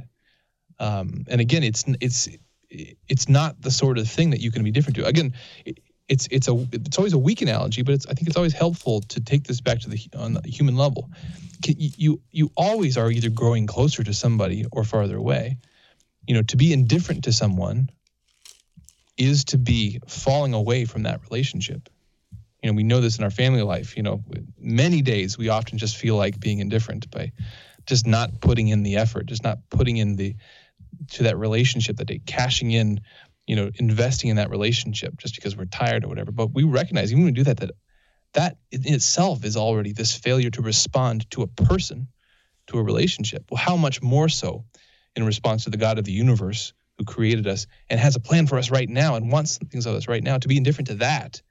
Um, 0.80 1.26
and 1.28 1.42
again, 1.42 1.64
it's 1.64 1.86
it's 2.02 2.30
it's 2.70 3.30
not 3.30 3.62
the 3.62 3.72
sort 3.72 3.98
of 3.98 4.08
thing 4.08 4.32
that 4.32 4.42
you 4.42 4.52
can 4.52 4.64
be 4.64 4.72
different 4.72 4.96
to. 4.98 5.06
Again, 5.06 5.34
it's 6.10 6.28
it's 6.32 6.48
a 6.48 6.68
it's 6.72 6.98
always 6.98 7.14
a 7.14 7.18
weak 7.18 7.42
analogy, 7.42 7.82
but 7.82 7.94
it's 7.94 8.06
I 8.06 8.14
think 8.14 8.28
it's 8.28 8.38
always 8.38 8.54
helpful 8.54 9.02
to 9.02 9.22
take 9.22 9.46
this 9.46 9.62
back 9.62 9.80
to 9.82 9.90
the 9.90 10.00
on 10.18 10.34
the 10.34 10.42
human 10.46 10.76
level. 10.76 11.10
You 11.66 12.22
you 12.32 12.52
always 12.56 12.98
are 12.98 13.10
either 13.10 13.30
growing 13.30 13.68
closer 13.68 14.04
to 14.04 14.14
somebody 14.14 14.66
or 14.72 14.84
farther 14.84 15.18
away. 15.18 15.58
You 16.28 16.36
know, 16.36 16.42
to 16.44 16.58
be 16.58 16.74
indifferent 16.74 17.26
to 17.26 17.34
someone 17.34 17.90
is 19.18 19.46
to 19.46 19.58
be 19.58 20.00
falling 20.08 20.54
away 20.54 20.86
from 20.86 21.04
that 21.04 21.22
relationship. 21.24 21.90
You 22.62 22.72
know, 22.72 22.76
we 22.76 22.84
know 22.84 23.02
this 23.02 23.18
in 23.18 23.24
our 23.24 23.32
family 23.32 23.62
life. 23.62 23.96
You 23.96 24.04
know, 24.04 24.24
many 24.58 25.02
days 25.02 25.38
we 25.38 25.50
often 25.50 25.78
just 25.78 25.98
feel 25.98 26.16
like 26.16 26.40
being 26.40 26.60
indifferent 26.60 27.10
by 27.12 27.32
just 27.86 28.08
not 28.08 28.42
putting 28.42 28.70
in 28.70 28.84
the 28.84 28.98
effort, 28.98 29.26
just 29.26 29.44
not 29.44 29.60
putting 29.70 29.98
in 29.98 30.16
the 30.16 30.36
to 31.12 31.24
that 31.24 31.38
relationship 31.38 31.98
that 31.98 32.06
day, 32.06 32.22
cashing 32.26 32.72
in, 32.72 33.02
you 33.48 33.56
know, 33.56 33.70
investing 33.76 34.30
in 34.30 34.38
that 34.38 34.50
relationship 34.50 35.18
just 35.18 35.36
because 35.36 35.56
we're 35.56 35.66
tired 35.66 36.04
or 36.06 36.08
whatever. 36.08 36.32
But 36.32 36.54
we 36.54 36.64
recognize 36.64 37.12
even 37.12 37.24
when 37.24 37.34
we 37.34 37.36
do 37.36 37.44
that, 37.46 37.58
that 37.58 37.72
that 38.34 38.58
in 38.72 38.94
itself 38.94 39.46
is 39.46 39.58
already 39.58 39.94
this 39.94 40.16
failure 40.16 40.50
to 40.50 40.62
respond 40.62 41.30
to 41.32 41.44
a 41.44 41.48
person, 41.48 42.08
to 42.68 42.80
a 42.80 42.84
relationship. 42.84 43.46
Well, 43.52 43.62
how 43.62 43.78
much 43.78 44.02
more 44.02 44.30
so 44.30 44.66
in 45.16 45.24
response 45.24 45.66
to 45.66 45.70
the 45.70 45.78
God 45.78 46.00
of 46.00 46.06
the 46.06 46.12
universe 46.12 46.74
who 46.98 47.06
created 47.06 47.48
us 47.48 47.68
and 47.90 48.00
has 48.00 48.16
a 48.16 48.20
plan 48.20 48.48
for 48.48 48.58
us 48.58 48.72
right 48.72 48.90
now 48.90 49.16
and 49.16 49.32
wants 49.32 49.58
things 49.58 49.86
of 49.86 49.96
us 49.96 50.08
right 50.08 50.24
now, 50.24 50.38
to 50.38 50.48
be 50.48 50.58
indifferent 50.58 50.88
to 50.88 50.96
that 50.96 51.42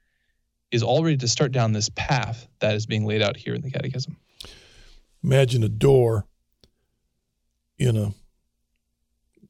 is 0.71 0.83
already 0.83 1.17
to 1.17 1.27
start 1.27 1.51
down 1.51 1.71
this 1.71 1.89
path 1.89 2.47
that 2.59 2.75
is 2.75 2.85
being 2.85 3.05
laid 3.05 3.21
out 3.21 3.37
here 3.37 3.53
in 3.53 3.61
the 3.61 3.71
Catechism. 3.71 4.17
Imagine 5.23 5.63
a 5.63 5.69
door 5.69 6.25
in 7.77 7.95
a 7.95 8.13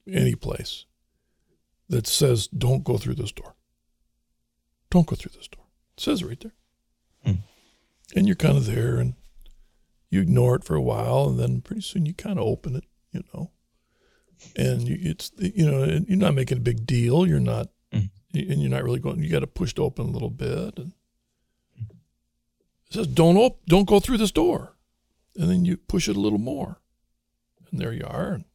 any 0.07 0.35
place 0.35 0.85
that 1.89 2.07
says, 2.07 2.47
"Don't 2.47 2.83
go 2.83 2.97
through 2.97 3.15
this 3.15 3.31
door." 3.31 3.55
Don't 4.89 5.07
go 5.07 5.15
through 5.15 5.31
this 5.35 5.47
door. 5.47 5.65
It 5.97 6.01
says 6.03 6.21
it 6.21 6.27
right 6.27 6.39
there. 6.39 6.53
Hmm. 7.25 7.39
And 8.15 8.27
you're 8.27 8.35
kind 8.35 8.57
of 8.57 8.65
there, 8.65 8.97
and 8.99 9.15
you 10.09 10.21
ignore 10.21 10.55
it 10.55 10.63
for 10.63 10.75
a 10.75 10.81
while, 10.81 11.27
and 11.29 11.39
then 11.39 11.61
pretty 11.61 11.81
soon 11.81 12.05
you 12.05 12.13
kind 12.13 12.37
of 12.37 12.45
open 12.45 12.75
it, 12.75 12.83
you 13.11 13.23
know. 13.33 13.51
And 14.55 14.87
you, 14.87 14.97
it's 15.01 15.31
you 15.37 15.69
know 15.69 15.81
and 15.83 16.07
you're 16.07 16.17
not 16.17 16.35
making 16.35 16.57
a 16.57 16.61
big 16.61 16.85
deal. 16.85 17.25
You're 17.25 17.39
not, 17.39 17.69
Hmm. 17.91 18.05
and 18.33 18.61
you're 18.61 18.69
not 18.69 18.83
really 18.83 18.99
going. 18.99 19.23
You 19.23 19.29
got 19.29 19.39
to 19.39 19.47
push 19.47 19.71
it 19.71 19.79
open 19.79 20.07
a 20.07 20.11
little 20.11 20.29
bit, 20.29 20.77
and 20.77 20.93
it 21.79 22.93
says, 22.93 23.07
"Don't 23.07 23.37
op- 23.37 23.65
don't 23.65 23.87
go 23.87 23.99
through 23.99 24.17
this 24.17 24.31
door," 24.31 24.75
and 25.35 25.49
then 25.49 25.65
you 25.65 25.77
push 25.77 26.07
it 26.07 26.15
a 26.15 26.19
little 26.19 26.39
more, 26.39 26.81
and 27.71 27.79
there 27.79 27.93
you 27.93 28.05
are, 28.05 28.33
and 28.33 28.45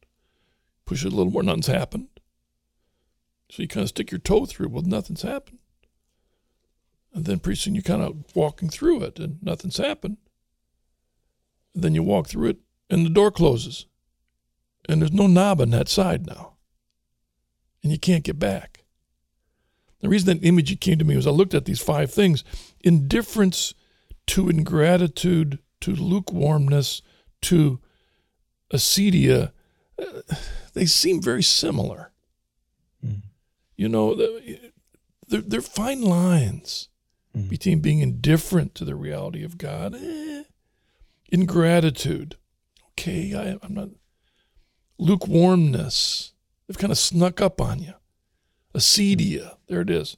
push 0.85 1.03
it 1.03 1.11
a 1.11 1.15
little 1.15 1.31
more. 1.31 1.43
Nothing's 1.43 1.67
happened. 1.67 2.07
So 3.51 3.61
you 3.61 3.67
kind 3.67 3.83
of 3.83 3.89
stick 3.89 4.11
your 4.11 4.19
toe 4.19 4.45
through. 4.45 4.69
Well, 4.69 4.83
nothing's 4.83 5.23
happened. 5.23 5.59
And 7.13 7.25
then 7.25 7.39
pretty 7.39 7.59
soon 7.59 7.73
you're 7.73 7.81
kind 7.81 8.03
of 8.03 8.23
walking 8.35 8.69
through 8.69 9.01
it, 9.03 9.17
and 9.17 9.41
nothing's 9.41 9.77
happened. 9.77 10.17
And 11.73 11.83
then 11.83 11.95
you 11.95 12.03
walk 12.03 12.27
through 12.27 12.49
it, 12.49 12.57
and 12.89 13.05
the 13.05 13.09
door 13.09 13.31
closes, 13.31 13.85
and 14.87 15.01
there's 15.01 15.11
no 15.11 15.27
knob 15.27 15.61
on 15.61 15.71
that 15.71 15.89
side 15.89 16.27
now, 16.27 16.53
and 17.81 17.91
you 17.91 17.99
can't 17.99 18.23
get 18.23 18.37
back. 18.39 18.85
The 20.01 20.09
reason 20.09 20.37
that 20.37 20.45
image 20.45 20.79
came 20.79 20.97
to 20.97 21.05
me 21.05 21.15
was 21.15 21.27
I 21.27 21.31
looked 21.31 21.53
at 21.53 21.65
these 21.65 21.81
five 21.81 22.11
things: 22.11 22.43
indifference 22.81 23.73
to 24.27 24.49
ingratitude, 24.49 25.59
to 25.81 25.95
lukewarmness, 25.95 27.01
to 27.43 27.79
acedia. 28.73 29.51
uh, 29.99 30.21
They 30.73 30.85
seem 30.85 31.21
very 31.21 31.43
similar. 31.43 32.08
You 33.79 33.87
know, 33.87 34.13
the- 34.13 34.71
they're, 35.29 35.39
they're 35.41 35.61
fine 35.61 36.01
lines 36.01 36.89
Mm. 37.33 37.47
between 37.47 37.79
being 37.79 37.99
indifferent 37.99 38.73
to 38.75 38.83
the 38.83 38.95
reality 38.95 39.43
of 39.43 39.57
God, 39.59 39.95
eh, 39.95 40.43
ingratitude. 41.31 42.35
Okay, 42.89 43.33
I, 43.35 43.57
I'm 43.63 43.73
not. 43.75 43.89
Lukewarmness. 44.97 46.33
They've 46.67 46.77
kind 46.77 46.91
of 46.91 46.97
snuck 46.97 47.39
up 47.39 47.61
on 47.61 47.79
you. 47.83 47.93
Acedia. 48.73 49.55
There 49.67 49.81
it 49.81 49.89
is. 49.91 50.17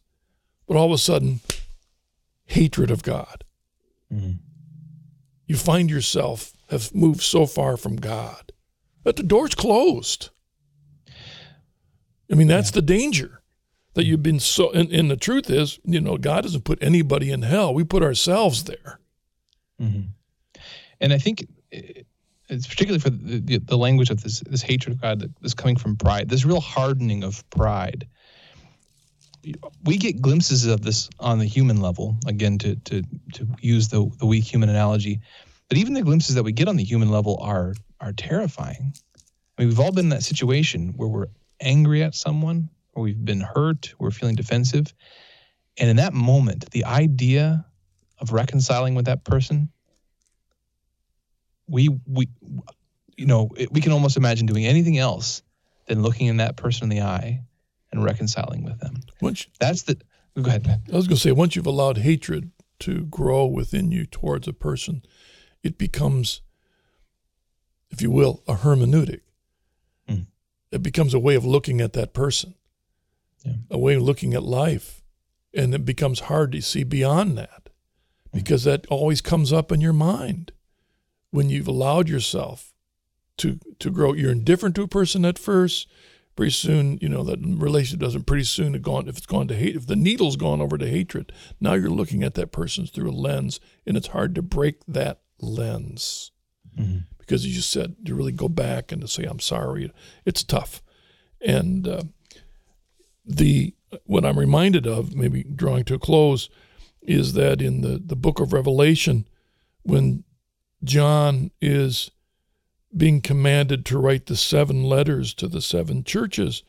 But 0.67 0.77
all 0.77 0.85
of 0.87 0.93
a 0.93 0.97
sudden, 0.97 1.41
hatred 2.45 2.89
of 2.89 3.03
God. 3.03 3.43
Mm. 4.11 4.39
You 5.45 5.55
find 5.57 5.89
yourself 5.89 6.53
have 6.69 6.95
moved 6.95 7.21
so 7.21 7.45
far 7.45 7.75
from 7.77 7.97
God 7.97 8.53
that 9.03 9.17
the 9.17 9.23
door's 9.23 9.53
closed. 9.53 10.29
I 12.31 12.35
mean, 12.35 12.47
that's 12.47 12.71
the 12.71 12.81
danger 12.81 13.40
that 13.93 14.05
you've 14.05 14.23
been 14.23 14.39
so. 14.39 14.71
And, 14.71 14.91
and 14.91 15.11
the 15.11 15.17
truth 15.17 15.49
is, 15.49 15.79
you 15.83 16.01
know, 16.01 16.17
God 16.17 16.43
doesn't 16.43 16.63
put 16.63 16.81
anybody 16.81 17.31
in 17.31 17.41
hell. 17.41 17.73
We 17.73 17.83
put 17.83 18.03
ourselves 18.03 18.63
there. 18.63 18.99
hmm 19.79 20.01
And 20.99 21.13
I 21.13 21.17
think 21.17 21.47
eh, 21.71 22.03
it's 22.49 22.67
particularly 22.67 22.99
for 22.99 23.09
the, 23.09 23.39
the, 23.39 23.57
the 23.59 23.77
language 23.77 24.09
of 24.09 24.21
this 24.23 24.41
this 24.41 24.61
hatred 24.61 24.95
of 24.95 25.01
God 25.01 25.19
that 25.19 25.31
is 25.41 25.53
coming 25.53 25.77
from 25.77 25.95
pride, 25.95 26.29
this 26.29 26.45
real 26.45 26.61
hardening 26.61 27.23
of 27.23 27.49
pride. 27.49 28.07
We 29.83 29.97
get 29.97 30.21
glimpses 30.21 30.67
of 30.67 30.81
this 30.81 31.09
on 31.19 31.39
the 31.39 31.45
human 31.45 31.81
level, 31.81 32.17
again, 32.27 32.57
to 32.59 32.75
to 32.75 33.01
to 33.33 33.47
use 33.61 33.87
the 33.87 34.09
the 34.19 34.25
weak 34.25 34.43
human 34.43 34.69
analogy, 34.69 35.19
but 35.69 35.77
even 35.77 35.93
the 35.93 36.03
glimpses 36.03 36.35
that 36.35 36.43
we 36.43 36.51
get 36.51 36.67
on 36.67 36.75
the 36.75 36.83
human 36.83 37.09
level 37.09 37.39
are 37.41 37.73
are 37.99 38.13
terrifying. 38.13 38.93
I 39.57 39.61
mean, 39.61 39.69
we've 39.69 39.79
all 39.79 39.91
been 39.91 40.05
in 40.05 40.09
that 40.09 40.23
situation 40.23 40.93
where 40.95 41.07
we're 41.09 41.27
angry 41.59 42.03
at 42.03 42.15
someone, 42.15 42.69
or 42.93 43.03
we've 43.03 43.23
been 43.23 43.41
hurt, 43.41 43.93
we're 43.99 44.11
feeling 44.11 44.35
defensive, 44.35 44.93
And 45.77 45.89
in 45.89 45.95
that 45.97 46.13
moment, 46.13 46.69
the 46.71 46.85
idea 46.85 47.65
of 48.19 48.31
reconciling 48.31 48.95
with 48.95 49.05
that 49.05 49.23
person, 49.23 49.69
we 51.67 51.89
we 52.05 52.27
you 53.17 53.25
know, 53.25 53.49
it, 53.55 53.71
we 53.71 53.81
can 53.81 53.91
almost 53.91 54.17
imagine 54.17 54.45
doing 54.45 54.65
anything 54.65 54.97
else 54.97 55.43
than 55.87 56.01
looking 56.01 56.27
in 56.27 56.37
that 56.37 56.57
person 56.57 56.83
in 56.83 56.89
the 56.89 57.01
eye 57.03 57.43
and 57.91 58.03
reconciling 58.03 58.63
with 58.63 58.79
them. 58.79 58.95
Once, 59.21 59.47
That's 59.59 59.83
the 59.83 59.95
go 60.35 60.47
ahead. 60.49 60.63
Ben. 60.63 60.81
I 60.91 60.95
was 60.95 61.07
going 61.07 61.17
to 61.17 61.21
say, 61.21 61.31
once 61.31 61.55
you've 61.55 61.67
allowed 61.67 61.99
hatred 61.99 62.51
to 62.79 63.05
grow 63.05 63.45
within 63.45 63.91
you 63.91 64.05
towards 64.05 64.47
a 64.47 64.53
person, 64.53 65.03
it 65.63 65.77
becomes, 65.77 66.41
if 67.89 68.01
you 68.01 68.09
will, 68.09 68.43
a 68.47 68.55
hermeneutic. 68.55 69.21
Mm. 70.09 70.25
It 70.71 70.81
becomes 70.81 71.13
a 71.13 71.19
way 71.19 71.35
of 71.35 71.45
looking 71.45 71.81
at 71.81 71.93
that 71.93 72.13
person, 72.13 72.55
Yeah. 73.45 73.53
a 73.71 73.77
way 73.77 73.95
of 73.95 74.03
looking 74.03 74.33
at 74.33 74.43
life. 74.43 75.01
And 75.53 75.73
it 75.73 75.83
becomes 75.85 76.21
hard 76.21 76.51
to 76.53 76.61
see 76.61 76.83
beyond 76.83 77.37
that 77.37 77.69
because 78.33 78.63
that 78.63 78.85
always 78.87 79.19
comes 79.21 79.51
up 79.51 79.71
in 79.71 79.81
your 79.81 79.93
mind 79.93 80.51
when 81.31 81.49
you've 81.49 81.67
allowed 81.67 82.07
yourself 82.07 82.73
to 83.37 83.59
to 83.79 83.89
grow. 83.89 84.13
You're 84.13 84.31
indifferent 84.31 84.75
to 84.75 84.83
a 84.83 84.87
person 84.87 85.25
at 85.25 85.37
first. 85.39 85.87
Pretty 86.37 86.51
soon, 86.53 86.97
you 87.01 87.09
know 87.09 87.23
that 87.23 87.39
relationship 87.43 87.99
doesn't. 87.99 88.25
Pretty 88.25 88.45
soon, 88.45 88.75
it 88.75 88.81
gone. 88.81 89.09
If 89.09 89.17
it's 89.17 89.25
gone 89.25 89.49
to 89.49 89.55
hate, 89.55 89.75
if 89.75 89.87
the 89.87 89.97
needle's 89.97 90.37
gone 90.37 90.61
over 90.61 90.77
to 90.77 90.87
hatred, 90.87 91.33
now 91.59 91.73
you're 91.73 91.89
looking 91.89 92.23
at 92.23 92.35
that 92.35 92.53
person 92.53 92.85
through 92.85 93.09
a 93.09 93.11
lens, 93.11 93.59
and 93.85 93.97
it's 93.97 94.07
hard 94.07 94.33
to 94.35 94.41
break 94.41 94.77
that 94.87 95.19
lens 95.41 96.31
Mhm. 96.79 97.07
because, 97.17 97.43
as 97.43 97.53
you 97.55 97.61
said, 97.61 97.95
to 98.05 98.15
really 98.15 98.31
go 98.31 98.47
back 98.47 98.93
and 98.93 99.01
to 99.01 99.07
say 99.09 99.23
I'm 99.25 99.39
sorry, 99.41 99.91
it's 100.25 100.43
tough. 100.43 100.81
And 101.41 101.85
uh, 101.87 102.03
the 103.25 103.73
what 104.05 104.25
I'm 104.25 104.39
reminded 104.39 104.87
of, 104.87 105.15
maybe 105.15 105.43
drawing 105.43 105.83
to 105.85 105.95
a 105.95 105.99
close, 105.99 106.49
is 107.01 107.33
that 107.33 107.61
in 107.61 107.81
the 107.81 108.01
the 108.03 108.15
book 108.15 108.39
of 108.39 108.53
Revelation, 108.53 109.27
when 109.83 110.23
John 110.83 111.51
is 111.61 112.11
being 112.95 113.21
commanded 113.21 113.85
to 113.85 113.97
write 113.99 114.25
the 114.25 114.35
seven 114.35 114.83
letters 114.83 115.33
to 115.35 115.47
the 115.47 115.61
seven 115.61 116.03
churches, 116.03 116.63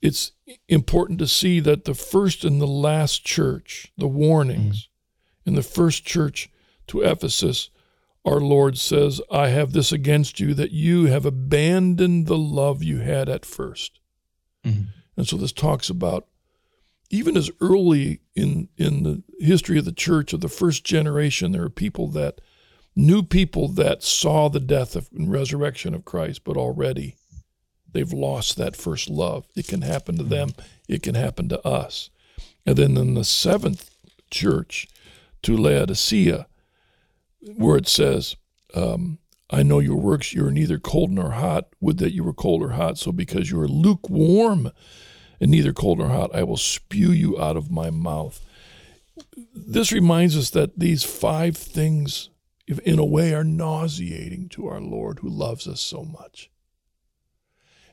it's 0.00 0.32
important 0.68 1.18
to 1.20 1.26
see 1.26 1.60
that 1.60 1.84
the 1.84 1.94
first 1.94 2.44
and 2.44 2.60
the 2.60 2.66
last 2.66 3.24
church, 3.24 3.92
the 3.96 4.08
warnings 4.08 4.88
in 5.46 5.54
the 5.54 5.62
first 5.62 6.04
church 6.04 6.50
to 6.88 7.00
Ephesus, 7.00 7.70
our 8.24 8.40
Lord 8.40 8.76
says, 8.78 9.20
I 9.30 9.48
have 9.48 9.72
this 9.72 9.90
against 9.92 10.38
you 10.38 10.54
that 10.54 10.70
you 10.72 11.06
have 11.06 11.24
abandoned 11.24 12.26
the 12.26 12.36
love 12.38 12.82
you 12.82 12.98
had 12.98 13.28
at 13.28 13.46
1st 13.46 13.92
Mhm. 13.94 13.98
And 15.16 15.26
so 15.26 15.36
this 15.36 15.52
talks 15.52 15.90
about 15.90 16.26
even 17.10 17.36
as 17.36 17.50
early 17.60 18.20
in 18.34 18.68
in 18.76 19.02
the 19.02 19.22
history 19.38 19.78
of 19.78 19.84
the 19.84 19.92
church 19.92 20.32
of 20.32 20.40
the 20.40 20.48
first 20.48 20.84
generation, 20.84 21.52
there 21.52 21.64
are 21.64 21.70
people 21.70 22.08
that 22.08 22.40
new 22.96 23.22
people 23.22 23.68
that 23.68 24.02
saw 24.02 24.48
the 24.48 24.60
death 24.60 24.96
of, 24.96 25.08
and 25.12 25.30
resurrection 25.30 25.94
of 25.94 26.04
Christ, 26.04 26.42
but 26.44 26.56
already 26.56 27.16
they've 27.90 28.12
lost 28.12 28.56
that 28.56 28.76
first 28.76 29.10
love. 29.10 29.46
It 29.54 29.68
can 29.68 29.82
happen 29.82 30.16
to 30.16 30.22
them, 30.22 30.50
it 30.88 31.02
can 31.02 31.14
happen 31.14 31.48
to 31.50 31.66
us. 31.66 32.10
And 32.64 32.76
then 32.76 32.96
in 32.96 33.14
the 33.14 33.24
seventh 33.24 33.90
church 34.30 34.88
to 35.42 35.56
Laodicea, 35.56 36.46
where 37.56 37.76
it 37.76 37.88
says, 37.88 38.36
um, 38.74 39.18
I 39.52 39.62
know 39.62 39.78
your 39.80 39.96
works, 39.96 40.32
you 40.32 40.46
are 40.46 40.50
neither 40.50 40.78
cold 40.78 41.10
nor 41.10 41.32
hot. 41.32 41.68
Would 41.80 41.98
that 41.98 42.14
you 42.14 42.24
were 42.24 42.32
cold 42.32 42.62
or 42.62 42.70
hot. 42.70 42.96
So 42.98 43.12
because 43.12 43.50
you 43.50 43.60
are 43.60 43.68
lukewarm 43.68 44.70
and 45.40 45.50
neither 45.50 45.72
cold 45.74 45.98
nor 45.98 46.08
hot, 46.08 46.34
I 46.34 46.42
will 46.42 46.56
spew 46.56 47.12
you 47.12 47.38
out 47.40 47.56
of 47.58 47.70
my 47.70 47.90
mouth. 47.90 48.40
This 49.54 49.92
reminds 49.92 50.36
us 50.36 50.50
that 50.50 50.78
these 50.78 51.04
five 51.04 51.56
things 51.56 52.30
in 52.66 52.98
a 52.98 53.04
way 53.04 53.34
are 53.34 53.44
nauseating 53.44 54.48
to 54.50 54.66
our 54.68 54.80
Lord 54.80 55.18
who 55.18 55.28
loves 55.28 55.68
us 55.68 55.80
so 55.82 56.02
much. 56.02 56.50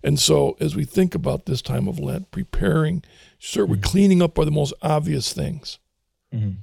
And 0.02 0.18
so 0.18 0.56
as 0.62 0.78
we 0.78 0.86
think 0.86 1.14
about 1.14 1.46
this 1.46 1.62
time 1.62 1.90
of 1.90 2.00
Lent, 2.00 2.32
preparing, 2.32 3.04
sure, 3.38 3.66
we're 3.66 3.82
cleaning 3.82 4.22
up 4.22 4.38
are 4.40 4.46
the 4.46 4.52
most 4.52 4.74
obvious 4.82 5.34
things, 5.34 5.78
Mhm. 6.34 6.60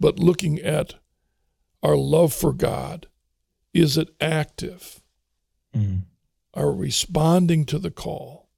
but 0.00 0.18
looking 0.18 0.58
at 0.60 0.94
our 1.82 1.96
love 1.96 2.32
for 2.32 2.54
God, 2.54 3.08
is 3.80 3.96
it 3.98 4.08
active? 4.20 5.02
Mhm. 5.74 6.04
Are 6.54 6.72
we 6.72 6.86
responding 6.86 7.64
to 7.66 7.78
the 7.78 7.90
call? 7.90 8.48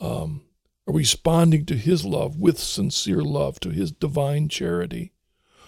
Um, 0.00 0.44
are 0.86 0.92
we 0.92 1.00
responding 1.00 1.64
to 1.66 1.76
His 1.76 2.04
love 2.04 2.36
with 2.38 2.58
sincere 2.58 3.22
love, 3.22 3.60
to 3.60 3.70
His 3.70 3.92
divine 3.92 4.48
charity? 4.48 5.12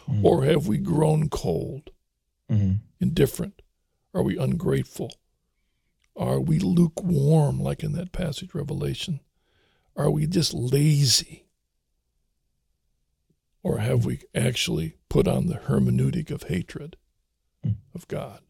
Mhm. 0.07 0.24
Or 0.24 0.45
have 0.45 0.66
we 0.66 0.78
grown 0.78 1.28
cold? 1.28 1.90
Mhm. 2.51 2.80
indifferent? 3.01 3.62
Are 4.12 4.22
we 4.22 4.36
ungrateful? 4.38 5.14
Are 6.16 6.40
we 6.40 6.59
lukewarm, 6.59 7.59
like 7.61 7.82
in 7.82 7.92
that 7.92 8.12
passage, 8.12 8.55
Revelation? 8.55 9.20
Are 9.97 10.11
we 10.11 10.26
just 10.26 10.53
lazy? 10.55 11.47
Or 13.62 13.78
have 13.78 14.05
we 14.05 14.20
actually 14.34 14.97
put 15.09 15.26
on 15.26 15.47
the 15.47 15.55
hermeneutic 15.59 16.30
of 16.30 16.45
hatred 16.45 16.97
Mm. 16.97 17.03
Of 17.94 18.06
God, 18.08 18.40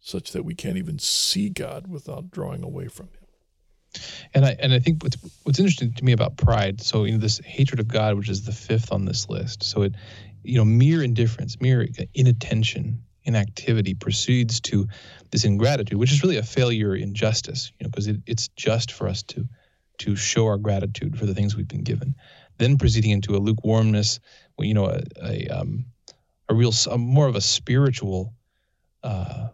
such 0.00 0.32
that 0.32 0.44
we 0.44 0.54
can't 0.54 0.76
even 0.76 0.98
see 0.98 1.48
God 1.48 1.86
without 1.86 2.30
drawing 2.30 2.62
away 2.62 2.88
from 2.88 3.06
Him? 3.06 3.24
And 4.32 4.44
I 4.44 4.56
and 4.58 4.72
I 4.72 4.78
think 4.78 5.02
what's 5.02 5.16
what's 5.44 5.58
interesting 5.58 5.92
to 5.94 6.04
me 6.04 6.12
about 6.12 6.36
pride. 6.36 6.80
So 6.80 7.04
you 7.04 7.12
know 7.12 7.18
this 7.18 7.38
hatred 7.44 7.80
of 7.80 7.88
God, 7.88 8.16
which 8.16 8.28
is 8.28 8.44
the 8.44 8.52
fifth 8.52 8.92
on 8.92 9.04
this 9.04 9.28
list. 9.28 9.62
So 9.62 9.82
it, 9.82 9.94
you 10.42 10.58
know, 10.58 10.64
mere 10.64 11.02
indifference, 11.02 11.60
mere 11.60 11.86
inattention, 12.14 13.04
inactivity 13.24 13.94
proceeds 13.94 14.60
to 14.62 14.88
this 15.30 15.44
ingratitude, 15.44 15.98
which 15.98 16.12
is 16.12 16.22
really 16.22 16.36
a 16.36 16.42
failure 16.42 16.94
in 16.94 17.14
justice. 17.14 17.72
You 17.78 17.84
know, 17.84 17.90
because 17.90 18.06
it, 18.06 18.20
it's 18.26 18.48
just 18.48 18.92
for 18.92 19.08
us 19.08 19.22
to 19.24 19.48
to 19.98 20.16
show 20.16 20.46
our 20.46 20.58
gratitude 20.58 21.18
for 21.18 21.26
the 21.26 21.34
things 21.34 21.56
we've 21.56 21.68
been 21.68 21.84
given. 21.84 22.14
Then 22.58 22.78
proceeding 22.78 23.10
into 23.10 23.36
a 23.36 23.38
lukewarmness, 23.38 24.20
you 24.58 24.74
know, 24.74 24.86
a 24.86 25.02
a, 25.22 25.48
um, 25.48 25.86
a 26.48 26.54
real 26.54 26.72
a 26.90 26.98
more 26.98 27.26
of 27.26 27.36
a 27.36 27.40
spiritual. 27.40 28.34
Uh, 29.04 29.48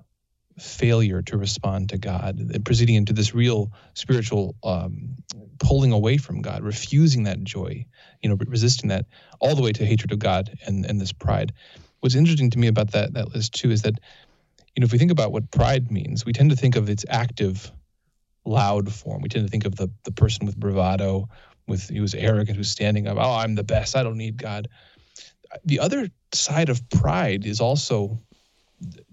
failure 0.58 1.22
to 1.22 1.36
respond 1.38 1.88
to 1.88 1.98
God, 1.98 2.38
proceeding 2.64 2.94
into 2.94 3.12
this 3.12 3.34
real 3.34 3.72
spiritual 3.94 4.54
um, 4.62 5.16
pulling 5.58 5.92
away 5.92 6.18
from 6.18 6.42
God, 6.42 6.62
refusing 6.62 7.22
that 7.24 7.42
joy, 7.42 7.84
you 8.22 8.28
know, 8.28 8.36
resisting 8.46 8.88
that, 8.88 9.06
all 9.40 9.54
the 9.54 9.62
way 9.62 9.72
to 9.72 9.86
hatred 9.86 10.12
of 10.12 10.18
God 10.18 10.56
and 10.66 10.84
and 10.84 11.00
this 11.00 11.12
pride. 11.12 11.52
What's 12.00 12.14
interesting 12.14 12.50
to 12.50 12.58
me 12.58 12.68
about 12.68 12.92
that 12.92 13.14
that 13.14 13.34
list 13.34 13.54
too 13.54 13.70
is 13.70 13.82
that, 13.82 13.94
you 14.74 14.80
know, 14.80 14.84
if 14.84 14.92
we 14.92 14.98
think 14.98 15.10
about 15.10 15.32
what 15.32 15.50
pride 15.50 15.90
means, 15.90 16.26
we 16.26 16.32
tend 16.32 16.50
to 16.50 16.56
think 16.56 16.76
of 16.76 16.88
its 16.88 17.04
active, 17.08 17.72
loud 18.44 18.92
form. 18.92 19.22
We 19.22 19.28
tend 19.28 19.46
to 19.46 19.50
think 19.50 19.64
of 19.64 19.76
the 19.76 19.88
the 20.04 20.12
person 20.12 20.46
with 20.46 20.56
bravado, 20.56 21.28
with 21.66 21.88
who's 21.88 22.14
arrogant, 22.14 22.56
who's 22.56 22.70
standing 22.70 23.06
up. 23.06 23.16
Oh, 23.18 23.32
I'm 23.32 23.54
the 23.54 23.64
best. 23.64 23.96
I 23.96 24.02
don't 24.02 24.18
need 24.18 24.36
God. 24.36 24.68
The 25.64 25.80
other 25.80 26.08
side 26.32 26.68
of 26.68 26.88
pride 26.90 27.46
is 27.46 27.60
also 27.60 28.20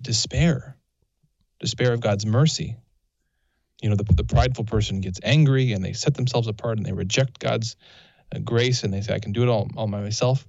despair 0.02 0.78
despair 1.60 1.94
of 1.94 2.02
God's 2.02 2.26
mercy. 2.26 2.78
You 3.82 3.90
know, 3.90 3.96
the, 3.96 4.04
the 4.04 4.24
prideful 4.24 4.66
person 4.66 5.02
gets 5.02 5.20
angry 5.24 5.74
and 5.74 5.84
they 5.84 5.94
set 5.94 6.16
themselves 6.16 6.48
apart 6.48 6.78
and 6.78 6.86
they 6.86 6.94
reject 6.94 7.40
God's 7.40 7.76
uh, 8.34 8.40
grace 8.40 8.84
and 8.84 8.94
they 8.94 9.02
say, 9.02 9.14
I 9.14 9.20
can 9.20 9.32
do 9.32 9.44
it 9.44 9.50
all, 9.50 9.70
all 9.76 9.88
by 9.88 10.02
myself. 10.02 10.46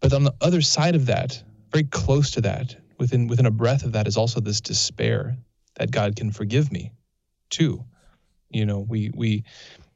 But 0.00 0.12
on 0.12 0.24
the 0.24 0.34
other 0.40 0.62
side 0.62 0.94
of 0.94 1.06
that, 1.06 1.42
very 1.72 1.84
close 1.84 2.32
to 2.32 2.42
that, 2.42 2.76
within 2.98 3.26
within 3.26 3.46
a 3.46 3.50
breath 3.50 3.84
of 3.84 3.92
that 3.92 4.06
is 4.06 4.16
also 4.16 4.40
this 4.40 4.60
despair 4.60 5.36
that 5.74 5.90
God 5.90 6.16
can 6.16 6.30
forgive 6.30 6.72
me 6.72 6.92
too. 7.50 7.84
You 8.50 8.64
know, 8.64 8.80
we 8.80 9.10
we 9.14 9.44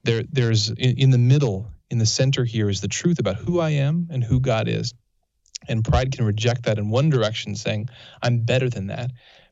there 0.05 0.23
there's 0.31 0.69
in, 0.71 0.99
in 0.99 1.11
the 1.11 1.19
middle, 1.19 1.71
in 1.91 1.99
the 1.99 2.07
center 2.07 2.45
here 2.45 2.69
is 2.69 2.81
the 2.81 2.89
truth 2.89 3.19
about 3.19 3.37
who 3.37 3.61
I 3.61 3.71
am 3.71 4.09
and 4.11 4.23
who 4.23 4.41
God 4.41 4.69
is. 4.69 4.93
And 5.69 5.85
pride 5.85 6.13
can 6.13 6.25
reject 6.25 6.65
that 6.65 6.79
in 6.79 6.89
one 6.89 7.11
direction, 7.11 7.55
saying, 7.55 7.89
I'm 8.23 8.41
better 8.41 8.69
than 8.69 8.87
that 8.89 9.11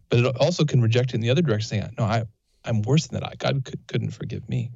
but 0.09 0.21
it 0.21 0.37
also 0.37 0.65
can 0.65 0.81
reject 0.81 1.11
it 1.11 1.17
in 1.17 1.21
the 1.21 1.31
other 1.31 1.43
direction, 1.43 1.69
saying, 1.69 1.95
"No, 1.99 2.05
I, 2.05 2.25
I'm 2.65 2.83
worse 2.83 3.07
than 3.07 3.21
that. 3.21 3.29
I, 3.29 3.35
God 3.37 3.65
could, 3.65 3.87
couldn't 3.87 4.11
forgive 4.11 4.49
me." 4.49 4.71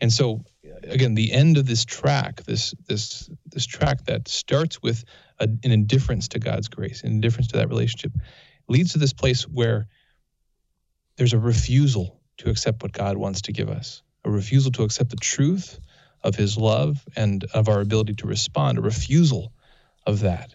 And 0.00 0.12
so, 0.12 0.44
again, 0.82 1.14
the 1.14 1.32
end 1.32 1.56
of 1.56 1.66
this 1.66 1.84
track, 1.84 2.42
this 2.44 2.74
this 2.86 3.30
this 3.46 3.66
track 3.66 4.04
that 4.06 4.28
starts 4.28 4.82
with 4.82 5.04
a, 5.38 5.44
an 5.44 5.70
indifference 5.70 6.28
to 6.28 6.38
God's 6.38 6.68
grace, 6.68 7.02
an 7.02 7.10
indifference 7.10 7.48
to 7.48 7.58
that 7.58 7.68
relationship, 7.68 8.12
leads 8.68 8.92
to 8.92 8.98
this 8.98 9.12
place 9.12 9.42
where 9.42 9.86
there's 11.16 11.32
a 11.32 11.38
refusal 11.38 12.20
to 12.38 12.50
accept 12.50 12.82
what 12.82 12.92
God 12.92 13.16
wants 13.16 13.42
to 13.42 13.52
give 13.52 13.70
us, 13.70 14.02
a 14.24 14.30
refusal 14.30 14.70
to 14.72 14.82
accept 14.82 15.10
the 15.10 15.16
truth 15.16 15.80
of 16.22 16.34
His 16.34 16.58
love 16.58 17.06
and 17.14 17.44
of 17.54 17.68
our 17.68 17.80
ability 17.80 18.14
to 18.14 18.26
respond, 18.26 18.78
a 18.78 18.82
refusal 18.82 19.52
of 20.06 20.20
that. 20.20 20.54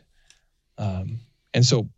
Um, 0.77 1.19
and 1.53 1.65
so, 1.65 1.89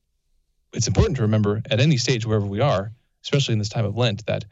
it's 0.74 0.88
important 0.88 1.18
to 1.18 1.22
remember 1.22 1.62
at 1.70 1.80
any 1.80 1.98
stage 1.98 2.26
wherever 2.26 2.46
we 2.46 2.60
are, 2.60 2.92
especially 3.24 3.54
in 3.54 3.60
this 3.60 3.70
time 3.70 3.86
of 3.86 3.96
Lent, 3.96 4.26
that 4.26 4.44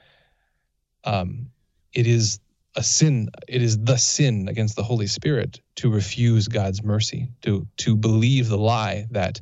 um, 1.03 1.47
it 1.93 2.07
is 2.07 2.39
a 2.75 2.83
sin 2.83 3.29
it 3.47 3.61
is 3.61 3.77
the 3.79 3.97
sin 3.97 4.47
against 4.47 4.75
the 4.75 4.83
holy 4.83 5.07
spirit 5.07 5.59
to 5.75 5.91
refuse 5.91 6.47
god's 6.47 6.83
mercy 6.83 7.29
to 7.41 7.67
to 7.77 7.95
believe 7.95 8.47
the 8.47 8.57
lie 8.57 9.05
that 9.11 9.41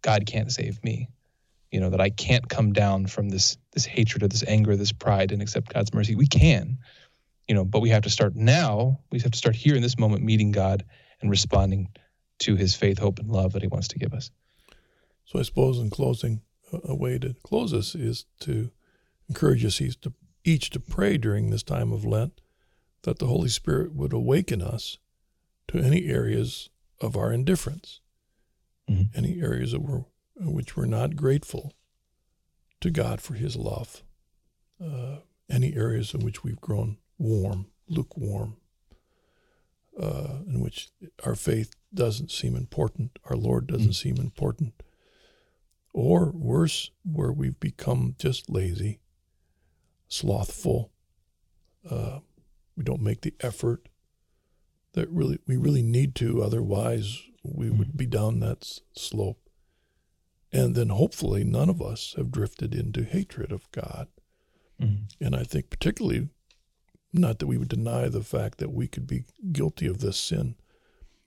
god 0.00 0.24
can't 0.24 0.50
save 0.50 0.82
me 0.82 1.08
you 1.70 1.80
know 1.80 1.90
that 1.90 2.00
i 2.00 2.08
can't 2.08 2.48
come 2.48 2.72
down 2.72 3.06
from 3.06 3.28
this 3.28 3.58
this 3.72 3.84
hatred 3.84 4.22
or 4.22 4.28
this 4.28 4.44
anger 4.46 4.74
this 4.74 4.92
pride 4.92 5.32
and 5.32 5.42
accept 5.42 5.72
god's 5.72 5.92
mercy 5.92 6.14
we 6.14 6.26
can 6.26 6.78
you 7.46 7.54
know 7.54 7.64
but 7.64 7.80
we 7.80 7.90
have 7.90 8.02
to 8.02 8.10
start 8.10 8.34
now 8.34 8.98
we 9.12 9.20
have 9.20 9.32
to 9.32 9.38
start 9.38 9.54
here 9.54 9.76
in 9.76 9.82
this 9.82 9.98
moment 9.98 10.22
meeting 10.22 10.50
god 10.50 10.82
and 11.20 11.30
responding 11.30 11.88
to 12.38 12.56
his 12.56 12.74
faith 12.74 12.98
hope 12.98 13.18
and 13.18 13.30
love 13.30 13.52
that 13.52 13.62
he 13.62 13.68
wants 13.68 13.88
to 13.88 13.98
give 13.98 14.12
us 14.12 14.30
so 15.24 15.38
i 15.38 15.42
suppose 15.42 15.78
in 15.78 15.90
closing 15.90 16.40
a 16.84 16.94
way 16.94 17.18
to 17.18 17.34
close 17.42 17.70
this 17.70 17.94
is 17.94 18.24
to 18.40 18.70
encourage 19.28 19.64
us 19.64 19.78
to 19.78 20.12
each 20.44 20.70
to 20.70 20.80
pray 20.80 21.16
during 21.16 21.50
this 21.50 21.62
time 21.62 21.92
of 21.92 22.04
Lent 22.04 22.40
that 23.02 23.18
the 23.18 23.26
Holy 23.26 23.48
Spirit 23.48 23.94
would 23.94 24.12
awaken 24.12 24.62
us 24.62 24.98
to 25.68 25.78
any 25.78 26.06
areas 26.06 26.68
of 27.00 27.16
our 27.16 27.32
indifference, 27.32 28.00
mm-hmm. 28.88 29.16
any 29.16 29.40
areas 29.40 29.72
of 29.72 29.82
which 30.36 30.76
we're 30.76 30.86
not 30.86 31.16
grateful 31.16 31.72
to 32.80 32.90
God 32.90 33.20
for 33.20 33.34
His 33.34 33.56
love, 33.56 34.02
uh, 34.82 35.16
any 35.50 35.74
areas 35.74 36.14
in 36.14 36.20
which 36.20 36.44
we've 36.44 36.60
grown 36.60 36.98
warm, 37.18 37.66
lukewarm, 37.88 38.56
uh, 40.00 40.38
in 40.46 40.60
which 40.60 40.90
our 41.24 41.34
faith 41.34 41.74
doesn't 41.94 42.30
seem 42.30 42.56
important, 42.56 43.18
our 43.24 43.36
Lord 43.36 43.66
doesn't 43.66 43.90
mm-hmm. 43.90 43.92
seem 43.92 44.16
important, 44.16 44.82
or 45.92 46.30
worse, 46.34 46.90
where 47.04 47.32
we've 47.32 47.58
become 47.60 48.14
just 48.18 48.50
lazy 48.50 49.00
slothful. 50.14 50.92
Uh, 51.88 52.20
we 52.76 52.84
don't 52.84 53.02
make 53.02 53.22
the 53.22 53.34
effort 53.40 53.88
that 54.92 55.10
really 55.10 55.38
we 55.46 55.56
really 55.56 55.82
need 55.82 56.14
to. 56.16 56.42
Otherwise, 56.42 57.22
we 57.42 57.70
would 57.70 57.88
mm-hmm. 57.88 57.96
be 57.96 58.06
down 58.06 58.40
that 58.40 58.80
slope. 58.96 59.38
And 60.52 60.76
then 60.76 60.88
hopefully, 60.88 61.42
none 61.42 61.68
of 61.68 61.82
us 61.82 62.14
have 62.16 62.30
drifted 62.30 62.74
into 62.74 63.02
hatred 63.02 63.50
of 63.50 63.70
God. 63.72 64.06
Mm-hmm. 64.80 65.24
And 65.24 65.34
I 65.34 65.42
think, 65.42 65.68
particularly, 65.68 66.28
not 67.12 67.40
that 67.40 67.48
we 67.48 67.58
would 67.58 67.68
deny 67.68 68.08
the 68.08 68.22
fact 68.22 68.58
that 68.58 68.72
we 68.72 68.86
could 68.86 69.06
be 69.06 69.24
guilty 69.50 69.86
of 69.86 69.98
this 69.98 70.16
sin, 70.16 70.54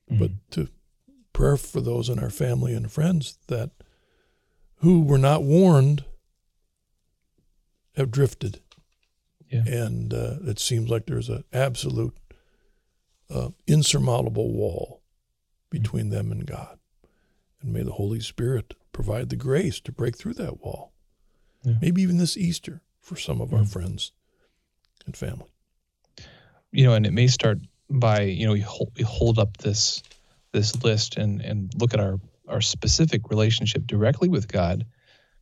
mm-hmm. 0.10 0.20
but 0.20 0.32
to 0.52 0.70
prayer 1.34 1.58
for 1.58 1.82
those 1.82 2.10
in 2.10 2.20
our 2.20 2.30
family 2.30 2.74
and 2.74 2.92
friends 2.92 3.38
that 3.48 3.72
who 4.78 5.02
were 5.02 5.18
not 5.18 5.44
warned 5.44 6.06
have 7.96 8.12
drifted 8.12 8.62
yeah. 9.50 9.64
And 9.66 10.14
uh, 10.14 10.36
it 10.46 10.60
seems 10.60 10.90
like 10.90 11.06
there's 11.06 11.30
an 11.30 11.44
absolute 11.54 12.16
uh, 13.30 13.50
insurmountable 13.66 14.52
wall 14.52 15.02
between 15.70 16.06
mm-hmm. 16.06 16.16
them 16.16 16.32
and 16.32 16.46
God. 16.46 16.80
And 17.62 17.74
may 17.74 17.84
the 17.84 17.94
Holy 17.94 18.20
Spirit 18.20 18.74
provide 18.92 19.30
the 19.30 19.36
grace 19.36 19.80
to 19.82 19.92
break 19.92 20.18
through 20.18 20.34
that 20.36 20.62
wall. 20.62 20.94
Yeah. 21.64 21.76
Maybe 21.82 22.02
even 22.02 22.18
this 22.18 22.38
Easter 22.38 22.82
for 23.00 23.16
some 23.16 23.42
of 23.42 23.54
our 23.54 23.62
mm-hmm. 23.62 23.70
friends 23.70 24.12
and 25.06 25.16
family. 25.16 25.50
You 26.72 26.86
know, 26.86 26.94
and 26.94 27.06
it 27.06 27.14
may 27.14 27.28
start 27.28 27.60
by, 27.90 28.22
you 28.22 28.46
know, 28.46 28.54
we 28.54 28.62
hold, 28.62 28.92
we 28.98 29.04
hold 29.04 29.40
up 29.40 29.58
this 29.58 30.04
this 30.54 30.82
list 30.84 31.18
and, 31.18 31.42
and 31.42 31.72
look 31.78 31.94
at 31.94 32.00
our, 32.00 32.20
our 32.48 32.62
specific 32.62 33.30
relationship 33.30 33.86
directly 33.86 34.30
with 34.30 34.48
God 34.48 34.86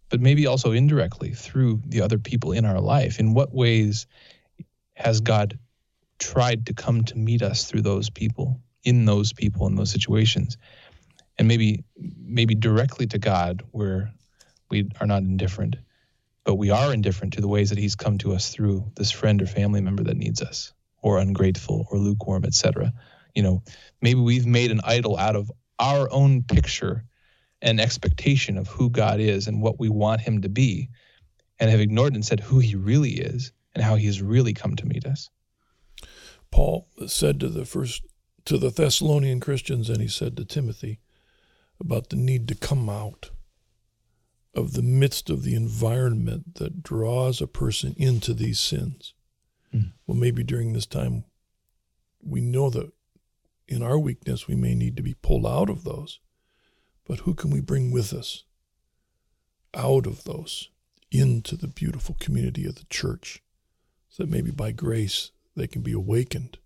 but 0.09 0.21
maybe 0.21 0.47
also 0.47 0.71
indirectly 0.71 1.31
through 1.31 1.81
the 1.85 2.01
other 2.01 2.17
people 2.17 2.51
in 2.51 2.65
our 2.65 2.79
life. 2.79 3.19
In 3.19 3.33
what 3.33 3.53
ways 3.53 4.07
has 4.93 5.21
God 5.21 5.57
tried 6.19 6.67
to 6.67 6.73
come 6.73 7.03
to 7.05 7.17
meet 7.17 7.41
us 7.41 7.65
through 7.65 7.81
those 7.81 8.09
people, 8.09 8.61
in 8.83 9.05
those 9.05 9.33
people, 9.33 9.67
in 9.67 9.75
those 9.75 9.91
situations? 9.91 10.57
And 11.37 11.47
maybe 11.47 11.83
maybe 11.97 12.55
directly 12.55 13.07
to 13.07 13.19
God 13.19 13.63
where 13.71 14.13
we 14.69 14.89
are 15.01 15.07
not 15.07 15.23
indifferent, 15.23 15.75
but 16.43 16.55
we 16.55 16.69
are 16.69 16.93
indifferent 16.93 17.33
to 17.33 17.41
the 17.41 17.47
ways 17.47 17.69
that 17.69 17.77
he's 17.77 17.95
come 17.95 18.17
to 18.19 18.33
us 18.33 18.49
through 18.49 18.91
this 18.95 19.11
friend 19.11 19.41
or 19.41 19.47
family 19.47 19.81
member 19.81 20.03
that 20.03 20.17
needs 20.17 20.41
us, 20.41 20.71
or 21.05 21.19
ungrateful 21.19 21.85
or 21.91 21.99
lukewarm, 21.99 22.43
etc. 22.43 22.91
You 23.35 23.43
know, 23.43 23.63
maybe 24.01 24.19
we've 24.19 24.47
made 24.47 24.71
an 24.71 24.81
idol 24.83 25.15
out 25.17 25.35
of 25.35 25.51
our 25.77 26.11
own 26.11 26.41
picture 26.41 27.05
and 27.61 27.79
expectation 27.79 28.57
of 28.57 28.67
who 28.67 28.89
God 28.89 29.19
is 29.19 29.47
and 29.47 29.61
what 29.61 29.79
we 29.79 29.87
want 29.87 30.21
him 30.21 30.41
to 30.41 30.49
be, 30.49 30.89
and 31.59 31.69
have 31.69 31.79
ignored 31.79 32.15
and 32.15 32.25
said 32.25 32.39
who 32.39 32.57
he 32.57 32.75
really 32.75 33.11
is 33.11 33.51
and 33.75 33.83
how 33.83 33.93
he 33.93 34.07
has 34.07 34.19
really 34.19 34.51
come 34.51 34.75
to 34.77 34.87
meet 34.87 35.05
us. 35.05 35.29
Paul 36.49 36.87
said 37.05 37.39
to 37.41 37.49
the 37.49 37.65
first 37.65 38.03
to 38.45 38.57
the 38.57 38.71
Thessalonian 38.71 39.39
Christians 39.39 39.91
and 39.91 40.01
he 40.01 40.07
said 40.07 40.35
to 40.37 40.45
Timothy 40.45 41.01
about 41.79 42.09
the 42.09 42.15
need 42.15 42.47
to 42.47 42.55
come 42.55 42.89
out 42.89 43.29
of 44.55 44.73
the 44.73 44.81
midst 44.81 45.29
of 45.29 45.43
the 45.43 45.53
environment 45.53 46.55
that 46.55 46.81
draws 46.81 47.41
a 47.41 47.47
person 47.47 47.93
into 47.95 48.33
these 48.33 48.59
sins. 48.59 49.13
Mm. 49.75 49.91
Well, 50.07 50.17
maybe 50.17 50.43
during 50.43 50.73
this 50.73 50.85
time, 50.85 51.25
we 52.21 52.41
know 52.41 52.69
that 52.69 52.91
in 53.67 53.81
our 53.81 53.99
weakness, 53.99 54.47
we 54.47 54.55
may 54.55 54.75
need 54.75 54.95
to 54.97 55.03
be 55.03 55.15
pulled 55.15 55.45
out 55.45 55.69
of 55.69 55.83
those. 55.83 56.19
But 57.05 57.19
who 57.19 57.33
can 57.33 57.49
we 57.51 57.59
bring 57.59 57.91
with 57.91 58.13
us 58.13 58.45
out 59.73 60.07
of 60.07 60.23
those 60.23 60.69
into 61.11 61.55
the 61.55 61.67
beautiful 61.67 62.15
community 62.19 62.65
of 62.65 62.75
the 62.75 62.85
church 62.89 63.43
so 64.09 64.23
that 64.23 64.31
maybe 64.31 64.51
by 64.51 64.71
grace 64.71 65.31
they 65.55 65.67
can 65.67 65.81
be 65.81 65.91
awakened 65.91 66.57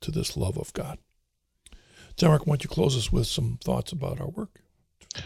to 0.00 0.10
this 0.10 0.36
love 0.36 0.56
of 0.56 0.72
God? 0.72 0.98
John 2.16 2.30
why 2.30 2.38
don't 2.44 2.64
you 2.64 2.70
close 2.70 2.96
us 2.96 3.10
with 3.10 3.26
some 3.26 3.58
thoughts 3.64 3.92
about 3.92 4.20
our 4.20 4.28
work? 4.28 4.60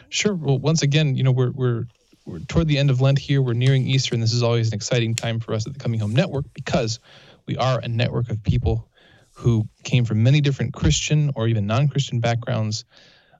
Sure. 0.09 0.35
Well, 0.35 0.59
once 0.59 0.83
again, 0.83 1.17
you 1.17 1.23
know, 1.23 1.33
we're, 1.33 1.53
we're, 1.53 1.87
we're 2.27 2.41
toward 2.41 2.67
the 2.67 2.77
end 2.77 2.91
of 2.91 3.01
Lent 3.01 3.19
here. 3.19 3.41
We're 3.41 3.55
nearing 3.55 3.87
Easter, 3.87 4.15
and 4.15 4.23
this 4.23 4.33
is 4.33 4.43
always 4.43 4.69
an 4.69 4.75
exciting 4.75 5.15
time 5.15 5.39
for 5.39 5.55
us 5.55 5.67
at 5.67 5.73
the 5.73 5.79
Coming 5.79 6.01
Home 6.01 6.13
Network 6.13 6.47
because 6.53 6.99
we 7.47 7.57
are 7.57 7.79
a 7.79 7.89
network 7.89 8.29
of 8.31 8.43
people 8.43 8.91
who 9.35 9.69
came 9.85 10.05
from 10.05 10.23
many 10.23 10.41
different 10.41 10.75
Christian 10.75 11.31
or 11.37 11.47
even 11.47 11.67
non 11.67 11.89
Christian 11.89 12.21
backgrounds 12.21 12.85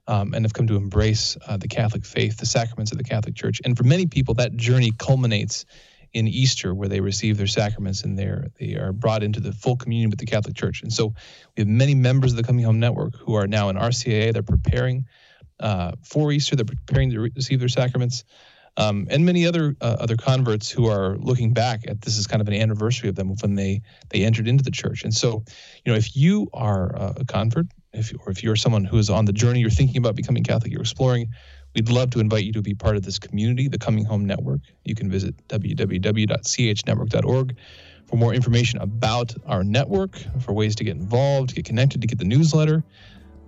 um, 0.07 0.33
and 0.33 0.45
have 0.45 0.53
come 0.53 0.67
to 0.67 0.77
embrace 0.77 1.37
uh, 1.47 1.57
the 1.57 1.67
Catholic 1.67 2.05
faith, 2.05 2.37
the 2.37 2.45
sacraments 2.45 2.93
of 2.93 2.97
the 2.97 3.03
Catholic 3.03 3.35
Church. 3.35 3.59
And 3.65 3.77
for 3.77 3.83
many 3.83 4.05
people, 4.05 4.35
that 4.35 4.55
journey 4.55 4.91
culminates 4.97 5.65
in 6.13 6.25
Easter, 6.27 6.73
where 6.73 6.87
they 6.87 7.01
receive 7.01 7.37
their 7.37 7.47
sacraments 7.47 8.03
and 8.03 8.17
they're 8.17 8.47
they 8.57 8.75
are 8.75 8.93
brought 8.93 9.21
into 9.21 9.41
the 9.41 9.51
full 9.51 9.75
communion 9.75 10.09
with 10.09 10.19
the 10.19 10.25
Catholic 10.25 10.55
Church. 10.55 10.81
And 10.81 10.93
so 10.93 11.07
we 11.55 11.61
have 11.61 11.67
many 11.67 11.93
members 11.93 12.31
of 12.31 12.37
the 12.37 12.43
Coming 12.43 12.63
Home 12.63 12.79
Network 12.79 13.17
who 13.17 13.33
are 13.35 13.47
now 13.47 13.67
in 13.67 13.75
RCIA. 13.75 14.31
They're 14.31 14.43
preparing 14.43 15.05
uh, 15.59 15.91
for 16.03 16.31
Easter. 16.31 16.55
They're 16.55 16.65
preparing 16.65 17.11
to 17.11 17.19
re- 17.19 17.31
receive 17.35 17.59
their 17.59 17.67
sacraments. 17.67 18.23
Um, 18.77 19.07
and 19.09 19.25
many 19.25 19.47
other 19.47 19.75
uh, 19.81 19.97
other 19.99 20.15
converts 20.15 20.69
who 20.69 20.87
are 20.87 21.17
looking 21.17 21.51
back 21.51 21.81
at 21.87 22.01
this 22.01 22.17
is 22.17 22.27
kind 22.27 22.41
of 22.41 22.47
an 22.47 22.53
anniversary 22.53 23.09
of 23.09 23.15
them 23.15 23.35
when 23.41 23.55
they 23.55 23.81
they 24.09 24.23
entered 24.23 24.47
into 24.47 24.63
the 24.63 24.71
church. 24.71 25.03
And 25.03 25.13
so, 25.13 25.43
you 25.83 25.91
know, 25.91 25.97
if 25.97 26.15
you 26.15 26.47
are 26.53 26.95
a 26.95 27.25
convert 27.25 27.65
if 27.97 28.13
or 28.25 28.31
if 28.31 28.41
you're 28.43 28.55
someone 28.55 28.85
who 28.85 28.97
is 28.97 29.09
on 29.09 29.25
the 29.25 29.33
journey, 29.33 29.59
you're 29.59 29.69
thinking 29.69 29.97
about 29.97 30.15
becoming 30.15 30.43
Catholic, 30.43 30.71
you're 30.71 30.79
exploring, 30.81 31.29
we'd 31.75 31.89
love 31.89 32.11
to 32.11 32.19
invite 32.19 32.45
you 32.45 32.53
to 32.53 32.61
be 32.61 32.73
part 32.73 32.95
of 32.95 33.03
this 33.03 33.19
community, 33.19 33.67
the 33.67 33.77
Coming 33.77 34.05
Home 34.05 34.23
Network. 34.25 34.61
You 34.85 34.95
can 34.95 35.11
visit 35.11 35.35
www.chnetwork.org 35.47 37.57
for 38.05 38.15
more 38.15 38.33
information 38.33 38.79
about 38.79 39.35
our 39.45 39.65
network, 39.65 40.17
for 40.39 40.53
ways 40.53 40.75
to 40.75 40.85
get 40.85 40.95
involved, 40.95 41.55
get 41.55 41.65
connected, 41.65 41.99
to 42.01 42.07
get 42.07 42.19
the 42.19 42.25
newsletter. 42.25 42.83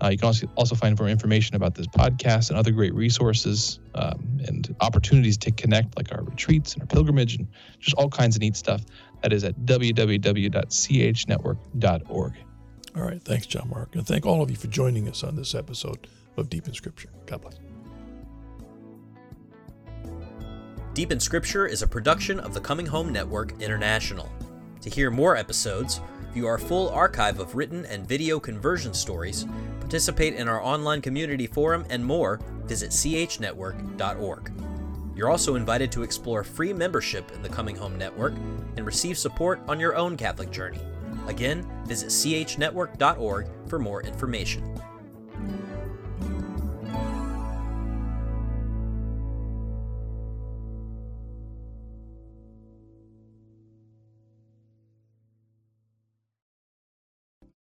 Uh, 0.02 0.10
you 0.10 0.18
can 0.18 0.28
also, 0.28 0.47
also 0.56 0.76
find 0.76 0.97
more 0.97 1.10
information 1.10 1.56
about 1.56 1.76
this 1.76 1.88
podcast 1.88 2.50
and 2.50 2.58
other 2.58 2.72
great 2.72 2.93
resources 2.93 3.80
um, 3.95 4.39
and 4.47 4.76
opportunities 4.82 5.38
to 5.38 5.52
connect, 5.52 5.97
like 5.97 6.14
our 6.14 6.24
retreats 6.24 6.74
and 6.74 6.84
our 6.84 6.88
pilgrimage, 6.88 7.36
and 7.36 7.47
just 7.80 7.95
all 7.95 8.10
kinds 8.10 8.36
of 8.36 8.41
neat 8.41 8.56
stuff. 8.56 8.84
That 9.22 9.34
is 9.34 9.43
at 9.43 9.60
www.chnetwork.org. 9.60 12.34
All 12.95 13.04
right. 13.04 13.22
Thanks, 13.22 13.45
John 13.45 13.70
Mark. 13.70 13.95
And 13.95 14.08
thank 14.08 14.26
all 14.26 14.41
of 14.41 14.50
you 14.50 14.56
for 14.56 14.68
joining 14.68 15.08
us 15.08 15.24
on 15.24 15.36
this 15.36 15.54
episode 15.54 16.08
of 16.38 16.50
Deep 16.50 16.68
in 16.68 16.74
Scripture. 16.74 17.10
God 17.26 17.41
bless. 17.41 17.60
Deep 20.93 21.12
in 21.12 21.20
Scripture 21.20 21.68
is 21.68 21.82
a 21.82 21.88
production 21.88 22.39
of 22.39 22.54
the 22.54 22.60
Coming 22.60 22.86
Home 22.86 23.14
Network 23.14 23.62
International. 23.62 24.30
To 24.82 24.89
hear 24.89 25.12
more 25.12 25.36
episodes, 25.36 26.02
view 26.34 26.47
our 26.47 26.58
full 26.58 26.89
archive 26.89 27.39
of 27.39 27.56
written 27.56 27.86
and 27.86 28.08
video 28.08 28.39
conversion 28.39 28.93
stories, 28.93 29.45
participate 29.90 30.36
in 30.36 30.48
our 30.48 30.62
online 30.62 31.02
community 31.02 31.48
forum, 31.48 31.84
and 31.90 32.06
more, 32.06 32.40
visit 32.66 32.92
chnetwork.org. 32.92 34.52
You're 35.16 35.32
also 35.32 35.56
invited 35.56 35.92
to 35.94 36.04
explore 36.04 36.44
free 36.44 36.74
membership 36.74 37.32
in 37.32 37.42
the 37.42 37.50
Coming 37.50 37.76
Home 37.76 37.98
Network 37.98 38.34
and 38.78 38.86
receive 38.86 39.18
support 39.18 39.60
on 39.68 39.80
your 39.80 39.96
own 39.96 40.16
Catholic 40.16 40.52
journey. 40.52 40.80
Again, 41.28 41.68
visit 41.86 42.10
chnetwork.org 42.10 43.48
for 43.68 43.80
more 43.80 44.04
information. 44.04 44.80